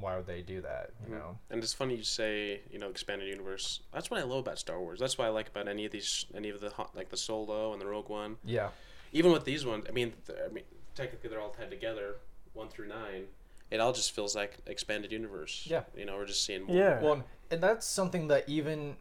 why 0.00 0.16
would 0.16 0.26
they 0.26 0.42
do 0.42 0.60
that? 0.62 0.90
You 1.00 1.06
mm-hmm. 1.06 1.14
know, 1.14 1.38
And 1.50 1.62
it's 1.62 1.72
funny 1.72 1.96
you 1.96 2.02
say, 2.02 2.60
you 2.70 2.78
know, 2.78 2.88
expanded 2.88 3.28
universe. 3.28 3.80
That's 3.92 4.10
what 4.10 4.20
I 4.20 4.24
love 4.24 4.38
about 4.38 4.58
Star 4.58 4.80
Wars. 4.80 5.00
That's 5.00 5.18
what 5.18 5.26
I 5.26 5.30
like 5.30 5.48
about 5.48 5.68
any 5.68 5.86
of 5.86 5.92
these, 5.92 6.26
any 6.34 6.50
of 6.50 6.60
the 6.60 6.70
ho- 6.70 6.90
like 6.94 7.08
the 7.08 7.16
Solo 7.16 7.72
and 7.72 7.80
the 7.80 7.86
Rogue 7.86 8.08
One. 8.08 8.36
yeah, 8.44 8.70
Even 9.12 9.32
with 9.32 9.44
these 9.44 9.64
ones, 9.64 9.86
I 9.88 9.92
mean, 9.92 10.12
I 10.28 10.52
mean, 10.52 10.64
technically 10.94 11.30
they're 11.30 11.40
all 11.40 11.50
tied 11.50 11.70
together, 11.70 12.16
one 12.52 12.68
through 12.68 12.88
nine. 12.88 13.24
It 13.70 13.80
all 13.80 13.92
just 13.92 14.12
feels 14.12 14.34
like 14.34 14.58
expanded 14.66 15.12
universe. 15.12 15.66
Yeah. 15.70 15.82
You 15.96 16.04
know, 16.04 16.16
we're 16.16 16.26
just 16.26 16.44
seeing 16.44 16.64
more. 16.64 16.76
Yeah. 16.76 17.00
Well, 17.00 17.22
and 17.50 17.62
that's 17.62 17.86
something 17.86 18.28
that 18.28 18.48
even 18.48 18.96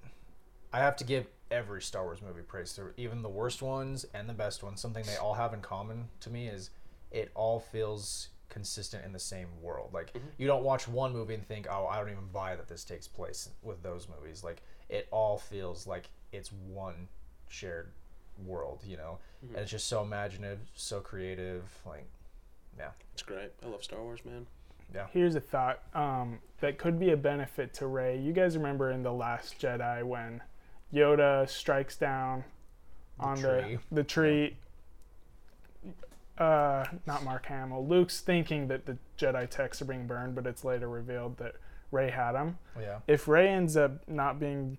I 0.71 0.79
have 0.79 0.95
to 0.97 1.03
give 1.03 1.25
every 1.51 1.81
Star 1.81 2.03
Wars 2.03 2.21
movie 2.21 2.41
praise 2.41 2.73
to, 2.73 2.91
even 2.97 3.21
the 3.21 3.29
worst 3.29 3.61
ones 3.61 4.05
and 4.13 4.29
the 4.29 4.33
best 4.33 4.61
ones. 4.61 4.81
Something 4.81 5.03
they 5.05 5.15
all 5.17 5.33
have 5.33 5.53
in 5.53 5.61
common 5.61 6.09
to 6.21 6.29
me 6.29 6.47
is 6.47 6.69
it 7.11 7.31
all 7.33 7.59
feels 7.59 8.29
consistent 8.49 9.05
in 9.05 9.13
the 9.13 9.19
same 9.19 9.47
world. 9.61 9.93
Like 9.93 10.13
you 10.37 10.47
don't 10.47 10.63
watch 10.63 10.87
one 10.87 11.13
movie 11.13 11.35
and 11.35 11.47
think, 11.47 11.67
"Oh, 11.69 11.87
I 11.87 11.99
don't 11.99 12.09
even 12.09 12.27
buy 12.33 12.55
that 12.55 12.67
this 12.67 12.83
takes 12.83 13.07
place 13.07 13.49
with 13.61 13.81
those 13.83 14.07
movies." 14.09 14.43
Like 14.43 14.61
it 14.89 15.07
all 15.11 15.37
feels 15.37 15.87
like 15.87 16.09
it's 16.31 16.51
one 16.51 17.07
shared 17.47 17.91
world, 18.45 18.83
you 18.85 18.97
know. 18.97 19.19
And 19.49 19.57
it's 19.57 19.71
just 19.71 19.87
so 19.87 20.01
imaginative, 20.01 20.59
so 20.75 20.99
creative. 20.99 21.63
Like, 21.85 22.07
yeah, 22.77 22.89
It's 23.13 23.23
great. 23.23 23.51
I 23.63 23.67
love 23.67 23.83
Star 23.83 24.01
Wars, 24.01 24.19
man. 24.25 24.45
Yeah. 24.93 25.07
Here's 25.11 25.35
a 25.35 25.39
thought 25.39 25.81
um, 25.93 26.39
that 26.61 26.77
could 26.77 26.99
be 26.99 27.11
a 27.11 27.17
benefit 27.17 27.73
to 27.75 27.87
Rey. 27.87 28.17
You 28.17 28.33
guys 28.33 28.57
remember 28.57 28.91
in 28.91 29.03
the 29.03 29.13
Last 29.13 29.59
Jedi 29.59 30.03
when 30.03 30.41
Yoda 30.93 31.47
strikes 31.47 31.95
down 31.95 32.43
on 33.19 33.37
tree. 33.37 33.77
the 33.91 33.95
the 33.95 34.03
tree. 34.03 34.57
Uh, 36.39 36.85
not 37.05 37.23
Mark 37.23 37.45
Hamill. 37.47 37.85
Luke's 37.85 38.21
thinking 38.21 38.67
that 38.69 38.85
the 38.85 38.97
Jedi 39.17 39.49
texts 39.49 39.81
are 39.81 39.85
being 39.85 40.07
burned, 40.07 40.35
but 40.35 40.47
it's 40.47 40.63
later 40.63 40.87
revealed 40.87 41.37
that 41.37 41.55
Rey 41.91 42.09
had 42.11 42.31
them. 42.33 42.57
yeah, 42.79 42.99
If 43.07 43.27
Rey 43.27 43.49
ends 43.49 43.75
up 43.75 44.07
not 44.07 44.39
being 44.39 44.77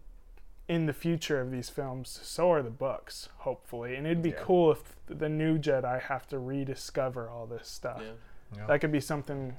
in 0.69 0.87
the 0.87 0.93
future 0.93 1.41
of 1.41 1.51
these 1.51 1.69
films, 1.69 2.19
so 2.23 2.51
are 2.53 2.63
the 2.63 2.71
books, 2.71 3.29
hopefully. 3.39 3.97
And 3.97 4.07
it'd 4.07 4.23
be 4.23 4.31
Yeah. 4.31 4.37
cool 4.43 4.71
if 4.73 4.95
the 5.07 5.29
new 5.29 5.59
Jedi 5.59 6.01
have 6.03 6.27
to 6.29 6.39
rediscover 6.39 7.29
all 7.29 7.47
this 7.47 7.69
stuff. 7.69 8.01
Yeah. 8.03 8.13
yeah. 8.57 8.67
That 8.67 8.81
could 8.81 8.93
be 8.93 9.01
something 9.01 9.57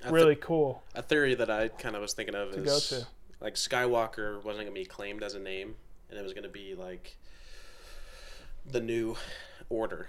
th- 0.00 0.12
really 0.12 0.36
cool. 0.36 0.84
a 0.94 1.02
theory 1.02 1.34
that 1.34 1.50
I 1.50 1.68
kind 1.68 1.96
of 1.96 2.00
was 2.02 2.14
thinking 2.14 2.34
of 2.36 2.52
To 2.52 2.58
is 2.62 2.64
go 2.90 2.96
to. 3.00 3.06
like 3.40 3.54
Skywalker 3.56 4.42
wasn't 4.44 4.66
gonna 4.66 4.70
be 4.74 4.84
claimed 4.86 5.22
as 5.24 5.34
a 5.34 5.40
name, 5.40 5.74
and 6.08 6.18
it 6.18 6.22
was 6.22 6.32
gonna 6.32 6.48
be 6.48 6.74
like 6.76 7.16
the 8.64 8.80
new 8.80 9.16
order. 9.68 10.06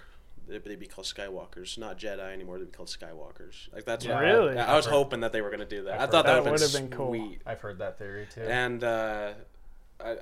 They'd 0.48 0.64
they'd 0.64 0.80
be 0.80 0.88
called 0.88 1.06
Skywalkers, 1.08 1.78
not 1.78 1.98
Jedi 2.00 2.32
anymore. 2.34 2.58
They'd 2.58 2.72
be 2.72 2.78
called 2.78 2.88
Skywalkers. 2.90 3.72
Like 3.74 3.86
that's 3.86 4.06
Yeah, 4.06 4.16
what 4.16 4.24
Really? 4.24 4.58
I, 4.58 4.74
I 4.74 4.76
was 4.76 4.86
heard- 4.86 4.92
hoping 4.94 5.20
that 5.22 5.32
they 5.34 5.42
were 5.42 5.50
gonna 5.52 5.66
do 5.66 5.84
that. 5.84 5.96
I've 5.96 6.10
I 6.10 6.12
thought 6.12 6.26
that, 6.26 6.44
that. 6.44 6.52
would 6.52 6.60
have 6.62 6.72
That 6.72 6.82
would've 6.82 6.90
been 6.90 6.98
cool. 6.98 7.10
sweet. 7.10 7.42
I've 7.46 7.60
heard 7.62 7.80
that 7.80 7.98
theory 7.98 8.28
too. 8.34 8.42
And 8.42 8.84
uh, 8.84 9.34
I, 10.00 10.10
I, 10.10 10.16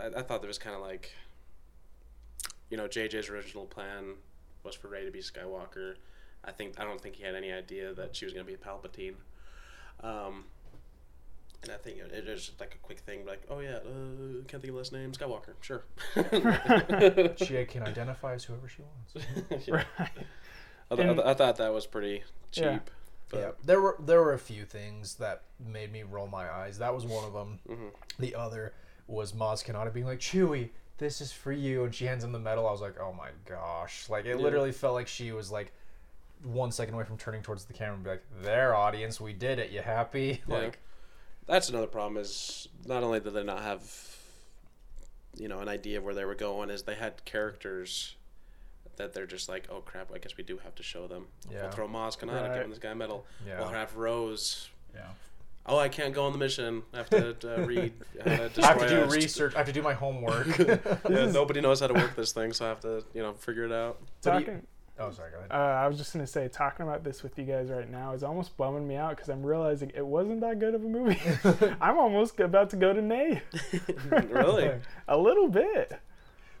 I, 0.00 0.06
I 0.18 0.22
thought 0.22 0.40
there 0.42 0.48
was 0.48 0.58
kind 0.58 0.74
of 0.74 0.82
like, 0.82 1.12
you 2.70 2.76
know, 2.76 2.88
JJ's 2.88 3.28
original 3.28 3.66
plan 3.66 4.14
was 4.64 4.74
for 4.74 4.88
Rey 4.88 5.04
to 5.04 5.10
be 5.10 5.20
Skywalker. 5.20 5.94
I 6.44 6.52
think 6.52 6.78
I 6.80 6.84
don't 6.84 7.00
think 7.00 7.16
he 7.16 7.22
had 7.24 7.34
any 7.34 7.52
idea 7.52 7.94
that 7.94 8.14
she 8.16 8.24
was 8.24 8.34
gonna 8.34 8.44
be 8.44 8.56
Palpatine. 8.56 9.14
Um, 10.00 10.44
and 11.62 11.72
I 11.72 11.76
think 11.76 11.98
it, 11.98 12.12
it 12.12 12.28
is 12.28 12.50
like 12.60 12.74
a 12.74 12.78
quick 12.86 13.00
thing, 13.00 13.26
like, 13.26 13.42
oh 13.50 13.60
yeah, 13.60 13.76
uh, 13.76 14.42
can't 14.46 14.62
think 14.62 14.66
of 14.66 14.74
last 14.74 14.92
name, 14.92 15.12
Skywalker, 15.12 15.54
sure. 15.60 15.82
she 17.46 17.64
can 17.64 17.82
identify 17.86 18.34
as 18.34 18.44
whoever 18.44 18.68
she 18.68 18.82
wants. 18.82 19.68
Right. 19.68 19.86
I, 19.98 20.04
th- 20.94 21.06
I, 21.06 21.10
And- 21.10 21.16
th- 21.18 21.26
I 21.26 21.34
thought 21.34 21.56
that 21.56 21.72
was 21.72 21.86
pretty 21.86 22.22
cheap. 22.50 22.64
Yeah. 22.64 22.78
But, 23.30 23.38
yeah, 23.40 23.50
there 23.62 23.80
were 23.82 23.96
there 24.00 24.22
were 24.22 24.32
a 24.32 24.38
few 24.38 24.64
things 24.64 25.16
that 25.16 25.42
made 25.60 25.92
me 25.92 26.02
roll 26.02 26.26
my 26.26 26.50
eyes. 26.50 26.78
That 26.78 26.94
was 26.94 27.04
one 27.04 27.24
of 27.24 27.34
them. 27.34 27.58
Mhm. 27.68 27.90
The 28.18 28.34
other 28.34 28.72
was 29.06 29.32
Maz 29.32 29.62
Kanata 29.62 29.92
being 29.92 30.06
like, 30.06 30.18
"Chewie, 30.18 30.70
this 30.96 31.20
is 31.20 31.30
for 31.30 31.52
you," 31.52 31.84
and 31.84 31.94
she 31.94 32.06
hands 32.06 32.24
him 32.24 32.32
the 32.32 32.38
medal. 32.38 32.66
I 32.66 32.70
was 32.72 32.80
like, 32.80 32.98
"Oh 32.98 33.12
my 33.12 33.28
gosh!" 33.46 34.08
Like 34.08 34.24
it 34.24 34.30
Yeah. 34.38 34.42
literally 34.42 34.72
felt 34.72 34.94
like 34.94 35.08
she 35.08 35.32
was 35.32 35.50
like 35.50 35.72
one 36.42 36.72
second 36.72 36.94
away 36.94 37.04
from 37.04 37.18
turning 37.18 37.42
towards 37.42 37.66
the 37.66 37.74
camera 37.74 37.96
and 37.96 38.04
be 38.04 38.08
like, 38.10 38.24
"There, 38.40 38.74
audience, 38.74 39.20
we 39.20 39.34
did 39.34 39.58
it. 39.58 39.72
You 39.72 39.82
happy?" 39.82 40.40
Yeah. 40.48 40.54
Like, 40.60 40.78
That's 41.48 41.68
another 41.70 41.86
problem 41.88 42.20
is 42.20 42.68
not 42.86 43.02
only 43.02 43.20
did 43.20 43.32
they 43.34 43.42
not 43.42 43.62
have 43.62 43.82
you 45.36 45.48
know 45.48 45.60
an 45.60 45.68
idea 45.68 45.98
of 45.98 46.04
where 46.04 46.14
they 46.14 46.24
were 46.24 46.34
going 46.34 46.68
is 46.70 46.82
they 46.82 46.94
had 46.94 47.24
characters 47.24 48.14
that 48.96 49.12
they're 49.14 49.26
just 49.26 49.48
like 49.48 49.68
oh 49.70 49.80
crap 49.80 50.10
I 50.14 50.18
guess 50.18 50.36
we 50.36 50.42
do 50.44 50.58
have 50.58 50.74
to 50.76 50.82
show 50.82 51.06
them 51.06 51.26
Yeah. 51.50 51.62
we'll 51.62 51.70
throw 51.70 51.88
Maz 51.88 52.18
Kanata 52.18 52.48
Right. 52.48 52.54
giving 52.54 52.70
this 52.70 52.78
guy 52.80 52.90
a 52.90 52.94
medal 52.94 53.24
yeah, 53.46 53.60
we'll 53.60 53.68
have 53.68 53.94
Rose 53.96 54.68
yeah. 54.94 55.02
oh 55.66 55.78
I 55.78 55.88
can't 55.88 56.12
go 56.12 56.24
on 56.26 56.32
the 56.32 56.38
mission 56.38 56.82
I 56.92 56.96
have 56.98 57.10
to 57.10 57.36
uh, 57.54 57.60
read 57.66 57.92
how 58.24 58.48
to 58.48 58.62
I 58.62 58.66
have 58.66 58.78
to 58.80 58.88
do 58.88 59.00
a- 59.02 59.06
research. 59.08 59.54
I 59.54 59.58
have 59.58 59.66
to 59.66 59.72
do 59.72 59.82
my 59.82 59.94
homework. 59.94 60.58
yeah, 60.58 60.76
nobody 61.30 61.60
knows 61.60 61.78
how 61.80 61.86
to 61.86 61.94
work 61.94 62.16
this 62.16 62.32
thing 62.32 62.52
so 62.52 62.64
I 62.64 62.68
have 62.70 62.80
to 62.80 63.04
you 63.14 63.22
know 63.22 63.34
figure 63.34 63.64
it 63.64 63.72
out 63.72 64.00
Talking, 64.22 64.62
oh, 64.98 65.10
sorry. 65.10 65.30
Go 65.30 65.38
ahead. 65.38 65.50
uh, 65.50 65.54
I 65.54 65.86
was 65.88 65.96
just 65.98 66.12
gonna 66.12 66.26
say, 66.26 66.48
talking 66.48 66.86
about 66.86 67.04
this 67.04 67.22
with 67.22 67.38
you 67.38 67.44
guys 67.44 67.68
right 67.68 67.90
now 67.90 68.12
is 68.12 68.22
almost 68.22 68.56
bumming 68.56 68.86
me 68.86 68.96
out 68.96 69.10
because 69.10 69.28
I'm 69.28 69.44
realizing 69.44 69.92
it 69.94 70.06
wasn't 70.06 70.40
that 70.40 70.58
good 70.58 70.74
of 70.74 70.84
a 70.84 70.88
movie. 70.88 71.20
I'm 71.80 71.98
almost 71.98 72.38
about 72.40 72.70
to 72.70 72.76
go 72.76 72.92
to 72.92 73.02
nay. 73.02 73.42
really 74.28 74.70
A 75.06 75.16
little 75.16 75.48
bit. 75.48 75.98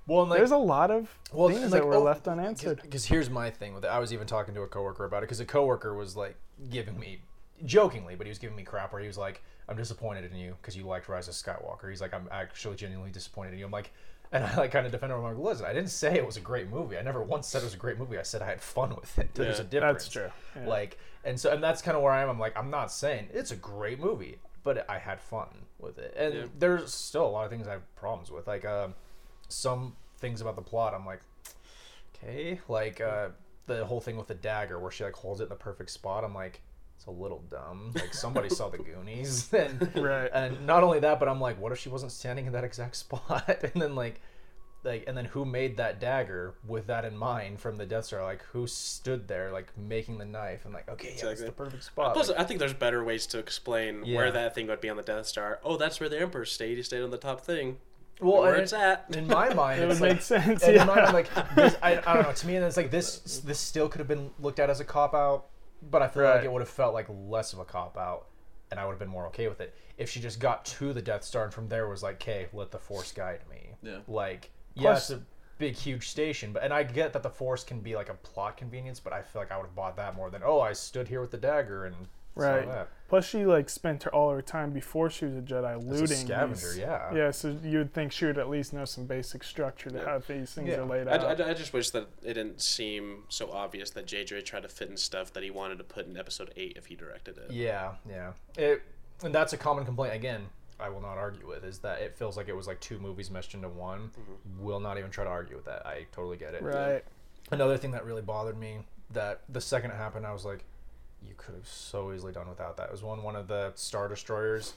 Well, 0.06 0.26
like, 0.26 0.38
There's 0.38 0.52
a 0.52 0.56
lot 0.56 0.90
of 0.90 1.08
Well, 1.32 1.48
things 1.50 1.64
and, 1.64 1.72
that 1.74 1.86
were 1.86 1.94
oh, 1.94 2.02
left 2.02 2.26
unanswered. 2.28 2.80
Because 2.80 3.04
here's 3.04 3.28
my 3.28 3.50
thing 3.50 3.74
with 3.74 3.84
it. 3.84 3.88
I 3.88 3.98
was 3.98 4.10
even 4.12 4.26
talking 4.26 4.54
to 4.54 4.62
a 4.62 4.66
coworker 4.66 5.04
about 5.04 5.18
it 5.18 5.26
because 5.26 5.40
a 5.40 5.44
coworker 5.44 5.94
was 5.94 6.16
like 6.16 6.36
giving 6.70 6.98
me, 6.98 7.20
jokingly, 7.66 8.14
but 8.14 8.26
he 8.26 8.30
was 8.30 8.38
giving 8.38 8.56
me 8.56 8.62
crap 8.62 8.92
where 8.92 9.02
he 9.02 9.06
was 9.06 9.18
like, 9.18 9.42
"I'm 9.68 9.76
disappointed 9.76 10.30
in 10.30 10.38
you 10.38 10.56
because 10.62 10.76
you 10.76 10.84
liked 10.84 11.08
Rise 11.08 11.28
of 11.28 11.34
Skywalker." 11.34 11.90
He's 11.90 12.00
like, 12.00 12.14
"I'm 12.14 12.26
actually 12.30 12.76
genuinely 12.76 13.10
disappointed 13.10 13.52
in 13.52 13.58
you." 13.58 13.66
I'm 13.66 13.70
like, 13.70 13.92
and 14.32 14.44
I 14.44 14.56
like 14.56 14.70
kind 14.72 14.84
of 14.86 14.92
defended 14.92 15.16
him. 15.18 15.24
I'm 15.24 15.36
like, 15.36 15.44
"Listen, 15.44 15.66
I 15.66 15.72
didn't 15.72 15.90
say 15.90 16.14
it 16.16 16.26
was 16.26 16.36
a 16.36 16.40
great 16.40 16.68
movie. 16.68 16.98
I 16.98 17.02
never 17.02 17.22
once 17.22 17.46
said 17.48 17.62
it 17.62 17.64
was 17.64 17.74
a 17.74 17.78
great 17.78 17.98
movie. 17.98 18.18
I 18.18 18.22
said 18.22 18.42
I 18.42 18.46
had 18.46 18.60
fun 18.60 18.94
with 18.94 19.18
it. 19.18 19.30
There's 19.34 19.58
Yeah. 19.58 19.64
a 19.64 19.66
difference." 19.66 20.04
That's 20.04 20.12
true. 20.12 20.30
Yeah. 20.56 20.66
Like, 20.68 20.98
and 21.24 21.38
so, 21.38 21.52
and 21.52 21.62
that's 21.62 21.82
kind 21.82 21.96
of 21.96 22.02
where 22.02 22.12
I 22.12 22.22
am. 22.22 22.28
I'm 22.28 22.38
like, 22.38 22.56
I'm 22.56 22.70
not 22.70 22.90
saying 22.92 23.28
it's 23.32 23.50
a 23.50 23.56
great 23.56 23.98
movie, 24.00 24.38
but 24.64 24.88
I 24.90 24.98
had 24.98 25.20
fun 25.20 25.48
with 25.78 25.98
it. 25.98 26.14
And 26.16 26.34
Yeah. 26.34 26.44
there's 26.58 26.92
still 26.94 27.26
a 27.26 27.28
lot 27.28 27.44
of 27.44 27.50
things 27.50 27.66
I 27.68 27.72
have 27.72 27.94
problems 27.96 28.30
with. 28.30 28.46
Like, 28.46 28.64
um, 28.64 28.94
some 29.48 29.96
things 30.18 30.40
about 30.40 30.56
the 30.56 30.62
plot, 30.62 30.94
I'm 30.94 31.06
like, 31.06 31.20
okay, 32.14 32.60
like 32.68 33.00
uh, 33.00 33.28
the 33.66 33.84
whole 33.86 34.00
thing 34.00 34.16
with 34.16 34.26
the 34.28 34.34
dagger 34.34 34.78
where 34.78 34.90
she 34.90 35.04
like 35.04 35.14
holds 35.14 35.40
it 35.40 35.44
in 35.44 35.48
the 35.48 35.54
perfect 35.54 35.90
spot. 35.90 36.24
I'm 36.24 36.34
like, 36.34 36.60
it's 36.98 37.06
a 37.06 37.10
little 37.10 37.42
dumb. 37.48 37.92
Like 37.94 38.12
somebody 38.12 38.48
saw 38.50 38.68
the 38.68 38.78
Goonies, 38.78 39.50
and 39.54 39.90
Right. 39.96 40.28
and 40.34 40.66
not 40.66 40.82
only 40.82 40.98
that, 41.00 41.18
but 41.18 41.28
I'm 41.28 41.40
like, 41.40 41.58
what 41.60 41.72
if 41.72 41.78
she 41.78 41.88
wasn't 41.88 42.12
standing 42.12 42.46
in 42.46 42.52
that 42.52 42.64
exact 42.64 42.96
spot? 42.96 43.48
And 43.72 43.80
then 43.80 43.94
like. 43.94 44.20
Like 44.84 45.04
and 45.08 45.16
then 45.16 45.24
who 45.24 45.44
made 45.44 45.78
that 45.78 45.98
dagger 46.00 46.54
with 46.64 46.86
that 46.86 47.04
in 47.04 47.16
mind 47.16 47.58
from 47.58 47.76
the 47.76 47.84
Death 47.84 48.04
Star? 48.04 48.22
Like 48.22 48.44
who 48.52 48.68
stood 48.68 49.26
there 49.26 49.50
like 49.50 49.76
making 49.76 50.18
the 50.18 50.24
knife 50.24 50.64
and 50.66 50.72
like 50.72 50.88
okay, 50.88 51.08
yeah, 51.08 51.10
that's 51.14 51.22
Exactly. 51.42 51.46
the 51.46 51.52
perfect 51.52 51.82
spot. 51.84 52.14
Plus, 52.14 52.28
Like, 52.28 52.38
I 52.38 52.44
think 52.44 52.60
there's 52.60 52.74
better 52.74 53.02
ways 53.02 53.26
to 53.26 53.40
explain 53.40 54.04
Yeah. 54.04 54.16
where 54.18 54.30
that 54.30 54.54
thing 54.54 54.68
would 54.68 54.80
be 54.80 54.88
on 54.88 54.96
the 54.96 55.02
Death 55.02 55.26
Star. 55.26 55.58
Oh, 55.64 55.76
that's 55.78 55.98
where 55.98 56.08
the 56.08 56.20
Emperor 56.20 56.44
stayed. 56.44 56.76
He 56.76 56.84
stayed 56.84 57.02
on 57.02 57.10
the 57.10 57.18
top 57.18 57.40
thing. 57.40 57.78
well, 58.20 58.42
where 58.42 58.54
it's 58.54 58.72
at. 58.72 59.06
in 59.16 59.26
my 59.26 59.52
mind, 59.52 59.82
it 59.82 59.88
would 59.88 60.00
like, 60.00 60.12
make 60.12 60.22
sense. 60.22 60.62
Yeah. 60.62 60.82
in 60.82 60.86
my 60.86 60.94
mind, 60.94 61.12
like 61.12 61.28
this, 61.56 61.76
I, 61.82 61.98
I 62.06 62.14
don't 62.14 62.22
know. 62.22 62.32
To 62.32 62.46
me, 62.46 62.54
it's 62.56 62.76
like 62.76 62.92
this. 62.92 63.18
This 63.44 63.58
still 63.58 63.88
could 63.88 63.98
have 63.98 64.08
been 64.08 64.30
looked 64.38 64.60
at 64.60 64.70
as 64.70 64.78
a 64.78 64.84
cop 64.84 65.12
out, 65.12 65.46
but 65.82 66.02
I 66.02 66.08
feel 66.08 66.24
like 66.24 66.44
it 66.44 66.52
would 66.52 66.62
have 66.62 66.68
felt 66.68 66.94
like 66.94 67.06
less 67.08 67.52
of 67.52 67.58
a 67.58 67.64
cop 67.64 67.96
out, 67.96 68.26
and 68.70 68.78
I 68.78 68.84
would 68.84 68.92
have 68.92 68.98
been 68.98 69.08
more 69.08 69.26
okay 69.28 69.48
with 69.48 69.60
it 69.60 69.74
if 69.96 70.08
she 70.08 70.20
just 70.20 70.40
got 70.40 70.64
to 70.64 70.92
the 70.92 71.02
Death 71.02 71.24
Star 71.24 71.44
and 71.44 71.52
from 71.52 71.68
there 71.68 71.88
was 71.88 72.02
like, 72.02 72.16
"Okay, 72.16 72.46
let 72.52 72.70
the 72.70 72.78
Force 72.78 73.12
guide 73.12 73.40
me." 73.50 73.74
Yeah. 73.82 73.98
Like, 74.06 74.50
Plus- 74.76 75.10
yes, 75.10 75.10
a 75.10 75.22
big, 75.58 75.74
huge 75.74 76.08
station, 76.08 76.52
but 76.52 76.62
and 76.62 76.72
I 76.72 76.84
get 76.84 77.12
that 77.12 77.22
the 77.22 77.30
Force 77.30 77.64
can 77.64 77.80
be 77.80 77.96
like 77.96 78.08
a 78.08 78.14
plot 78.14 78.56
convenience, 78.56 79.00
but 79.00 79.12
I 79.12 79.22
feel 79.22 79.42
like 79.42 79.50
I 79.50 79.56
would 79.56 79.66
have 79.66 79.74
bought 79.74 79.96
that 79.96 80.14
more 80.14 80.30
than 80.30 80.42
oh, 80.44 80.60
I 80.60 80.72
stood 80.72 81.08
here 81.08 81.20
with 81.20 81.30
the 81.30 81.38
dagger 81.38 81.86
and 81.86 81.96
Right. 82.44 82.66
that. 82.66 82.88
Plus, 83.08 83.26
she 83.26 83.46
like 83.46 83.70
spent 83.70 84.02
her, 84.02 84.14
all 84.14 84.30
her 84.30 84.42
time 84.42 84.70
before 84.70 85.08
she 85.08 85.24
was 85.24 85.34
a 85.34 85.40
Jedi 85.40 85.78
As 85.78 85.82
looting. 85.84 86.04
a 86.12 86.20
scavenger, 86.20 86.54
these- 86.68 86.78
yeah. 86.78 87.14
Yeah, 87.14 87.30
so 87.30 87.56
you 87.62 87.78
would 87.78 87.94
think 87.94 88.12
she 88.12 88.26
would 88.26 88.36
at 88.36 88.50
least 88.50 88.74
know 88.74 88.84
some 88.84 89.06
basic 89.06 89.42
structure 89.42 89.88
to 89.88 89.96
Yeah. 89.96 90.04
how 90.04 90.18
these 90.18 90.52
things 90.52 90.68
Yeah. 90.68 90.80
are 90.80 90.84
laid 90.84 91.08
out. 91.08 91.40
I, 91.40 91.50
I 91.50 91.54
just 91.54 91.72
wish 91.72 91.88
that 91.90 92.06
it 92.22 92.34
didn't 92.34 92.60
seem 92.60 93.24
so 93.30 93.50
obvious 93.50 93.88
that 93.92 94.04
JJ 94.06 94.42
tried 94.44 94.64
to 94.64 94.68
fit 94.68 94.90
in 94.90 94.96
stuff 94.98 95.32
that 95.32 95.42
he 95.42 95.50
wanted 95.50 95.78
to 95.78 95.84
put 95.84 96.06
in 96.06 96.18
episode 96.18 96.52
8 96.54 96.74
if 96.76 96.86
he 96.86 96.96
directed 96.96 97.38
it. 97.38 97.50
Yeah, 97.50 97.94
yeah. 98.08 98.32
It 98.58 98.82
and 99.24 99.34
that's 99.34 99.52
a 99.54 99.56
common 99.56 99.84
complaint 99.86 100.14
again. 100.14 100.42
I 100.78 100.90
will 100.90 101.00
not 101.00 101.16
argue 101.18 101.48
with 101.48 101.64
is 101.64 101.78
that 101.80 102.00
it 102.02 102.14
feels 102.16 102.36
like 102.36 102.48
it 102.48 102.54
was 102.54 102.66
like 102.68 102.78
two 102.78 102.98
movies 102.98 103.30
meshed 103.30 103.54
into 103.54 103.68
one. 103.70 104.10
Mm-hmm. 104.20 104.62
Will 104.64 104.80
not 104.80 104.96
even 104.98 105.10
try 105.10 105.24
to 105.24 105.30
argue 105.30 105.56
with 105.56 105.64
that. 105.64 105.84
I 105.86 106.06
totally 106.12 106.36
get 106.36 106.52
it. 106.54 106.62
right. 106.62 107.02
Another 107.50 107.78
thing 107.78 107.92
that 107.92 108.04
really 108.04 108.20
bothered 108.22 108.58
me 108.58 108.80
that 109.12 109.40
the 109.48 109.60
second 109.62 109.90
it 109.92 109.96
happened, 109.96 110.26
I 110.26 110.32
was 110.34 110.44
like, 110.44 110.62
you 111.26 111.34
could 111.36 111.54
have 111.54 111.66
so 111.66 112.12
easily 112.12 112.32
done 112.32 112.48
without 112.48 112.76
that. 112.76 112.84
It 112.84 112.92
was 112.92 113.02
one 113.02 113.22
one 113.22 113.36
of 113.36 113.48
the 113.48 113.72
star 113.74 114.08
destroyers 114.08 114.74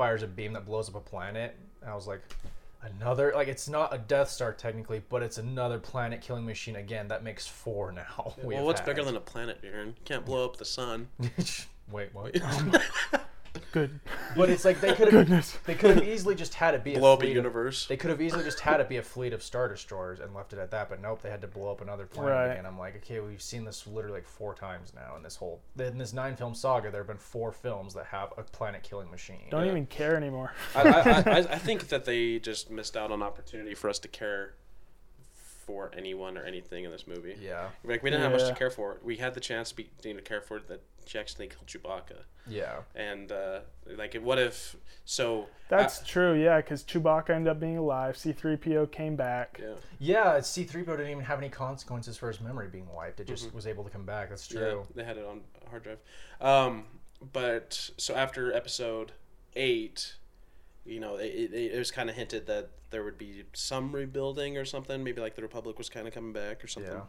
fires 0.00 0.22
a 0.22 0.26
beam 0.26 0.54
that 0.54 0.64
blows 0.64 0.88
up 0.88 0.94
a 0.94 1.00
planet. 1.00 1.54
And 1.82 1.90
I 1.90 1.94
was 1.94 2.06
like, 2.06 2.22
another 2.82 3.32
like 3.34 3.48
it's 3.48 3.68
not 3.68 3.94
a 3.94 3.98
Death 3.98 4.30
Star 4.30 4.52
technically, 4.52 5.02
but 5.10 5.22
it's 5.22 5.36
another 5.36 5.78
planet 5.78 6.22
killing 6.22 6.46
machine 6.46 6.76
again. 6.76 7.08
That 7.08 7.22
makes 7.22 7.46
four 7.46 7.92
now. 7.92 8.34
we 8.42 8.54
well, 8.54 8.64
what's 8.64 8.80
had. 8.80 8.86
bigger 8.86 9.04
than 9.04 9.16
a 9.16 9.20
planet, 9.20 9.58
Aaron? 9.62 9.88
You 9.88 10.04
can't 10.04 10.24
blow 10.24 10.44
up 10.46 10.56
the 10.56 10.64
sun. 10.64 11.08
Wait, 11.90 12.14
what? 12.14 12.34
Good 13.72 14.00
but 14.36 14.48
it's 14.48 14.64
like 14.64 14.80
they 14.80 14.94
could 14.94 15.12
have 15.12 15.58
they 15.66 15.74
could 15.74 15.96
have 15.96 16.04
easily 16.06 16.34
just 16.34 16.54
had 16.54 16.74
it 16.74 16.84
be 16.84 16.94
blow 16.94 17.10
a 17.10 17.12
up 17.14 17.18
a 17.18 17.22
fleet 17.22 17.30
of, 17.30 17.36
universe. 17.36 17.86
They 17.86 17.96
could 17.96 18.10
have 18.10 18.20
easily 18.20 18.44
just 18.44 18.60
had 18.60 18.80
it 18.80 18.88
be 18.88 18.96
a 18.98 19.02
fleet 19.02 19.32
of 19.32 19.42
star 19.42 19.68
destroyers 19.68 20.20
and 20.20 20.34
left 20.34 20.52
it 20.52 20.58
at 20.58 20.70
that, 20.70 20.88
but 20.88 21.00
nope, 21.00 21.22
they 21.22 21.30
had 21.30 21.40
to 21.40 21.46
blow 21.48 21.70
up 21.70 21.80
another 21.80 22.06
planet 22.06 22.32
Right. 22.32 22.46
again. 22.52 22.66
I'm 22.66 22.78
like, 22.78 22.96
okay, 22.96 23.20
we've 23.20 23.42
seen 23.42 23.64
this 23.64 23.86
literally 23.86 24.18
like 24.18 24.26
four 24.28 24.54
times 24.54 24.92
now 24.94 25.16
in 25.16 25.22
this 25.22 25.36
whole 25.36 25.60
in 25.78 25.98
this 25.98 26.12
nine 26.12 26.36
film 26.36 26.54
saga. 26.54 26.90
There 26.90 27.00
have 27.00 27.08
been 27.08 27.16
four 27.16 27.50
films 27.52 27.94
that 27.94 28.06
have 28.06 28.32
a 28.36 28.42
planet 28.42 28.82
killing 28.82 29.10
machine. 29.10 29.48
Don't 29.50 29.64
Yeah. 29.64 29.70
even 29.72 29.86
care 29.86 30.16
anymore. 30.16 30.52
I, 30.74 30.82
I, 30.82 31.00
I, 31.00 31.38
I 31.38 31.58
think 31.58 31.88
that 31.88 32.04
they 32.04 32.38
just 32.38 32.70
missed 32.70 32.96
out 32.96 33.10
on 33.10 33.22
opportunity 33.22 33.74
for 33.74 33.90
us 33.90 33.98
to 34.00 34.08
care 34.08 34.54
for 35.70 35.92
anyone 35.96 36.36
or 36.36 36.42
anything 36.44 36.84
in 36.84 36.90
this 36.90 37.06
movie. 37.06 37.36
Yeah, 37.40 37.68
Like 37.84 38.02
we 38.02 38.10
didn't 38.10 38.22
have 38.24 38.32
much 38.32 38.48
to 38.48 38.54
care 38.54 38.70
for. 38.70 38.98
We 39.04 39.16
had 39.16 39.34
the 39.34 39.40
chance 39.40 39.70
to 39.70 39.76
be 39.76 39.88
to 40.02 40.14
care 40.22 40.40
for 40.40 40.58
that 40.68 40.82
she 41.06 41.16
accidentally 41.18 41.48
killed 41.56 41.66
Chewbacca, 41.66 42.22
yeah, 42.48 42.80
and 42.94 43.30
uh, 43.32 43.60
like 43.96 44.14
what 44.16 44.38
if 44.38 44.74
so? 45.04 45.46
That's 45.68 46.02
I- 46.02 46.06
true, 46.06 46.34
yeah, 46.34 46.56
because 46.58 46.82
Chewbacca 46.84 47.30
ended 47.30 47.50
up 47.52 47.60
being 47.60 47.78
alive. 47.78 48.16
C3PO 48.16 48.90
came 48.90 49.14
back. 49.16 49.60
yeah. 49.62 49.74
yeah. 50.34 50.40
C-3PO 50.40 50.86
didn't 50.86 51.10
even 51.12 51.24
have 51.24 51.38
any 51.38 51.48
consequences 51.48 52.16
for 52.16 52.26
his 52.28 52.40
memory 52.40 52.68
being 52.68 52.88
wiped. 52.92 53.20
It 53.20 53.26
just 53.28 53.52
was 53.54 53.66
able 53.68 53.84
to 53.84 53.90
come 53.90 54.04
back. 54.04 54.30
That's 54.30 54.50
Yeah, 54.52 54.60
true. 54.60 54.86
they 54.94 55.04
had 55.04 55.16
it 55.18 55.24
on 55.24 55.40
hard 55.70 55.84
drive. 55.84 55.98
Um, 56.40 56.84
but 57.32 57.90
so 57.96 58.14
after 58.16 58.52
episode 58.52 59.12
eight, 59.56 60.16
you 60.84 61.00
know, 61.00 61.16
it, 61.16 61.26
it, 61.52 61.54
it 61.74 61.78
was 61.78 61.90
kind 61.90 62.08
of 62.10 62.16
hinted 62.16 62.46
that 62.46 62.70
there 62.90 63.04
would 63.04 63.18
be 63.18 63.44
some 63.52 63.92
rebuilding 63.94 64.56
or 64.56 64.64
something. 64.64 65.02
Maybe 65.04 65.20
like 65.20 65.34
the 65.34 65.42
Republic 65.42 65.78
was 65.78 65.88
kind 65.88 66.08
of 66.08 66.14
coming 66.14 66.32
back 66.32 66.62
or 66.64 66.66
something. 66.66 66.92
Yeah. 66.92 67.02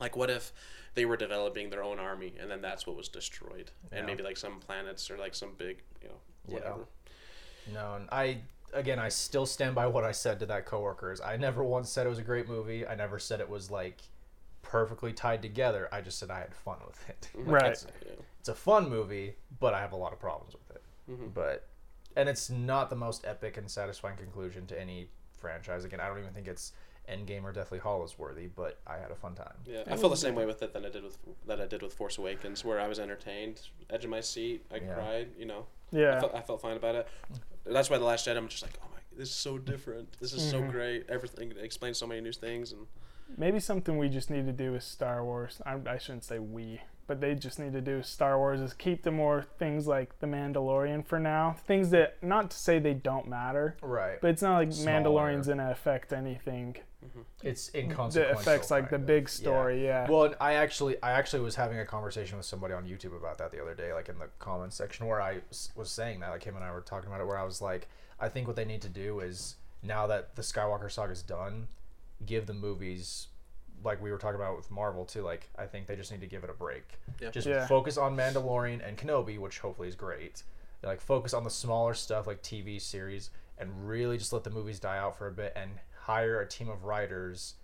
Like, 0.00 0.16
what 0.16 0.30
if 0.30 0.52
they 0.94 1.04
were 1.04 1.16
developing 1.16 1.70
their 1.70 1.82
own 1.82 1.98
army 1.98 2.34
and 2.40 2.50
then 2.50 2.60
that's 2.60 2.86
what 2.86 2.96
was 2.96 3.08
destroyed? 3.08 3.70
Yeah. 3.90 3.98
And 3.98 4.06
maybe 4.06 4.22
like 4.22 4.36
some 4.36 4.60
planets 4.60 5.10
or 5.10 5.16
like 5.16 5.34
some 5.34 5.54
big, 5.56 5.78
you 6.02 6.08
know, 6.08 6.14
Yeah. 6.46 6.54
whatever. 6.54 6.86
No, 7.72 7.94
and 7.96 8.08
I 8.10 8.38
again, 8.74 8.98
I 8.98 9.08
still 9.08 9.46
stand 9.46 9.74
by 9.74 9.86
what 9.86 10.04
I 10.04 10.12
said 10.12 10.38
to 10.40 10.46
that 10.46 10.66
coworker. 10.66 11.10
Is 11.12 11.20
I 11.20 11.36
never 11.36 11.62
once 11.64 11.90
said 11.90 12.06
it 12.06 12.10
was 12.10 12.18
a 12.18 12.22
great 12.22 12.48
movie. 12.48 12.86
I 12.86 12.94
never 12.94 13.18
said 13.18 13.40
it 13.40 13.48
was 13.48 13.70
like 13.70 14.00
perfectly 14.62 15.12
tied 15.12 15.40
together. 15.42 15.88
I 15.92 16.00
just 16.00 16.18
said 16.18 16.30
I 16.30 16.40
had 16.40 16.54
fun 16.54 16.78
with 16.86 17.08
it. 17.08 17.28
Like, 17.34 17.46
Right. 17.62 17.72
It's, 17.72 17.86
Yeah. 18.04 18.12
it's 18.40 18.48
a 18.48 18.54
fun 18.54 18.88
movie, 18.88 19.34
but 19.60 19.72
I 19.74 19.80
have 19.80 19.92
a 19.92 19.96
lot 19.96 20.12
of 20.12 20.20
problems 20.20 20.54
with 20.54 20.76
it. 20.76 20.82
Mhm. 21.10 21.32
But 21.34 21.66
and 22.18 22.28
it's 22.28 22.50
not 22.50 22.90
the 22.90 22.96
most 22.96 23.24
epic 23.24 23.56
and 23.56 23.70
satisfying 23.70 24.16
conclusion 24.16 24.66
to 24.66 24.78
any 24.78 25.08
franchise. 25.38 25.84
Again, 25.84 26.00
I 26.00 26.08
don't 26.08 26.18
even 26.18 26.32
think 26.32 26.48
it's 26.48 26.72
Endgame 27.08 27.44
or 27.44 27.52
Deathly 27.52 27.78
Hallows 27.78 28.18
worthy, 28.18 28.48
but 28.48 28.80
I 28.88 28.96
had 28.98 29.12
a 29.12 29.14
fun 29.14 29.36
time. 29.36 29.54
Yeah, 29.64 29.84
I 29.86 29.96
feel 29.96 30.10
the 30.10 30.16
same 30.16 30.34
way 30.34 30.44
with 30.44 30.60
it 30.60 30.72
than 30.72 30.84
I 30.84 30.90
did 30.90 31.04
with 31.04 31.16
that 31.46 31.60
I 31.60 31.66
did 31.66 31.80
with 31.80 31.94
Force 31.94 32.18
Awakens, 32.18 32.64
where 32.64 32.80
I 32.80 32.88
was 32.88 32.98
entertained, 32.98 33.60
edge 33.88 34.04
of 34.04 34.10
my 34.10 34.20
seat, 34.20 34.66
I 34.72 34.78
Yeah. 34.78 34.94
cried, 34.94 35.28
you 35.38 35.46
know. 35.46 35.66
I 35.92 35.96
Yeah. 35.96 36.20
felt, 36.20 36.34
I 36.34 36.40
felt 36.42 36.60
fine 36.60 36.76
about 36.76 36.96
it. 36.96 37.08
That's 37.64 37.88
why 37.88 37.98
the 37.98 38.04
Last 38.04 38.26
Jedi, 38.26 38.36
I'm 38.36 38.48
just 38.48 38.62
like, 38.62 38.76
oh 38.82 38.88
my, 38.92 38.98
this 39.16 39.28
is 39.28 39.34
so 39.36 39.56
different. 39.56 40.18
This 40.18 40.32
is 40.32 40.42
so 40.42 40.60
Mhm. 40.60 40.70
great. 40.72 41.08
Everything 41.08 41.52
it 41.52 41.58
explains 41.58 41.98
so 41.98 42.06
many 42.06 42.20
new 42.20 42.32
things, 42.32 42.72
and 42.72 42.88
Maybe 43.36 43.60
something 43.60 43.96
we 43.96 44.08
just 44.08 44.28
need 44.28 44.46
to 44.46 44.52
do 44.52 44.72
with 44.72 44.82
Star 44.82 45.24
Wars. 45.24 45.60
I, 45.64 45.78
I 45.86 45.98
shouldn't 45.98 46.24
say 46.24 46.40
we, 46.40 46.80
but 47.08 47.20
they 47.20 47.34
just 47.34 47.58
need 47.58 47.72
to 47.72 47.80
do 47.80 48.02
Star 48.02 48.38
Wars 48.38 48.60
is 48.60 48.72
keep 48.74 49.02
the 49.02 49.10
more 49.10 49.44
things 49.58 49.88
like 49.88 50.20
The 50.20 50.26
Mandalorian 50.28 51.04
for 51.04 51.18
now. 51.18 51.56
Things 51.66 51.90
that, 51.90 52.22
not 52.22 52.52
to 52.52 52.56
say 52.56 52.78
they 52.78 52.94
don't 52.94 53.26
matter, 53.26 53.76
Right. 53.82 54.20
but 54.20 54.30
it's 54.30 54.42
not 54.42 54.58
like 54.58 54.72
Smaller. 54.72 55.00
Mandalorian's 55.00 55.46
going 55.46 55.58
to 55.58 55.70
affect 55.70 56.12
anything 56.12 56.76
mm-hmm. 57.04 57.20
It's 57.42 57.70
that 57.70 57.78
inconsequential. 57.80 58.38
affects 58.38 58.70
like 58.70 58.90
the 58.90 58.96
of. 58.96 59.06
big 59.06 59.28
story. 59.28 59.84
Yeah. 59.84 60.08
Well, 60.08 60.34
I 60.40 60.52
actually, 60.54 61.02
I 61.02 61.12
actually 61.12 61.42
was 61.42 61.56
having 61.56 61.78
a 61.78 61.86
conversation 61.86 62.36
with 62.36 62.46
somebody 62.46 62.74
on 62.74 62.84
YouTube 62.84 63.16
about 63.16 63.38
that 63.38 63.50
the 63.50 63.60
other 63.60 63.74
day, 63.74 63.92
like 63.92 64.08
in 64.08 64.18
the 64.18 64.28
comments 64.38 64.76
section, 64.76 65.06
where 65.06 65.20
I 65.20 65.38
was 65.74 65.90
saying 65.90 66.20
that, 66.20 66.30
like 66.30 66.44
him 66.44 66.56
and 66.56 66.64
I 66.64 66.70
were 66.72 66.82
talking 66.82 67.08
about 67.08 67.20
it, 67.20 67.26
where 67.26 67.38
I 67.38 67.44
was 67.44 67.60
like, 67.60 67.88
I 68.20 68.28
think 68.28 68.46
what 68.46 68.56
they 68.56 68.64
need 68.66 68.82
to 68.82 68.88
do 68.88 69.20
is 69.20 69.56
now 69.82 70.06
that 70.08 70.36
the 70.36 70.42
Skywalker 70.42 70.90
saga 70.90 71.12
is 71.12 71.22
done, 71.22 71.68
give 72.26 72.46
the 72.46 72.54
movies, 72.54 73.28
like 73.84 74.00
we 74.02 74.10
were 74.10 74.18
talking 74.18 74.36
about 74.40 74.56
with 74.56 74.70
Marvel 74.70 75.04
too. 75.04 75.22
Like 75.22 75.48
I 75.58 75.66
think 75.66 75.86
they 75.86 75.96
just 75.96 76.10
need 76.12 76.20
to 76.20 76.26
give 76.26 76.44
it 76.44 76.50
a 76.50 76.54
break. 76.54 76.98
Yeah. 77.20 77.30
Just 77.30 77.46
Yeah. 77.46 77.66
focus 77.66 77.96
on 77.96 78.16
Mandalorian 78.16 78.86
and 78.86 78.96
Kenobi, 78.98 79.38
which 79.38 79.58
hopefully 79.58 79.88
is 79.88 79.94
great. 79.96 80.42
Like 80.82 81.00
focus 81.00 81.34
on 81.34 81.44
the 81.44 81.50
smaller 81.50 81.94
stuff 81.94 82.26
like 82.26 82.42
TV 82.42 82.80
series, 82.80 83.30
and 83.58 83.88
really 83.88 84.16
just 84.18 84.32
let 84.32 84.44
the 84.44 84.50
movies 84.50 84.78
die 84.78 84.98
out 84.98 85.16
for 85.18 85.26
a 85.26 85.32
bit, 85.32 85.52
and 85.56 85.70
hire 86.02 86.40
a 86.40 86.46
team 86.48 86.68
of 86.68 86.84
writers 86.84 87.54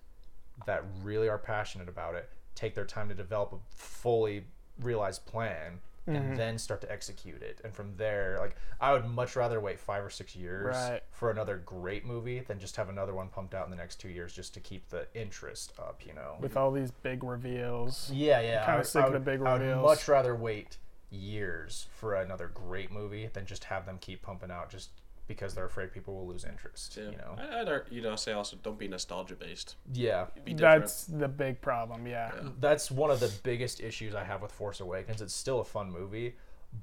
that 0.67 0.85
really 1.03 1.29
are 1.29 1.39
passionate 1.39 1.89
about 1.89 2.15
it, 2.15 2.29
take 2.55 2.75
their 2.75 2.85
time 2.85 3.09
to 3.09 3.15
develop 3.15 3.53
a 3.53 3.57
fully 3.71 4.45
realized 4.81 5.25
plan, 5.27 5.81
Mhm. 6.07 6.17
and 6.17 6.37
then 6.37 6.59
start 6.59 6.81
to 6.83 6.93
execute 6.93 7.43
it. 7.43 7.61
And 7.65 7.75
from 7.75 7.97
there, 7.97 8.37
like 8.39 8.57
I 8.81 8.93
would 8.93 9.05
much 9.07 9.37
rather 9.37 9.61
wait 9.61 9.81
five 9.81 10.05
or 10.05 10.11
six 10.11 10.37
years 10.37 10.75
Right. 10.77 11.03
for 11.11 11.31
another 11.31 11.57
great 11.59 12.05
movie 12.05 12.41
than 12.41 12.59
just 12.59 12.77
have 12.77 12.89
another 12.89 13.15
one 13.15 13.29
pumped 13.29 13.55
out 13.55 13.65
in 13.65 13.71
the 13.71 13.77
next 13.77 13.97
two 13.97 14.09
years 14.11 14.33
just 14.35 14.53
to 14.55 14.61
keep 14.61 14.89
the 14.91 15.07
interest 15.15 15.73
up. 15.79 16.05
You 16.07 16.13
know. 16.13 16.37
with 16.41 16.57
all 16.57 16.71
these 16.71 16.91
big 16.91 17.23
reveals. 17.23 18.11
Yeah, 18.11 18.41
yeah. 18.41 18.65
kinda 18.67 18.73
I 18.73 18.77
would- 18.77 19.07
of 19.07 19.13
the 19.13 19.21
big 19.21 19.41
I 19.43 19.57
would 19.57 19.77
much 19.83 20.07
rather 20.09 20.35
wait 20.35 20.79
years 21.11 21.87
for 21.93 22.15
another 22.15 22.49
great 22.49 22.91
movie 22.91 23.29
than 23.29 23.47
just 23.47 23.65
have 23.65 23.87
them 23.87 23.99
keep 23.99 24.21
pumping 24.23 24.51
out 24.51 24.69
just 24.69 24.91
because 25.27 25.55
they're 25.55 25.65
afraid 25.67 25.93
people 25.93 26.15
will 26.15 26.27
lose 26.27 26.45
interest. 26.45 26.97
yeah. 26.97 27.05
You 27.11 27.17
know. 27.17 27.37
I, 27.39 27.61
I'd 27.61 27.69
ar- 27.69 27.87
you 27.91 28.03
know 28.03 28.17
say 28.17 28.33
also 28.33 28.57
don't 28.63 28.79
be 28.79 28.89
nostalgia 28.89 29.35
based. 29.35 29.77
Yeah. 29.93 30.27
Be. 30.45 30.55
That's 30.55 31.05
the 31.05 31.29
big 31.29 31.61
problem. 31.61 32.07
Yeah. 32.07 32.31
Yeah. 32.37 32.49
That's 32.61 32.91
one 32.91 33.11
of 33.11 33.21
the 33.21 33.33
biggest 33.43 33.81
issues 33.81 34.15
I 34.15 34.25
have 34.25 34.43
with 34.43 34.53
Force 34.53 34.81
Awakens. 34.81 35.23
It's 35.23 35.35
still 35.35 35.61
a 35.61 35.65
fun 35.65 35.91
movie, 35.91 36.37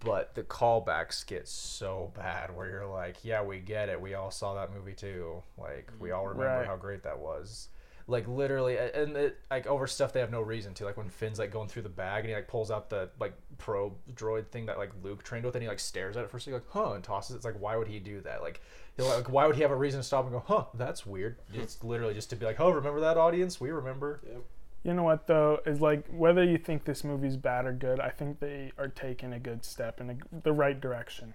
but 0.04 0.34
the 0.36 0.44
callbacks 0.44 1.26
get 1.26 1.48
so 1.48 2.12
bad 2.16 2.56
where 2.56 2.70
you're 2.70 2.88
like, 2.88 3.18
yeah, 3.24 3.44
we 3.44 3.60
get 3.60 3.90
it. 3.90 4.00
We 4.02 4.14
all 4.16 4.32
saw 4.32 4.56
that 4.56 4.74
movie 4.74 4.94
too. 4.94 5.44
Like, 5.58 5.92
we 6.00 6.12
all 6.12 6.26
remember 6.28 6.46
Right. 6.60 6.66
how 6.66 6.78
great 6.78 7.04
that 7.04 7.20
was. 7.20 7.68
Like 8.12 8.28
literally, 8.28 8.78
and 8.78 9.16
it, 9.16 9.38
like 9.50 9.66
over 9.68 9.88
stuff 9.88 10.12
they 10.12 10.20
have 10.20 10.32
no 10.32 10.42
reason 10.42 10.74
to. 10.76 10.86
Like 10.86 10.98
when 10.98 11.10
Finn's 11.10 11.40
like 11.40 11.52
going 11.52 11.70
through 11.70 11.84
the 11.84 11.90
bag 11.90 12.20
and 12.26 12.30
he 12.30 12.36
like 12.36 12.48
pulls 12.48 12.70
out 12.70 12.90
the 12.90 13.10
like 13.20 13.34
probe 13.58 13.94
droid 14.14 14.48
thing 14.48 14.66
that 14.66 14.78
like 14.78 14.92
Luke 15.02 15.24
trained 15.24 15.46
with, 15.46 15.56
and 15.56 15.64
he 15.64 15.70
like 15.70 15.80
stares 15.80 16.18
at 16.18 16.24
it 16.24 16.30
for 16.30 16.38
a 16.38 16.42
second, 16.42 16.56
like 16.56 16.70
huh, 16.70 16.94
and 16.94 17.04
tosses. 17.04 17.34
it. 17.34 17.38
It's 17.38 17.46
like 17.46 17.60
why 17.60 17.78
would 17.78 17.88
he 17.88 18.00
do 18.00 18.22
that? 18.22 18.42
Like, 18.42 18.62
he'll, 18.98 19.08
like 19.08 19.30
why 19.30 19.48
would 19.48 19.56
he 19.56 19.62
have 19.62 19.72
a 19.72 19.76
reason 19.76 20.00
to 20.00 20.04
stop 20.04 20.26
and 20.26 20.34
go, 20.34 20.44
huh, 20.46 20.66
that's 20.74 21.06
weird. 21.06 21.38
Hmm. 21.54 21.62
It's 21.62 21.84
literally 21.84 22.14
just 22.14 22.30
to 22.32 22.36
be 22.36 22.46
like, 22.46 22.60
oh, 22.60 22.70
remember 22.70 23.00
that 23.00 23.18
audience? 23.18 23.60
We 23.62 23.72
remember. 23.72 24.22
Yeah. 24.28 24.40
You 24.84 24.96
know 24.96 25.04
what 25.04 25.28
though 25.28 25.60
is 25.66 25.80
like 25.80 26.08
whether 26.10 26.44
you 26.44 26.58
think 26.58 26.86
this 26.86 27.04
movie's 27.04 27.38
bad 27.38 27.66
or 27.66 27.74
good, 27.74 28.00
I 28.00 28.10
think 28.10 28.40
they 28.40 28.72
are 28.78 28.88
taking 28.88 29.32
a 29.34 29.40
good 29.40 29.64
step 29.64 30.02
in 30.02 30.10
a, 30.10 30.18
the 30.44 30.52
right 30.52 30.80
direction. 30.80 31.34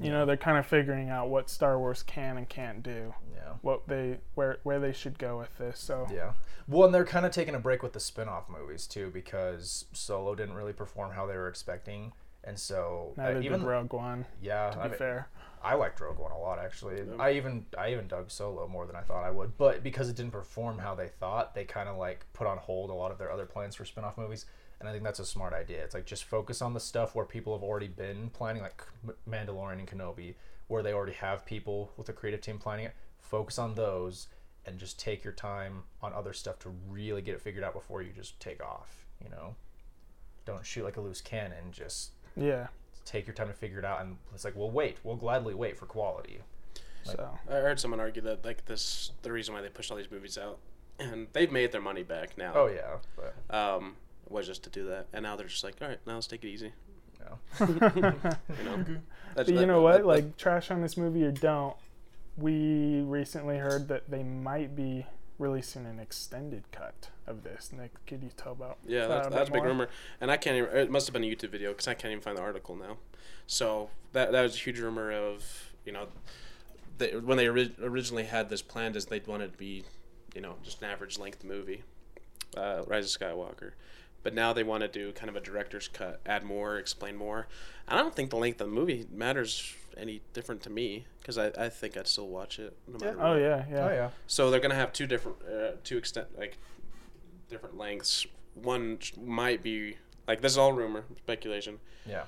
Yeah. 0.00 0.06
You 0.06 0.12
know, 0.12 0.26
they're 0.26 0.36
kind 0.36 0.58
of 0.58 0.66
figuring 0.66 1.08
out 1.10 1.28
what 1.28 1.48
Star 1.50 1.78
Wars 1.78 2.02
can 2.02 2.36
and 2.36 2.48
can't 2.48 2.82
do, 2.82 3.14
Yeah. 3.34 3.54
what 3.62 3.86
they 3.88 4.18
where 4.34 4.58
where 4.62 4.78
they 4.80 4.92
should 4.92 5.18
go 5.18 5.38
with 5.38 5.56
this. 5.58 5.78
So 5.80 6.06
Yeah. 6.10 6.32
Well, 6.66 6.84
and 6.84 6.94
they're 6.94 7.04
kind 7.04 7.24
of 7.26 7.32
taking 7.32 7.54
a 7.54 7.58
break 7.58 7.82
with 7.82 7.92
the 7.94 8.00
spin-off 8.00 8.48
movies 8.48 8.86
too 8.86 9.10
because 9.10 9.86
Solo 9.92 10.34
didn't 10.34 10.54
really 10.54 10.72
perform 10.74 11.12
how 11.12 11.26
they 11.26 11.36
were 11.36 11.48
expecting, 11.48 12.12
and 12.44 12.58
so 12.58 13.14
uh, 13.18 13.38
even 13.40 13.60
did 13.60 13.66
Rogue 13.66 13.92
One. 13.94 14.26
yeah, 14.42 14.70
To 14.70 14.78
I, 14.78 14.82
be 14.84 14.88
mean, 14.90 14.98
fair, 14.98 15.28
I 15.62 15.74
liked 15.74 15.98
Rogue 16.00 16.18
One 16.18 16.30
a 16.32 16.38
lot 16.38 16.58
actually. 16.58 16.96
Yeah. 16.98 17.14
I 17.22 17.32
even 17.32 17.64
I 17.76 17.90
even 17.92 18.06
dug 18.06 18.30
Solo 18.30 18.68
more 18.68 18.86
than 18.86 18.96
I 18.96 19.00
thought 19.00 19.24
I 19.24 19.30
would, 19.30 19.56
but 19.56 19.82
because 19.82 20.08
it 20.10 20.16
didn't 20.16 20.32
perform 20.32 20.78
how 20.78 20.94
they 20.94 21.08
thought, 21.08 21.54
they 21.54 21.64
kind 21.64 21.88
of 21.88 21.96
like 21.96 22.26
put 22.34 22.46
on 22.46 22.58
hold 22.58 22.90
a 22.90 22.94
lot 22.94 23.10
of 23.12 23.18
their 23.18 23.32
other 23.32 23.46
plans 23.46 23.74
for 23.74 23.84
spin-off 23.86 24.18
movies. 24.18 24.44
And 24.80 24.88
I 24.88 24.92
think 24.92 25.02
that's 25.04 25.18
a 25.18 25.24
smart 25.26 25.52
idea. 25.52 25.82
It's 25.82 25.94
like 25.94 26.06
just 26.06 26.24
focus 26.24 26.62
on 26.62 26.72
the 26.72 26.80
stuff 26.80 27.14
where 27.14 27.24
people 27.24 27.52
have 27.52 27.64
already 27.64 27.88
been 27.88 28.30
planning, 28.30 28.62
like 28.62 28.82
Mandalorian 29.28 29.80
and 29.80 29.88
Kenobi, 29.88 30.34
where 30.68 30.82
they 30.82 30.92
already 30.92 31.14
have 31.14 31.44
people 31.44 31.92
with 31.96 32.08
a 32.08 32.12
creative 32.12 32.40
team 32.40 32.58
planning 32.58 32.86
it. 32.86 32.94
Focus 33.20 33.58
on 33.58 33.74
those, 33.74 34.28
and 34.64 34.78
just 34.78 34.98
take 34.98 35.24
your 35.24 35.32
time 35.32 35.82
on 36.02 36.12
other 36.12 36.32
stuff 36.32 36.58
to 36.60 36.70
really 36.88 37.22
get 37.22 37.34
it 37.34 37.40
figured 37.40 37.64
out 37.64 37.74
before 37.74 38.02
you 38.02 38.12
just 38.14 38.38
take 38.38 38.62
off. 38.62 39.06
You 39.22 39.30
know, 39.30 39.56
don't 40.44 40.64
shoot 40.64 40.84
like 40.84 40.96
a 40.96 41.00
loose 41.00 41.20
cannon. 41.20 41.72
Just 41.72 42.12
yeah. 42.36 42.68
take 43.04 43.26
your 43.26 43.34
time 43.34 43.48
to 43.48 43.54
figure 43.54 43.78
it 43.80 43.84
out. 43.84 44.00
And 44.02 44.16
it's 44.32 44.44
like, 44.44 44.54
we'll 44.56 44.70
wait. 44.70 44.98
We'll 45.02 45.16
gladly 45.16 45.54
wait 45.54 45.76
for 45.76 45.86
quality. 45.86 46.38
Like- 47.06 47.16
So 47.16 47.38
I 47.50 47.54
heard 47.54 47.80
someone 47.80 47.98
argue 48.00 48.22
that 48.22 48.44
like 48.44 48.64
this 48.66 49.10
the 49.22 49.32
reason 49.32 49.54
why 49.54 49.60
they 49.60 49.68
pushed 49.68 49.90
all 49.90 49.96
these 49.96 50.10
movies 50.10 50.38
out, 50.38 50.58
and 51.00 51.26
they've 51.32 51.50
made 51.50 51.72
their 51.72 51.80
money 51.80 52.02
back 52.04 52.38
now. 52.38 52.52
Oh 52.54 52.66
yeah, 52.66 52.98
but 53.16 53.34
Um, 53.56 53.96
was 54.30 54.46
just 54.46 54.62
to 54.64 54.70
do 54.70 54.86
that, 54.88 55.06
and 55.12 55.22
now 55.22 55.36
they're 55.36 55.46
just 55.46 55.64
like, 55.64 55.76
all 55.80 55.88
right, 55.88 55.98
now 56.06 56.14
let's 56.14 56.26
take 56.26 56.44
it 56.44 56.48
easy. 56.48 56.72
no. 57.20 57.38
You 57.66 58.64
know. 58.64 58.84
But 59.34 59.48
you 59.48 59.54
that- 59.58 59.66
know 59.66 59.82
what? 59.82 59.98
that- 59.98 60.06
Like 60.06 60.36
trash 60.36 60.70
on 60.70 60.80
this 60.82 60.96
movie 60.96 61.24
or 61.24 61.32
don't. 61.32 61.76
We 62.36 63.00
recently 63.02 63.58
heard 63.58 63.88
that 63.88 64.10
they 64.10 64.22
might 64.22 64.76
be 64.76 65.06
releasing 65.38 65.86
an 65.86 65.98
extended 65.98 66.64
cut 66.70 67.10
of 67.26 67.42
this. 67.42 67.72
Nic, 67.72 67.90
could 68.06 68.22
you 68.22 68.30
tell 68.36 68.52
about? 68.52 68.78
Yeah, 68.86 69.06
that 69.08 69.22
that's, 69.24 69.34
that's 69.34 69.48
a 69.50 69.52
big 69.52 69.64
rumor, 69.64 69.88
and 70.20 70.30
I 70.30 70.36
can't. 70.36 70.56
Even, 70.56 70.76
it 70.76 70.90
must 70.90 71.06
have 71.06 71.12
been 71.12 71.24
a 71.24 71.26
YouTube 71.26 71.50
video 71.50 71.70
because 71.70 71.88
I 71.88 71.94
can't 71.94 72.12
even 72.12 72.22
find 72.22 72.36
the 72.36 72.42
article 72.42 72.76
now. 72.76 72.96
So 73.46 73.90
that 74.12 74.30
that 74.32 74.42
was 74.42 74.54
a 74.54 74.58
huge 74.58 74.78
rumor 74.78 75.10
of 75.12 75.72
you 75.84 75.92
know, 75.92 76.06
they, 76.98 77.16
when 77.16 77.38
they 77.38 77.48
ori- 77.48 77.74
originally 77.82 78.24
had 78.24 78.50
this 78.50 78.60
planned, 78.62 78.94
is 78.94 79.06
they 79.06 79.20
wanted 79.26 79.52
to 79.52 79.58
be, 79.58 79.84
you 80.34 80.40
know, 80.40 80.54
just 80.62 80.82
an 80.82 80.90
average 80.90 81.18
length 81.18 81.42
movie, 81.44 81.82
uh, 82.56 82.82
Rise 82.86 83.14
of 83.14 83.20
Skywalker. 83.20 83.72
But 84.22 84.34
now 84.34 84.52
they 84.52 84.64
want 84.64 84.82
to 84.82 84.88
do 84.88 85.12
kind 85.12 85.28
of 85.30 85.36
a 85.36 85.40
director's 85.40 85.88
cut, 85.88 86.20
add 86.26 86.42
more, 86.44 86.76
explain 86.76 87.16
more. 87.16 87.46
I 87.86 87.96
don't 87.96 88.14
think 88.14 88.30
the 88.30 88.36
length 88.36 88.60
of 88.60 88.68
the 88.68 88.74
movie 88.74 89.06
matters 89.12 89.74
any 89.96 90.20
different 90.32 90.62
to 90.62 90.70
me 90.70 91.06
because 91.20 91.38
I, 91.38 91.46
I 91.58 91.68
think 91.68 91.96
I'd 91.96 92.06
still 92.08 92.28
watch 92.28 92.58
it 92.58 92.76
no 92.86 92.98
matter 92.98 93.20
Oh 93.20 93.30
what. 93.32 93.40
yeah, 93.40 93.64
yeah. 93.70 93.86
Oh 93.88 93.90
yeah. 93.92 94.10
So 94.26 94.50
they're 94.50 94.60
gonna 94.60 94.74
have 94.74 94.92
two 94.92 95.06
different, 95.06 95.38
uh, 95.42 95.70
two 95.84 95.96
extent 95.96 96.28
like 96.38 96.58
different 97.48 97.76
lengths. 97.78 98.26
One 98.54 98.98
might 99.20 99.62
be 99.62 99.96
like 100.26 100.40
this 100.40 100.52
is 100.52 100.58
all 100.58 100.72
rumor, 100.72 101.04
speculation. 101.18 101.78
Yeah. 102.06 102.24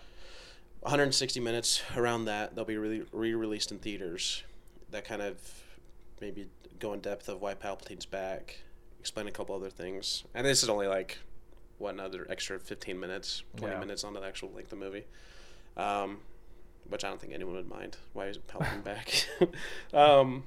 160 0.80 1.40
minutes 1.40 1.82
around 1.96 2.24
that 2.24 2.54
they'll 2.54 2.64
be 2.64 2.78
re- 2.78 3.02
re-released 3.12 3.70
in 3.70 3.78
theaters. 3.78 4.42
That 4.90 5.04
kind 5.04 5.20
of 5.22 5.36
maybe 6.20 6.48
go 6.78 6.92
in 6.94 7.00
depth 7.00 7.28
of 7.28 7.40
why 7.42 7.54
Palpatine's 7.54 8.06
back, 8.06 8.58
explain 8.98 9.26
a 9.28 9.30
couple 9.30 9.54
other 9.54 9.70
things, 9.70 10.24
and 10.34 10.46
this 10.46 10.62
is 10.62 10.68
only 10.70 10.86
like 10.86 11.18
what 11.80 11.94
another 11.94 12.26
extra 12.30 12.60
15 12.60 13.00
minutes, 13.00 13.42
20 13.56 13.74
Yeah. 13.74 13.80
minutes 13.80 14.04
on 14.04 14.12
the 14.12 14.22
actual 14.22 14.50
length 14.50 14.72
of 14.72 14.78
the 14.78 14.84
movie. 14.84 15.04
Um, 15.76 16.20
which 16.88 17.04
I 17.04 17.08
don't 17.08 17.20
think 17.20 17.32
anyone 17.32 17.54
would 17.54 17.68
mind. 17.68 17.96
Why 18.12 18.26
is 18.26 18.38
Palpatine 18.38 18.84
back? 18.84 19.26
um, 19.94 20.44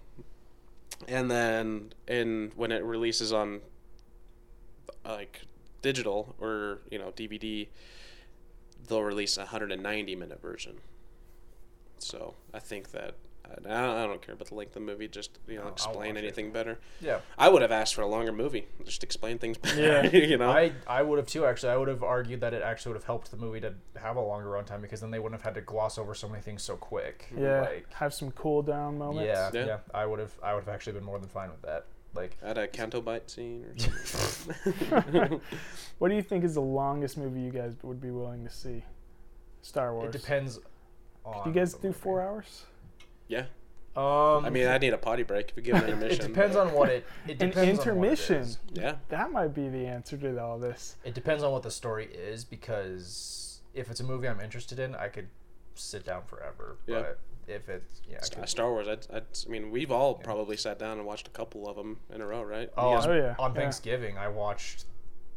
and 1.07 1.29
then 1.31 1.93
in 2.07 2.51
when 2.55 2.71
it 2.71 2.83
releases 2.83 3.31
on 3.33 3.61
like 5.05 5.41
digital 5.81 6.35
or 6.39 6.79
you 6.91 6.99
know 6.99 7.11
DVD, 7.11 7.67
they'll 8.87 9.03
release 9.03 9.37
a 9.37 9.41
190 9.41 10.15
minute 10.15 10.41
version. 10.41 10.77
So 11.97 12.35
I 12.53 12.59
think 12.59 12.91
that 12.91 13.15
I 13.45 13.55
don't, 13.61 13.71
I 13.71 14.05
don't 14.07 14.21
care 14.21 14.33
about 14.33 14.47
the 14.47 14.55
length 14.55 14.69
of 14.69 14.73
the 14.75 14.79
movie. 14.91 15.07
Just 15.07 15.37
you 15.47 15.57
know, 15.59 15.67
explain 15.67 15.97
watch 15.97 16.07
it. 16.15 16.17
anything 16.17 16.51
better. 16.51 16.79
Yeah. 17.01 17.19
I 17.37 17.49
would 17.49 17.61
have 17.61 17.71
asked 17.71 17.93
for 17.95 18.01
a 18.01 18.07
longer 18.07 18.31
movie. 18.31 18.65
Just 18.85 19.03
explain 19.03 19.37
things 19.37 19.57
better. 19.59 19.81
Yeah. 19.81 20.05
you 20.27 20.37
know. 20.37 20.49
I, 20.49 20.71
I 20.87 21.01
would 21.03 21.17
have 21.19 21.27
too 21.27 21.45
actually. 21.45 21.71
I 21.71 21.77
would 21.77 21.87
have 21.87 22.03
argued 22.03 22.41
that 22.41 22.53
it 22.53 22.61
actually 22.63 22.91
would 22.93 22.97
have 22.99 23.05
helped 23.05 23.29
the 23.31 23.37
movie 23.37 23.59
to 23.61 23.73
have 24.01 24.15
a 24.15 24.21
longer 24.21 24.47
runtime 24.49 24.81
because 24.81 25.01
then 25.01 25.11
they 25.11 25.19
wouldn't 25.19 25.39
have 25.41 25.45
had 25.45 25.55
to 25.55 25.61
gloss 25.61 25.97
over 25.97 26.13
so 26.15 26.27
many 26.27 26.41
things 26.41 26.63
so 26.63 26.75
quick. 26.77 27.31
Yeah, 27.37 27.61
Like, 27.61 27.93
have 27.93 28.13
some 28.13 28.31
cool 28.31 28.61
down 28.63 28.97
moments. 28.97 29.27
yeah, 29.27 29.49
Yeah. 29.53 29.65
yeah, 29.65 29.77
I 29.93 30.05
would 30.05 30.19
have 30.19 30.33
I 30.41 30.53
would 30.55 30.63
have 30.63 30.73
actually 30.73 30.93
been 30.93 31.03
more 31.05 31.19
than 31.19 31.29
fine 31.29 31.49
with 31.51 31.61
that. 31.63 31.85
Like 32.15 32.37
At 32.43 32.57
a 32.57 32.67
Canto 32.67 33.01
Bight 33.01 33.29
scene 33.29 33.65
or 33.65 33.77
something. 34.05 35.41
What 35.99 36.09
do 36.09 36.15
you 36.15 36.21
think 36.21 36.43
is 36.43 36.53
the 36.53 36.61
longest 36.61 37.17
movie 37.17 37.41
you 37.41 37.51
guys 37.51 37.75
would 37.83 37.99
be 38.01 38.11
willing 38.11 38.43
to 38.45 38.51
see? 38.51 38.83
Star 39.61 39.93
Wars. 39.93 40.13
it 40.13 40.19
depends 40.21 40.59
on 41.25 41.43
Do 41.43 41.49
you 41.49 41.55
guys 41.55 41.73
the 41.73 41.81
do 41.81 41.87
movie. 41.87 41.99
four 41.99 42.21
hours? 42.21 42.65
Yeah. 43.27 43.45
Um 43.95 44.43
I 44.45 44.49
mean, 44.49 44.67
I 44.67 44.77
need 44.79 44.93
a 44.93 44.97
potty 44.97 45.21
break 45.23 45.49
if 45.51 45.57
you 45.57 45.61
give 45.63 45.75
an 45.75 45.83
intermission. 45.89 46.25
it 46.25 46.27
depends 46.29 46.55
on 46.55 46.73
what 46.73 46.89
it 46.89 47.05
it 47.27 47.39
An 47.41 47.49
depends 47.49 47.57
on 47.57 47.65
what 47.97 48.07
it 48.07 48.19
intermission. 48.19 48.47
Yeah. 48.73 48.95
That 49.09 49.31
might 49.31 49.53
be 49.53 49.69
the 49.69 49.85
answer 49.85 50.17
to 50.17 50.41
all 50.41 50.57
this. 50.57 50.97
It 51.03 51.13
depends 51.13 51.43
on 51.43 51.51
what 51.51 51.61
the 51.63 51.69
story 51.71 52.05
is 52.07 52.43
because 52.43 53.61
if 53.73 53.89
it's 53.91 53.99
a 53.99 54.03
movie 54.03 54.27
I'm 54.27 54.39
interested 54.41 54.79
in, 54.79 54.95
I 54.95 55.09
could 55.09 55.27
sit 55.75 56.05
down 56.05 56.23
forever. 56.25 56.77
Yeah. 56.87 57.01
But 57.01 57.19
if 57.47 57.69
it's 57.69 58.01
yeah, 58.09 58.21
Star, 58.21 58.39
could- 58.41 58.49
Star 58.49 58.71
Wars. 58.71 58.87
I'd, 58.87 59.05
I'd, 59.13 59.23
I 59.45 59.49
mean, 59.49 59.69
we've 59.69 59.91
all 59.91 60.15
probably 60.15 60.57
sat 60.57 60.79
down 60.79 60.97
and 60.97 61.05
watched 61.05 61.27
a 61.27 61.31
couple 61.31 61.67
of 61.67 61.75
them 61.75 61.97
in 62.13 62.21
a 62.21 62.25
row, 62.25 62.41
right? 62.43 62.71
Oh, 62.77 62.95
guys- 62.95 63.05
on, 63.05 63.11
Oh, 63.11 63.15
yeah, 63.15 63.35
on 63.37 63.53
yeah. 63.53 63.61
Thanksgiving, 63.61 64.17
I 64.17 64.27
watched 64.27 64.85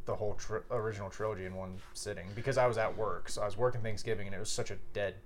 the 0.07 0.15
whole 0.15 0.35
tri- 0.35 0.61
original 0.71 1.11
trilogy 1.11 1.45
in 1.47 1.55
one 1.57 1.79
sitting 1.95 2.27
because 2.35 2.57
I 2.59 2.67
was 2.67 2.79
at 2.79 2.97
work. 2.97 3.29
So 3.29 3.43
I 3.43 3.45
was 3.45 3.57
working 3.59 3.81
Thanksgiving, 3.83 4.27
and 4.27 4.35
it 4.35 4.39
was 4.39 4.51
such 4.51 4.71
a 4.71 4.77
dead 4.93 5.17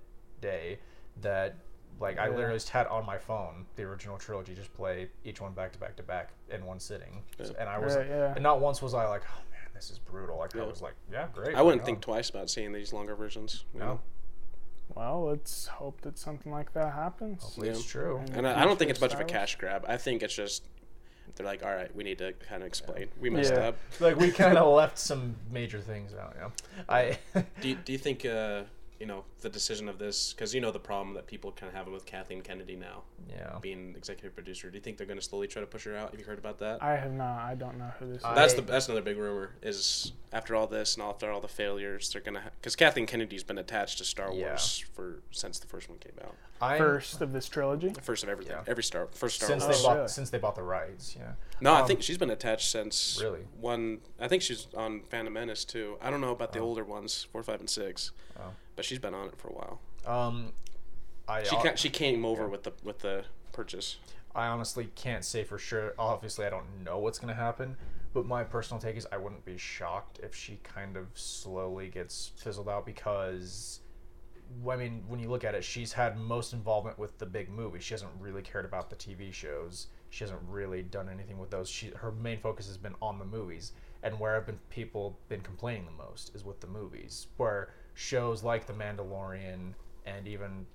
day 0.41 0.79
that 1.21 1.55
like 1.99 2.17
I 2.17 2.25
Yeah. 2.27 2.35
literally 2.35 2.55
just 2.55 2.69
had 2.69 2.87
on 2.87 3.05
my 3.05 3.17
phone 3.17 3.65
the 3.75 3.83
original 3.83 4.17
trilogy, 4.17 4.53
just 4.55 4.73
play 4.73 5.09
each 5.23 5.39
one 5.41 5.53
back 5.53 5.71
to 5.73 5.79
back 5.79 5.95
to 5.97 6.03
back 6.03 6.29
in 6.49 6.65
one 6.65 6.79
sitting. 6.79 7.23
Yeah. 7.39 7.47
And 7.59 7.69
I 7.69 7.77
was, 7.77 7.95
Right, 7.95 8.07
yeah. 8.07 8.33
and 8.33 8.41
not 8.43 8.59
once 8.59 8.81
was 8.81 8.93
I 8.93 9.07
like, 9.07 9.23
oh 9.27 9.41
man, 9.51 9.69
this 9.73 9.89
is 9.91 9.99
brutal. 9.99 10.37
Like 10.37 10.55
I 10.55 10.59
Yeah. 10.59 10.65
was 10.65 10.81
like, 10.81 10.95
yeah, 11.11 11.27
great. 11.33 11.55
I 11.55 11.61
wouldn't 11.61 11.85
think 11.85 11.97
on." 11.97 12.01
twice 12.01 12.29
about 12.29 12.49
seeing 12.49 12.71
these 12.71 12.91
longer 12.93 13.15
versions. 13.15 13.65
you 13.73 13.79
No. 13.79 13.85
know? 13.85 13.99
Well, 14.95 15.23
let's 15.25 15.67
hope 15.67 16.01
that 16.01 16.17
something 16.17 16.51
like 16.51 16.73
that 16.73 16.93
happens. 16.93 17.41
Hopefully 17.43 17.67
Yeah. 17.67 17.73
it's 17.73 17.85
true. 17.85 18.17
And- 18.17 18.37
And 18.37 18.47
I, 18.47 18.61
I 18.61 18.65
don't 18.65 18.77
think 18.77 18.91
it's 18.91 18.99
much 19.01 19.13
of 19.13 19.19
a 19.19 19.23
cash 19.23 19.55
grab. 19.57 19.85
I 19.87 19.97
think 19.97 20.21
it's 20.23 20.35
just 20.35 20.63
they're 21.35 21.45
like, 21.45 21.63
all 21.63 21.73
right, 21.73 21.95
we 21.95 22.03
need 22.03 22.17
to 22.17 22.33
kind 22.33 22.61
of 22.61 22.67
explain. 22.67 23.07
We 23.19 23.29
messed 23.29 23.53
Yeah. 23.53 23.69
up. 23.69 23.75
like 24.01 24.17
we 24.17 24.31
kind 24.31 24.57
of 24.57 24.67
left 24.75 24.97
some 24.97 25.37
major 25.49 25.79
things 25.79 26.13
out. 26.13 26.35
Yeah, 26.37 26.49
I. 26.89 27.19
Do 27.61 27.69
you, 27.69 27.75
do 27.75 27.93
you 27.93 27.97
think 27.97 28.25
uh, 28.25 28.63
you 29.01 29.07
know 29.07 29.23
the 29.41 29.49
decision 29.49 29.89
of 29.89 29.97
this? 29.97 30.31
Because 30.31 30.53
you 30.53 30.61
know 30.61 30.71
the 30.71 30.79
problem 30.79 31.15
that 31.15 31.25
people 31.25 31.51
kind 31.51 31.67
of 31.67 31.73
have 31.73 31.91
with 31.91 32.05
Kathleen 32.05 32.41
Kennedy 32.41 32.75
now 32.75 33.01
yeah. 33.27 33.57
being 33.59 33.95
executive 33.97 34.35
producer. 34.35 34.69
Do 34.69 34.77
you 34.77 34.81
think 34.81 34.97
they're 34.97 35.07
going 35.07 35.19
to 35.19 35.25
slowly 35.25 35.47
try 35.47 35.59
to 35.59 35.65
push 35.65 35.85
her 35.85 35.97
out? 35.97 36.11
Have 36.11 36.19
you 36.19 36.25
heard 36.25 36.37
about 36.37 36.59
that? 36.59 36.83
I 36.83 36.95
have 36.95 37.11
not. 37.11 37.39
I 37.39 37.55
don't 37.55 37.79
know 37.79 37.91
who 37.99 38.05
this 38.05 38.17
is. 38.17 38.23
That's 38.23 38.53
the 38.53 38.61
that's 38.61 38.85
another 38.85 39.01
big 39.01 39.17
rumor. 39.17 39.55
Is 39.63 40.13
after 40.31 40.55
all 40.55 40.67
this 40.67 40.93
and 40.93 41.03
after 41.03 41.31
all 41.31 41.41
the 41.41 41.47
failures, 41.47 42.11
they're 42.13 42.21
gonna 42.21 42.43
because 42.61 42.75
Kathleen 42.75 43.07
Kennedy's 43.07 43.43
been 43.43 43.57
attached 43.57 43.97
to 43.97 44.05
Star 44.05 44.31
Yeah. 44.31 44.49
Wars 44.49 44.85
for 44.93 45.23
since 45.31 45.57
the 45.57 45.67
first 45.67 45.89
one 45.89 45.97
came 45.97 46.13
out. 46.23 46.35
I 46.61 46.77
First 46.77 47.21
of 47.21 47.33
this 47.33 47.47
trilogy. 47.49 47.89
The 47.89 48.01
first 48.01 48.23
of 48.23 48.29
everything, 48.29 48.55
Yeah. 48.55 48.63
every 48.67 48.83
Star 48.83 49.07
first 49.13 49.37
Star 49.37 49.47
since 49.49 49.63
Wars. 49.63 49.77
they 49.77 49.83
Oh, 49.83 49.87
bought 49.87 49.95
really? 49.97 50.07
since 50.09 50.29
they 50.29 50.37
bought 50.37 50.55
the 50.55 50.63
rights. 50.63 51.15
Yeah. 51.17 51.33
No, 51.59 51.73
I 51.73 51.81
Um, 51.81 51.87
think 51.87 52.01
she's 52.03 52.17
been 52.17 52.29
attached 52.29 52.69
since 52.69 53.19
Really? 53.21 53.47
one. 53.59 54.01
I 54.19 54.27
think 54.27 54.41
she's 54.43 54.67
on 54.75 55.01
Phantom 55.09 55.33
Menace 55.33 55.65
too. 55.65 55.97
I 56.01 56.09
don't 56.09 56.21
know 56.21 56.31
about 56.31 56.53
the 56.53 56.59
Oh. 56.59 56.63
older 56.65 56.83
ones, 56.83 57.23
four, 57.23 57.41
five, 57.43 57.59
and 57.59 57.69
six, 57.69 58.11
Oh. 58.39 58.53
but 58.75 58.85
she's 58.85 58.99
been 58.99 59.13
on 59.13 59.27
it 59.27 59.37
for 59.37 59.47
a 59.49 59.53
while. 59.53 59.79
Um, 60.05 60.53
I 61.27 61.43
She 61.43 61.55
ca- 61.55 61.75
she 61.75 61.89
came 61.89 62.25
over 62.25 62.43
yeah. 62.43 62.49
with 62.49 62.63
the 62.63 62.73
with 62.83 62.99
the 62.99 63.25
purchase. 63.51 63.97
I 64.33 64.47
honestly 64.47 64.85
can't 64.95 65.25
say 65.25 65.43
for 65.43 65.57
sure. 65.57 65.93
Obviously, 65.99 66.45
I 66.45 66.49
don't 66.49 66.83
know 66.83 66.97
what's 66.99 67.19
gonna 67.19 67.33
happen, 67.33 67.77
but 68.13 68.25
my 68.25 68.43
personal 68.45 68.79
take 68.81 68.95
is 68.95 69.05
I 69.11 69.17
wouldn't 69.17 69.43
be 69.45 69.57
shocked 69.57 70.19
if 70.23 70.33
she 70.33 70.57
kind 70.63 70.95
of 70.95 71.07
slowly 71.17 71.89
gets 71.89 72.29
fizzled 72.37 72.69
out 72.69 72.85
because. 72.85 73.80
I 74.69 74.75
mean, 74.75 75.03
when 75.07 75.19
you 75.19 75.29
look 75.29 75.43
at 75.43 75.55
it, 75.55 75.63
she's 75.63 75.93
had 75.93 76.17
most 76.17 76.53
involvement 76.53 76.97
with 76.99 77.17
the 77.17 77.25
big 77.25 77.49
movies. 77.49 77.83
She 77.83 77.93
hasn't 77.93 78.11
really 78.19 78.41
cared 78.41 78.65
about 78.65 78.89
the 78.89 78.95
TV 78.95 79.33
shows. 79.33 79.87
She 80.09 80.23
hasn't 80.23 80.41
really 80.47 80.81
done 80.83 81.09
anything 81.09 81.37
with 81.37 81.49
those. 81.49 81.69
She 81.69 81.91
her 81.95 82.11
main 82.11 82.39
focus 82.39 82.67
has 82.67 82.77
been 82.77 82.95
on 83.01 83.19
the 83.19 83.25
movies, 83.25 83.73
and 84.03 84.19
where 84.19 84.35
have 84.35 84.45
been 84.45 84.59
people 84.69 85.17
been 85.29 85.41
complaining 85.41 85.85
the 85.85 86.03
most 86.03 86.35
is 86.35 86.43
with 86.43 86.59
the 86.59 86.67
movies. 86.67 87.27
Where 87.37 87.73
shows 87.93 88.43
like 88.43 88.65
The 88.65 88.73
Mandalorian 88.73 89.73
and 90.05 90.27
even 90.27 90.65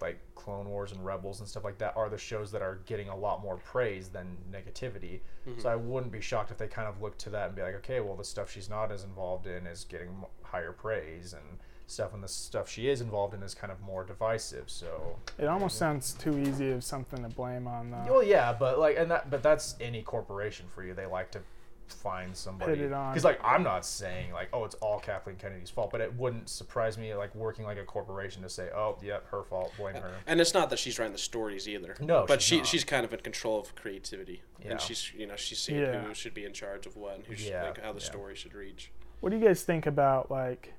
like 0.00 0.20
Clone 0.34 0.68
Wars 0.68 0.92
and 0.92 1.04
Rebels 1.04 1.40
and 1.40 1.48
stuff 1.48 1.64
like 1.64 1.78
that 1.78 1.96
are 1.96 2.08
the 2.08 2.18
shows 2.18 2.52
that 2.52 2.62
are 2.62 2.80
getting 2.86 3.08
a 3.08 3.16
lot 3.16 3.42
more 3.42 3.56
praise 3.56 4.08
than 4.08 4.36
negativity. 4.50 5.20
Mm-hmm. 5.46 5.60
So 5.60 5.68
I 5.68 5.76
wouldn't 5.76 6.12
be 6.12 6.20
shocked 6.20 6.50
if 6.50 6.58
they 6.58 6.68
kind 6.68 6.88
of 6.88 7.02
look 7.02 7.18
to 7.18 7.30
that 7.30 7.48
and 7.48 7.56
be 7.56 7.62
like, 7.62 7.74
okay, 7.76 8.00
well, 8.00 8.14
the 8.14 8.24
stuff 8.24 8.50
she's 8.50 8.70
not 8.70 8.92
as 8.92 9.04
involved 9.04 9.46
in 9.46 9.66
is 9.66 9.84
getting 9.84 10.24
higher 10.42 10.72
praise, 10.72 11.32
and 11.32 11.58
stuff, 11.88 12.14
and 12.14 12.22
the 12.22 12.28
stuff 12.28 12.68
she 12.68 12.88
is 12.88 13.00
involved 13.00 13.34
in 13.34 13.42
is 13.42 13.54
kind 13.54 13.72
of 13.72 13.80
more 13.80 14.04
divisive. 14.04 14.64
So, 14.70 15.16
It 15.38 15.46
almost 15.46 15.76
sounds 15.78 16.12
too 16.14 16.38
easy 16.38 16.70
of 16.70 16.84
something 16.84 17.22
to 17.22 17.28
blame 17.28 17.66
on. 17.66 17.90
Though. 17.90 18.04
well, 18.08 18.22
yeah, 18.22 18.52
but 18.52 18.78
like, 18.78 18.96
and 18.96 19.10
that, 19.10 19.30
but 19.30 19.42
that's 19.42 19.74
any 19.80 20.02
corporation 20.02 20.66
for 20.74 20.84
you. 20.84 20.94
They 20.94 21.06
like 21.06 21.30
to 21.32 21.40
find 21.86 22.36
somebody 22.36 22.72
Put 22.72 22.80
it 22.80 22.92
on. 22.92 23.12
because, 23.14 23.24
like, 23.24 23.40
I'm 23.42 23.62
not 23.62 23.86
saying 23.86 24.30
like, 24.32 24.50
oh, 24.52 24.64
it's 24.64 24.74
all 24.76 25.00
Kathleen 25.00 25.36
Kennedy's 25.36 25.70
fault, 25.70 25.90
but 25.90 26.02
it 26.02 26.12
wouldn't 26.14 26.50
surprise 26.50 26.98
me, 26.98 27.14
like, 27.14 27.34
working 27.34 27.64
like 27.64 27.78
a 27.78 27.84
corporation 27.84 28.42
to 28.42 28.50
say, 28.50 28.68
oh, 28.76 28.98
yeah, 29.02 29.20
her 29.30 29.42
fault, 29.42 29.72
blame 29.78 29.94
her. 29.94 30.12
And 30.26 30.38
it's 30.38 30.52
not 30.52 30.68
that 30.68 30.78
she's 30.78 30.98
writing 30.98 31.14
the 31.14 31.18
stories 31.18 31.66
either. 31.66 31.96
No, 32.00 32.26
but 32.28 32.42
she's 32.42 32.58
she 32.68 32.76
she's 32.78 32.84
kind 32.84 33.06
of 33.06 33.14
in 33.14 33.20
control 33.20 33.58
of 33.58 33.74
creativity, 33.74 34.42
Yeah. 34.62 34.72
and 34.72 34.80
she's 34.82 35.10
you 35.16 35.26
know 35.26 35.36
she's 35.36 35.58
seeing 35.58 35.80
Yeah. 35.80 36.02
who 36.02 36.12
should 36.12 36.34
be 36.34 36.44
in 36.44 36.52
charge 36.52 36.84
of 36.86 36.96
what, 36.96 37.14
and 37.16 37.24
who 37.24 37.34
should, 37.34 37.48
Yeah, 37.48 37.62
like, 37.64 37.82
how 37.82 37.92
the 37.92 38.00
yeah. 38.00 38.04
story 38.04 38.34
should 38.34 38.52
reach. 38.52 38.90
What 39.20 39.30
do 39.30 39.38
you 39.38 39.44
guys 39.46 39.62
think 39.64 39.86
about 39.86 40.30
like, 40.30 40.74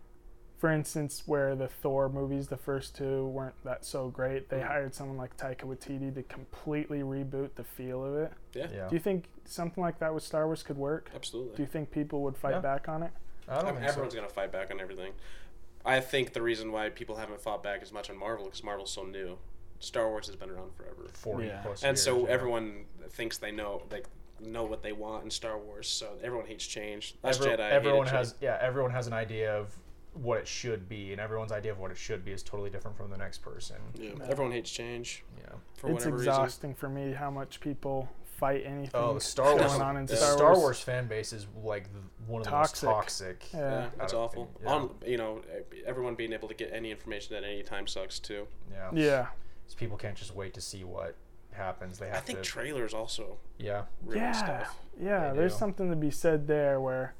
for 0.59 0.69
instance, 0.69 1.23
where 1.25 1.55
the 1.55 1.67
Thor 1.69 2.09
movies, 2.09 2.49
the 2.49 2.57
first 2.57 2.95
two, 2.95 3.25
weren't 3.27 3.55
that 3.63 3.83
so 3.85 4.09
great? 4.09 4.49
They 4.49 4.59
Mhm. 4.59 4.67
hired 4.67 4.93
someone 4.93 5.17
like 5.17 5.35
Taika 5.37 5.61
Waititi 5.61 6.13
to 6.13 6.21
completely 6.23 6.99
reboot 7.01 7.55
the 7.55 7.63
feel 7.63 8.03
of 8.05 8.15
it. 8.17 8.33
Yeah, 8.53 8.67
Yeah, 8.71 8.87
Do 8.89 8.95
you 8.95 8.99
think 8.99 9.29
something 9.45 9.81
like 9.81 9.99
that 9.99 10.13
with 10.13 10.21
Star 10.23 10.45
Wars 10.45 10.61
could 10.61 10.77
work? 10.77 11.09
absolutely. 11.15 11.55
Do 11.55 11.63
you 11.63 11.67
think 11.67 11.91
people 11.91 12.21
would 12.23 12.35
fight 12.37 12.55
Yeah. 12.55 12.59
back 12.59 12.89
on 12.89 13.03
it? 13.03 13.11
I 13.47 13.55
don't 13.55 13.63
I 13.63 13.71
mean, 13.71 13.75
think 13.79 13.85
so. 13.87 13.91
everyone's 13.93 14.15
gonna 14.15 14.27
fight 14.29 14.51
back 14.51 14.69
on 14.69 14.79
everything. 14.81 15.13
I 15.85 16.01
think 16.01 16.33
the 16.33 16.41
reason 16.41 16.73
why 16.73 16.89
people 16.89 17.15
haven't 17.15 17.39
fought 17.39 17.63
back 17.63 17.81
as 17.81 17.93
much 17.93 18.09
on 18.09 18.17
Marvel 18.17 18.45
because 18.45 18.61
Marvel's 18.63 18.91
so 18.91 19.03
new. 19.05 19.37
Star 19.79 20.09
Wars 20.09 20.27
has 20.27 20.35
been 20.35 20.49
around 20.49 20.75
forever, 20.75 21.07
forty 21.13 21.47
Yeah. 21.47 21.61
plus 21.61 21.81
and 21.83 21.91
years, 21.91 22.03
so 22.03 22.19
yeah. 22.27 22.33
everyone 22.33 22.85
thinks 23.11 23.37
they 23.37 23.51
know 23.53 23.83
like 23.89 24.07
know 24.41 24.65
what 24.65 24.83
they 24.83 24.91
want 24.91 25.23
in 25.23 25.29
Star 25.31 25.57
Wars. 25.57 25.87
So 25.87 26.17
everyone 26.21 26.47
hates 26.47 26.67
change. 26.67 27.15
Last 27.23 27.39
Every- 27.39 27.53
Jedi. 27.53 27.57
hated 27.59 27.73
everyone 27.73 28.05
change. 28.07 28.11
has 28.17 28.35
yeah 28.41 28.57
everyone 28.59 28.91
has 28.91 29.07
an 29.07 29.13
idea 29.13 29.57
of 29.57 29.77
what 30.13 30.37
it 30.39 30.47
should 30.47 30.89
be 30.89 31.11
and 31.11 31.21
everyone's 31.21 31.51
idea 31.51 31.71
of 31.71 31.79
what 31.79 31.91
it 31.91 31.97
should 31.97 32.25
be 32.25 32.31
is 32.31 32.41
totally 32.43 32.69
different 32.69 32.97
from 32.97 33.09
the 33.09 33.17
next 33.17 33.39
person 33.39 33.75
Yeah, 33.95 34.09
Yeah. 34.17 34.25
everyone 34.27 34.51
hates 34.53 34.71
change 34.71 35.23
yeah 35.37 35.53
for 35.77 35.87
it's 35.87 35.93
whatever 36.05 36.17
reason. 36.17 36.27
exhausting 36.33 36.73
for 36.75 36.89
me 36.89 37.13
how 37.13 37.29
much 37.29 37.59
people 37.59 38.09
fight 38.37 38.63
anything 38.65 38.91
Oh, 38.93 39.13
the 39.13 39.19
Star 39.21 39.55
going 39.55 39.67
Wars, 39.67 39.79
on 39.79 39.97
in 39.97 40.05
the 40.05 40.15
Star, 40.15 40.31
Star 40.37 40.47
Wars. 40.47 40.59
Wars 40.59 40.79
fan 40.79 41.07
base 41.07 41.31
is 41.33 41.45
like 41.63 41.91
the, 41.93 41.99
one 42.25 42.39
of 42.41 42.45
the 42.45 42.51
Toxic. 42.51 42.83
most 42.87 42.95
toxic. 42.95 43.45
Yeah. 43.53 43.59
Yeah, 43.59 43.89
that's 43.97 44.13
awful. 44.13 44.49
yeah. 44.63 44.69
On 44.69 44.95
you 45.05 45.17
know, 45.17 45.41
everyone 45.85 46.15
being 46.15 46.31
able 46.33 46.47
to 46.47 46.53
get 46.53 46.71
any 46.73 46.89
information 46.89 47.35
at 47.35 47.43
any 47.43 47.63
time 47.63 47.85
sucks 47.85 48.17
too. 48.17 48.47
Yeah. 48.71 48.89
Yeah. 48.93 49.25
'Cause 49.65 49.75
people 49.75 49.97
can't 49.97 50.15
just 50.17 50.33
wait 50.33 50.53
to 50.55 50.61
see 50.61 50.83
what 50.85 51.15
happens. 51.51 51.99
They 51.99 52.07
have 52.07 52.17
I 52.17 52.21
think 52.21 52.39
to. 52.39 52.45
trailers 52.45 52.93
also 52.93 53.37
yeah. 53.57 53.83
yeah. 54.09 54.31
stuff. 54.31 54.77
Yeah. 54.99 55.31
They 55.31 55.37
There's 55.39 55.53
do. 55.53 55.59
something 55.59 55.89
to 55.89 55.95
be 55.97 56.09
said 56.09 56.47
there 56.47 56.79
where 56.79 57.13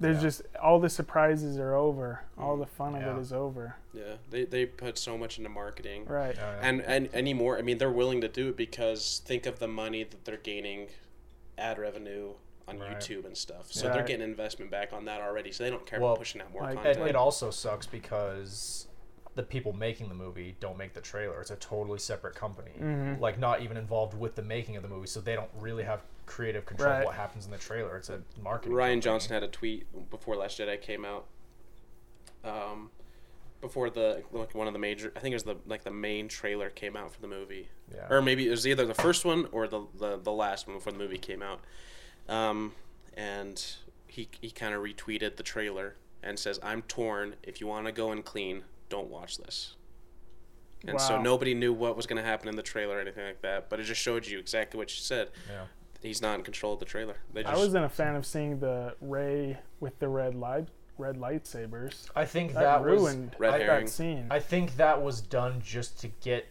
there's 0.00 0.16
Yeah. 0.16 0.22
just 0.22 0.42
all 0.62 0.78
the 0.80 0.88
surprises 0.90 1.58
are 1.58 1.74
over. 1.74 2.22
All 2.38 2.56
Mm. 2.56 2.60
the 2.60 2.66
fun 2.66 2.94
of 2.94 3.16
it 3.16 3.20
is 3.20 3.32
over. 3.32 3.76
Yeah, 3.92 4.16
they 4.30 4.44
they 4.44 4.66
put 4.66 4.98
so 4.98 5.16
much 5.16 5.38
into 5.38 5.50
marketing. 5.50 6.04
Right. 6.06 6.34
Yeah, 6.36 6.52
yeah. 6.56 6.60
And 6.68 6.80
and 6.82 7.14
anymore, 7.14 7.58
I 7.58 7.62
mean, 7.62 7.78
they're 7.78 7.90
willing 7.90 8.20
to 8.22 8.28
do 8.28 8.48
it 8.50 8.56
because 8.56 9.22
think 9.24 9.46
of 9.46 9.58
the 9.58 9.68
money 9.68 10.04
that 10.04 10.24
they're 10.24 10.36
gaining, 10.36 10.88
ad 11.58 11.78
revenue 11.78 12.34
on 12.66 12.78
Right. 12.78 12.96
YouTube 12.96 13.26
and 13.26 13.36
stuff. 13.36 13.70
So 13.72 13.90
they're 13.92 14.02
getting 14.02 14.22
investment 14.28 14.70
back 14.70 14.92
on 14.92 15.04
that 15.04 15.20
already. 15.20 15.52
So 15.52 15.64
they 15.64 15.70
don't 15.70 15.84
care 15.86 16.00
Well, 16.00 16.12
about 16.12 16.18
pushing 16.18 16.40
out 16.40 16.50
more 16.50 16.62
like- 16.62 16.76
And 16.76 16.82
content. 16.82 17.08
it 17.10 17.14
also 17.16 17.50
sucks 17.50 17.86
because 17.86 18.88
the 19.34 19.42
people 19.42 19.72
making 19.74 20.08
the 20.08 20.14
movie 20.14 20.56
don't 20.60 20.78
make 20.78 20.94
the 20.94 21.00
trailer. 21.00 21.40
It's 21.42 21.50
a 21.50 21.56
totally 21.56 21.98
separate 21.98 22.34
company, 22.36 22.70
Mhm. 22.80 23.20
like 23.20 23.38
not 23.38 23.60
even 23.62 23.76
involved 23.76 24.14
with 24.18 24.34
the 24.36 24.42
making 24.42 24.76
of 24.76 24.82
the 24.82 24.88
movie, 24.88 25.08
so 25.08 25.20
they 25.20 25.34
don't 25.34 25.50
really 25.58 25.82
have 25.82 26.02
creative 26.26 26.64
control 26.66 26.90
Right. 26.90 26.98
of 27.00 27.06
what 27.06 27.14
happens 27.14 27.44
in 27.46 27.50
the 27.50 27.58
trailer. 27.58 27.96
It's 27.96 28.08
a 28.10 28.22
marketing. 28.42 28.72
Rian 28.72 28.80
company. 28.80 29.00
Johnson 29.00 29.32
had 29.34 29.42
a 29.42 29.48
tweet 29.48 30.10
before 30.10 30.36
Last 30.36 30.58
Jedi 30.58 30.80
came 30.80 31.04
out. 31.04 31.26
Um, 32.44 32.90
before 33.60 33.88
the 33.88 34.22
like 34.32 34.54
one 34.54 34.66
of 34.66 34.72
the 34.74 34.78
major, 34.78 35.12
I 35.16 35.20
think 35.20 35.32
it 35.32 35.36
was 35.36 35.44
the 35.44 35.56
like 35.66 35.84
the 35.84 35.90
main 35.90 36.28
trailer 36.28 36.68
came 36.68 36.96
out 36.96 37.12
for 37.14 37.20
the 37.22 37.28
movie, 37.28 37.68
Yeah. 37.94 38.06
or 38.10 38.20
maybe 38.20 38.46
it 38.46 38.50
was 38.50 38.66
either 38.66 38.84
the 38.84 38.94
first 38.94 39.24
one 39.24 39.46
or 39.52 39.66
the 39.66 39.86
the, 39.98 40.18
the 40.18 40.32
last 40.32 40.66
one 40.66 40.76
before 40.76 40.92
the 40.92 40.98
movie 40.98 41.16
came 41.18 41.42
out. 41.42 41.60
Um, 42.28 42.74
and 43.14 43.64
he 44.06 44.28
he 44.40 44.50
kind 44.50 44.74
of 44.74 44.82
retweeted 44.82 45.36
the 45.36 45.42
trailer 45.42 45.96
and 46.22 46.38
says, 46.38 46.58
"I'm 46.62 46.82
torn. 46.82 47.36
If 47.42 47.60
you 47.60 47.66
want 47.66 47.86
to 47.86 47.92
go 47.92 48.10
and 48.12 48.22
clean, 48.22 48.64
don't 48.90 49.08
watch 49.08 49.38
this." 49.38 49.76
And 50.86 51.00
so 51.00 51.18
nobody 51.18 51.54
knew 51.54 51.72
what 51.72 51.96
was 51.96 52.06
going 52.06 52.18
to 52.22 52.28
happen 52.28 52.46
in 52.46 52.56
the 52.56 52.62
trailer 52.62 52.98
or 52.98 53.00
anything 53.00 53.24
like 53.24 53.40
that, 53.40 53.70
but 53.70 53.80
it 53.80 53.84
just 53.84 54.02
showed 54.02 54.26
you 54.26 54.38
exactly 54.38 54.76
what 54.76 54.90
you 54.90 55.00
said. 55.00 55.30
yeah. 55.48 55.64
He's 56.04 56.20
not 56.20 56.38
in 56.38 56.44
control 56.44 56.74
of 56.74 56.78
the 56.80 56.84
trailer. 56.84 57.16
They 57.32 57.42
just 57.42 57.54
I 57.54 57.56
wasn't 57.58 57.84
a 57.86 57.88
fan 57.88 58.14
of 58.14 58.26
seeing 58.26 58.60
the 58.60 58.94
Rey 59.00 59.58
with 59.80 59.98
the 59.98 60.08
red 60.08 60.34
light 60.34 60.68
red 60.98 61.16
lightsabers. 61.16 62.08
I 62.14 62.24
think 62.24 62.52
That, 62.52 62.60
that, 62.62 62.84
was. 62.84 63.00
ruined 63.00 63.34
Red 63.38 63.54
I, 63.54 63.58
herring. 63.58 63.86
that 63.86 63.90
scene. 63.90 64.26
I 64.30 64.38
think 64.38 64.76
that 64.76 65.02
was 65.02 65.20
done 65.20 65.60
just 65.64 65.98
to 66.02 66.08
get. 66.20 66.46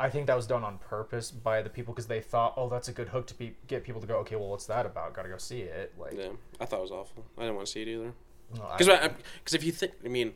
I 0.00 0.08
think 0.10 0.26
that 0.26 0.34
was 0.34 0.46
done 0.48 0.64
on 0.64 0.78
purpose 0.78 1.30
by 1.30 1.62
the 1.62 1.70
people 1.70 1.94
because 1.94 2.08
they 2.08 2.20
thought, 2.20 2.54
oh, 2.56 2.68
that's 2.68 2.88
a 2.88 2.92
good 2.92 3.08
hook 3.08 3.28
to 3.28 3.34
be, 3.34 3.54
get 3.68 3.84
people 3.84 4.00
to 4.00 4.06
go, 4.08 4.16
okay, 4.16 4.34
well, 4.34 4.48
what's 4.48 4.66
that 4.66 4.84
about? 4.86 5.14
Got 5.14 5.22
to 5.22 5.28
go 5.28 5.36
see 5.38 5.60
it. 5.60 5.92
Like, 5.96 6.14
Yeah, 6.16 6.30
I 6.60 6.64
thought 6.64 6.78
it 6.80 6.82
was 6.82 6.90
awful. 6.90 7.24
I 7.38 7.42
didn't 7.42 7.54
want 7.54 7.66
to 7.68 7.72
see 7.72 7.82
it 7.82 7.88
either. 7.88 8.12
no, 8.56 8.68
Because 8.76 9.10
because 9.38 9.54
if 9.54 9.62
you 9.62 9.70
think, 9.70 9.92
I 10.04 10.08
mean, 10.08 10.32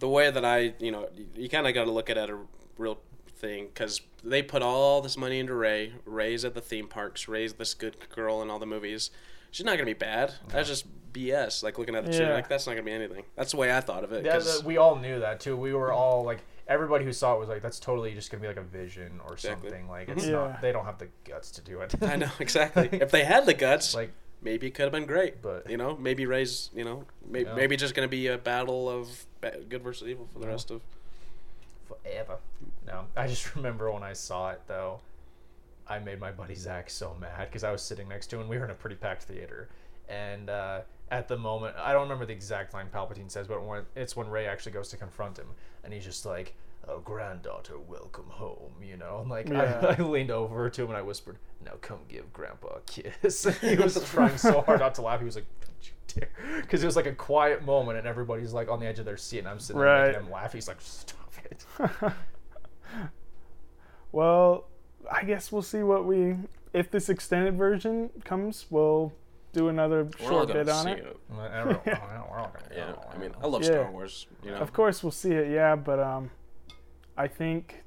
the 0.00 0.08
way 0.08 0.30
that 0.32 0.44
I, 0.44 0.74
you 0.80 0.90
know, 0.90 1.08
you, 1.14 1.26
you 1.36 1.48
kind 1.48 1.66
of 1.68 1.74
got 1.74 1.84
to 1.84 1.92
look 1.92 2.10
at 2.10 2.16
it 2.16 2.20
at 2.22 2.30
a 2.30 2.38
real 2.78 2.98
thing 3.40 3.66
because 3.66 4.00
they 4.22 4.42
put 4.42 4.62
all 4.62 5.00
this 5.00 5.16
money 5.16 5.38
into 5.40 5.54
Rey. 5.54 5.92
Rey's 6.04 6.44
at 6.44 6.54
the 6.54 6.60
theme 6.60 6.86
parks. 6.88 7.26
Rey's 7.26 7.54
this 7.54 7.74
good 7.74 7.96
girl 8.10 8.42
in 8.42 8.50
all 8.50 8.58
the 8.58 8.66
movies. 8.66 9.10
She's 9.50 9.64
not 9.66 9.72
gonna 9.76 9.86
be 9.86 9.94
bad. 9.94 10.34
That's 10.48 10.68
just 10.68 10.86
BS. 11.12 11.62
Like 11.62 11.78
looking 11.78 11.94
at 11.96 12.04
the 12.04 12.12
Yeah. 12.12 12.18
trailer, 12.18 12.34
like 12.34 12.48
that's 12.48 12.66
not 12.66 12.74
gonna 12.74 12.84
be 12.84 12.92
anything. 12.92 13.24
That's 13.36 13.50
the 13.52 13.56
way 13.56 13.74
I 13.74 13.80
thought 13.80 14.04
of 14.04 14.12
it. 14.12 14.24
Yeah, 14.24 14.32
'cause- 14.34 14.60
the, 14.60 14.66
we 14.66 14.76
all 14.76 14.96
knew 14.96 15.18
that 15.20 15.40
too. 15.40 15.56
We 15.56 15.72
were 15.74 15.90
all 15.92 16.22
like, 16.22 16.38
everybody 16.68 17.04
who 17.04 17.12
saw 17.12 17.34
it 17.34 17.40
was 17.40 17.48
like, 17.48 17.62
that's 17.62 17.80
totally 17.80 18.14
just 18.14 18.30
gonna 18.30 18.42
be 18.42 18.46
like 18.46 18.56
a 18.58 18.62
vision 18.62 19.20
or 19.26 19.32
Exactly. 19.32 19.70
something. 19.70 19.88
Like, 19.88 20.06
mm-hmm. 20.08 20.18
it's 20.18 20.26
Yeah. 20.26 20.32
not. 20.32 20.60
They 20.60 20.70
don't 20.70 20.84
have 20.84 20.98
the 20.98 21.08
guts 21.24 21.50
to 21.52 21.62
do 21.62 21.80
it. 21.80 21.94
I 22.02 22.16
know 22.16 22.30
exactly. 22.38 22.88
if 22.92 23.10
they 23.10 23.24
had 23.24 23.46
the 23.46 23.54
guts, 23.54 23.92
like, 23.94 24.12
maybe 24.42 24.68
it 24.68 24.70
could 24.74 24.84
have 24.84 24.92
been 24.92 25.06
great. 25.06 25.42
But- 25.42 25.68
you 25.68 25.76
know, 25.76 25.96
maybe 25.96 26.26
Rey's, 26.26 26.70
you 26.74 26.84
know, 26.84 27.06
may, 27.26 27.42
Yeah. 27.44 27.54
maybe 27.54 27.76
just 27.76 27.94
gonna 27.96 28.06
be 28.06 28.28
a 28.28 28.38
battle 28.38 28.88
of 28.88 29.26
good 29.68 29.82
versus 29.82 30.06
evil 30.06 30.28
for 30.32 30.38
the 30.38 30.44
Yeah. 30.46 30.52
rest 30.52 30.70
of. 30.70 30.82
forever. 31.88 32.38
No, 32.90 33.06
I 33.16 33.26
just 33.26 33.54
remember 33.56 33.90
when 33.92 34.02
I 34.02 34.12
saw 34.12 34.50
it 34.50 34.62
though, 34.66 35.00
I 35.88 35.98
made 35.98 36.20
my 36.20 36.30
buddy 36.32 36.54
Zach 36.54 36.90
so 36.90 37.16
mad 37.20 37.48
because 37.48 37.64
I 37.64 37.72
was 37.72 37.82
sitting 37.82 38.08
next 38.08 38.26
to 38.28 38.36
him. 38.36 38.42
And 38.42 38.50
we 38.50 38.58
were 38.58 38.64
in 38.64 38.70
a 38.70 38.74
pretty 38.74 38.96
packed 38.96 39.22
theater, 39.24 39.68
and 40.08 40.50
uh, 40.50 40.80
at 41.10 41.28
the 41.28 41.36
moment, 41.36 41.76
I 41.78 41.92
don't 41.92 42.02
remember 42.02 42.26
the 42.26 42.32
exact 42.32 42.74
line 42.74 42.86
Palpatine 42.92 43.30
says, 43.30 43.46
but 43.46 43.64
when 43.64 43.82
it's 43.96 44.16
when 44.16 44.28
Rey 44.28 44.46
actually 44.46 44.72
goes 44.72 44.88
to 44.90 44.96
confront 44.96 45.38
him, 45.38 45.48
and 45.84 45.92
he's 45.92 46.04
just 46.04 46.26
like. 46.26 46.54
Oh, 46.88 46.98
granddaughter, 46.98 47.78
welcome 47.78 48.24
home. 48.30 48.72
You 48.82 48.96
know, 48.96 49.18
and 49.20 49.28
like 49.28 49.50
Yeah. 49.50 49.80
I, 49.86 49.94
I 49.98 50.02
leaned 50.02 50.30
over 50.30 50.70
to 50.70 50.82
him 50.82 50.88
and 50.88 50.96
I 50.96 51.02
whispered, 51.02 51.36
"Now 51.62 51.72
come 51.82 51.98
give 52.08 52.32
Grandpa 52.32 52.68
a 52.68 52.80
kiss." 52.80 53.44
he 53.60 53.76
was 53.76 54.02
trying 54.10 54.38
so 54.38 54.62
hard 54.62 54.80
not 54.80 54.94
to 54.94 55.02
laugh. 55.02 55.20
He 55.20 55.26
was 55.26 55.34
like, 55.36 55.44
"Don't 55.60 55.76
you 55.82 55.92
dare!" 56.22 56.62
Because 56.62 56.82
it 56.82 56.86
was 56.86 56.96
like 56.96 57.04
a 57.04 57.12
quiet 57.12 57.66
moment, 57.66 57.98
and 57.98 58.06
everybody's 58.06 58.54
like 58.54 58.70
on 58.70 58.80
the 58.80 58.86
edge 58.86 58.98
of 58.98 59.04
their 59.04 59.18
seat, 59.18 59.40
and 59.40 59.48
I'm 59.48 59.60
sitting 59.60 59.78
there 59.82 60.06
making 60.06 60.22
him 60.22 60.32
laugh. 60.32 60.54
He's 60.54 60.68
like, 60.68 60.80
"Stop 60.80 61.32
it." 61.44 61.66
Well, 64.12 64.66
I 65.10 65.24
guess 65.24 65.52
we'll 65.52 65.62
see 65.62 65.82
what 65.82 66.04
we 66.04 66.36
if 66.72 66.90
this 66.90 67.08
extended 67.08 67.56
version 67.56 68.10
comes, 68.24 68.66
we'll 68.70 69.12
do 69.52 69.68
another 69.68 70.04
We're 70.20 70.28
short 70.28 70.52
bit 70.52 70.68
on 70.68 70.84
see 70.84 70.90
it. 70.92 70.98
it. 70.98 71.16
Well, 71.28 71.40
I 71.40 71.58
don't 71.64 71.68
know. 71.70 71.80
I 71.84 71.90
don't 71.90 72.14
know. 72.14 72.26
We're 72.30 72.38
all 72.38 72.52
gonna- 72.54 72.66
Yeah, 72.76 72.94
I 73.12 73.18
mean. 73.18 73.32
I 73.42 73.46
love 73.48 73.62
Yeah. 73.62 73.68
Star 73.70 73.90
Wars. 73.90 74.26
You 74.44 74.52
know, 74.52 74.58
Of 74.58 74.72
course, 74.72 75.02
we'll 75.02 75.10
see 75.10 75.32
it. 75.32 75.50
Yeah, 75.50 75.74
but 75.74 75.98
um, 75.98 76.30
I 77.16 77.26
think 77.26 77.82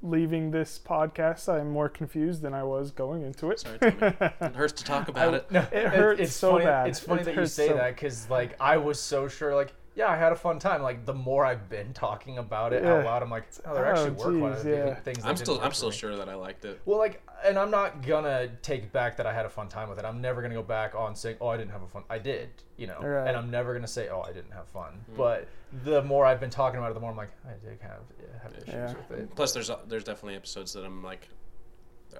leaving 0.00 0.52
this 0.52 0.78
podcast, 0.78 1.48
I'm 1.52 1.70
more 1.70 1.88
confused 1.88 2.42
than 2.42 2.54
I 2.54 2.62
was 2.62 2.92
going 2.92 3.22
into 3.22 3.50
it. 3.50 3.58
Sorry, 3.58 3.78
Tommy. 3.80 4.14
it 4.20 4.54
hurts 4.54 4.74
to 4.74 4.84
talk 4.84 5.08
about 5.14 5.34
it. 5.34 5.50
No, 5.50 5.66
It 5.72 5.88
hurts 5.88 6.20
it's 6.20 6.32
so 6.36 6.52
funny, 6.52 6.66
bad. 6.66 6.88
It's 6.88 7.00
funny 7.00 7.22
It 7.22 7.24
that 7.24 7.34
you 7.34 7.46
say 7.46 7.68
so- 7.68 7.74
that 7.74 7.96
because 7.96 8.30
like 8.30 8.54
I 8.60 8.76
was 8.76 9.00
so 9.00 9.26
sure. 9.26 9.56
Like, 9.56 9.72
yeah, 9.98 10.06
I 10.08 10.16
had 10.16 10.30
a 10.30 10.36
fun 10.36 10.60
time. 10.60 10.80
Like 10.80 11.04
the 11.04 11.12
more 11.12 11.44
I've 11.44 11.68
been 11.68 11.92
talking 11.92 12.38
about 12.38 12.72
it 12.72 12.84
out 12.84 13.00
Yeah. 13.02 13.04
loud, 13.04 13.20
I'm 13.20 13.30
like, 13.30 13.48
oh, 13.66 13.74
there 13.74 13.84
Oh, 13.86 13.90
actually 13.90 14.10
were 14.10 14.38
quite 14.48 14.64
a 14.64 14.70
yeah. 14.70 14.94
things. 14.94 15.18
That 15.18 15.26
I'm 15.26 15.36
still, 15.36 15.60
I'm 15.60 15.72
still 15.72 15.90
sure 15.90 16.14
that 16.16 16.28
I 16.28 16.36
liked 16.36 16.64
it. 16.64 16.80
Well, 16.84 16.98
like, 16.98 17.20
and 17.44 17.58
I'm 17.58 17.72
not 17.72 18.06
gonna 18.06 18.48
take 18.62 18.92
back 18.92 19.16
that 19.16 19.26
I 19.26 19.34
had 19.34 19.44
a 19.44 19.48
fun 19.50 19.68
time 19.68 19.88
with 19.88 19.98
it. 19.98 20.04
I'm 20.04 20.20
never 20.20 20.40
gonna 20.40 20.54
go 20.54 20.62
back 20.62 20.94
on 20.94 21.16
saying, 21.16 21.38
"Oh, 21.40 21.48
I 21.48 21.56
didn't 21.56 21.72
have 21.72 21.82
a 21.82 21.88
fun." 21.88 22.04
I 22.08 22.18
did, 22.18 22.48
you 22.76 22.86
know. 22.86 23.00
Right. 23.00 23.26
And 23.26 23.36
I'm 23.36 23.50
never 23.50 23.74
gonna 23.74 23.88
say, 23.88 24.08
"Oh, 24.08 24.22
I 24.22 24.32
didn't 24.32 24.52
have 24.52 24.68
fun." 24.68 25.04
Mm. 25.12 25.16
But 25.16 25.48
the 25.82 26.00
more 26.04 26.24
I've 26.24 26.38
been 26.40 26.50
talking 26.50 26.78
about 26.78 26.92
it, 26.92 26.94
the 26.94 27.00
more 27.00 27.10
I'm 27.10 27.16
like, 27.16 27.32
I 27.44 27.54
did 27.68 27.80
have 27.80 28.02
yeah, 28.20 28.26
have 28.40 28.52
issues 28.52 28.68
Yeah. 28.68 28.94
with 29.10 29.18
it. 29.18 29.34
Plus, 29.34 29.52
there's 29.52 29.68
there's 29.88 30.04
definitely 30.04 30.36
episodes 30.36 30.74
that 30.74 30.84
I'm 30.84 31.02
like, 31.02 31.28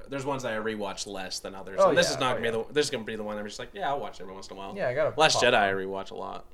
there's 0.09 0.26
ones 0.26 0.43
that 0.43 0.53
I 0.53 0.57
rewatch 0.57 1.07
less 1.07 1.39
than 1.39 1.55
others. 1.55 1.79
Oh, 1.81 1.91
and 1.91 1.97
this 1.99 2.09
yeah, 2.09 2.14
is 2.14 2.20
not 2.20 2.33
oh, 2.33 2.39
gonna 2.43 2.51
be 2.53 2.64
the 2.64 2.72
this 2.72 2.87
is 2.87 2.91
gonna 2.91 3.05
be 3.05 3.14
the 3.14 3.22
one 3.22 3.39
I'm 3.39 3.47
just 3.47 3.61
like, 3.61 3.70
yeah, 3.72 3.89
I'll 3.89 4.01
watch 4.01 4.20
every 4.20 4.35
once 4.35 4.49
in 4.49 4.57
a 4.57 4.59
while. 4.59 4.74
Yeah, 4.76 4.89
I 4.89 4.95
got 4.95 5.16
a 5.16 5.20
Last 5.20 5.41
Jedi 5.41 5.55
I 5.55 5.70
rewatch 5.72 6.11
a 6.11 6.16
lot. 6.16 6.45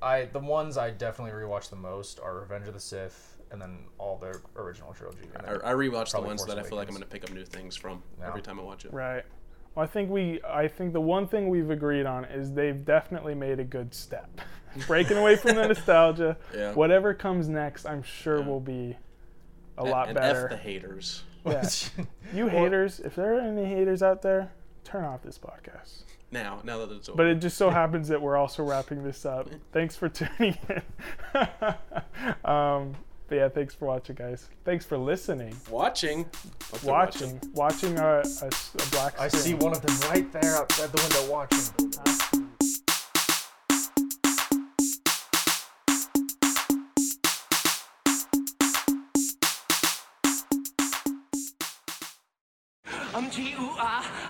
I 0.00 0.24
the 0.26 0.38
ones 0.40 0.76
I 0.76 0.90
definitely 0.90 1.32
rewatch 1.32 1.70
the 1.70 1.76
most 1.76 2.20
are 2.20 2.40
Revenge 2.40 2.68
of 2.68 2.74
the 2.74 2.80
Sith, 2.80 3.36
and 3.50 3.60
then 3.60 3.86
all 3.98 4.16
the 4.18 4.38
original 4.56 4.92
trilogy. 4.92 5.28
and 5.34 5.46
I, 5.46 5.70
I 5.70 5.74
rewatch 5.74 6.12
the 6.12 6.20
ones 6.20 6.40
Force 6.42 6.54
that 6.54 6.58
I 6.58 6.62
feel 6.68 6.76
like 6.78 6.88
I'm 6.88 6.94
gonna 6.94 7.06
pick 7.06 7.24
up 7.24 7.32
new 7.32 7.44
things 7.44 7.76
from 7.76 8.02
Yeah. 8.18 8.28
every 8.28 8.42
time 8.42 8.58
I 8.58 8.62
watch 8.62 8.84
it. 8.84 8.92
Right. 8.92 9.24
Well, 9.74 9.84
I 9.84 9.86
think 9.88 10.10
we. 10.10 10.40
I 10.42 10.68
think 10.68 10.92
the 10.92 11.00
one 11.00 11.26
thing 11.26 11.48
we've 11.48 11.70
agreed 11.70 12.04
on 12.06 12.24
is 12.26 12.52
they've 12.52 12.84
definitely 12.84 13.34
made 13.34 13.58
a 13.58 13.64
good 13.64 13.94
step, 13.94 14.28
breaking 14.86 15.16
away 15.16 15.36
from 15.36 15.56
the 15.56 15.66
nostalgia. 15.68 16.36
Yeah. 16.54 16.72
Whatever 16.74 17.14
comes 17.14 17.48
next, 17.48 17.86
I'm 17.86 18.02
sure 18.02 18.40
Yeah. 18.40 18.46
will 18.46 18.60
be 18.60 18.96
a 19.78 19.82
And- 19.82 19.90
lot 19.90 20.08
and 20.08 20.16
better. 20.16 20.44
F 20.44 20.50
the 20.50 20.56
haters. 20.58 21.24
Yeah. 21.46 21.68
You 22.34 22.48
haters, 22.48 23.00
if 23.00 23.14
there 23.16 23.34
are 23.36 23.40
any 23.40 23.64
haters 23.66 24.02
out 24.02 24.22
there, 24.22 24.52
turn 24.84 25.04
off 25.04 25.22
this 25.22 25.38
podcast. 25.38 26.04
Now, 26.32 26.60
now 26.64 26.78
that 26.78 26.90
it's 26.90 27.08
over. 27.08 27.16
But 27.18 27.26
it 27.26 27.34
just 27.36 27.56
so 27.56 27.70
happens 27.80 28.08
that 28.08 28.20
we're 28.20 28.36
also 28.36 28.64
wrapping 28.64 29.04
this 29.04 29.24
up. 29.26 29.48
Thanks 29.72 29.94
for 29.94 30.08
tuning 30.08 30.56
in. 30.68 30.82
um, 32.44 32.94
but 33.28 33.36
yeah, 33.36 33.48
thanks 33.48 33.74
for 33.74 33.86
watching, 33.86 34.16
guys. 34.16 34.48
Thanks 34.64 34.84
for 34.84 34.98
listening, 34.98 35.54
watching. 35.70 36.24
Hope 36.70 36.80
they're 36.80 36.92
watching, 36.92 37.40
watching 37.54 37.98
a, 37.98 38.16
a 38.16 38.20
s- 38.20 38.72
a 38.74 38.90
black. 38.90 39.18
I 39.20 39.28
screen. 39.28 39.42
see 39.42 39.54
one 39.54 39.72
of 39.72 39.80
them 39.82 40.10
right 40.10 40.30
there 40.32 40.56
outside 40.56 40.90
the 40.90 41.02
window 41.02 41.32
watching. 41.32 42.72
Um, 53.14 53.30
G-U-ah. 53.30 54.18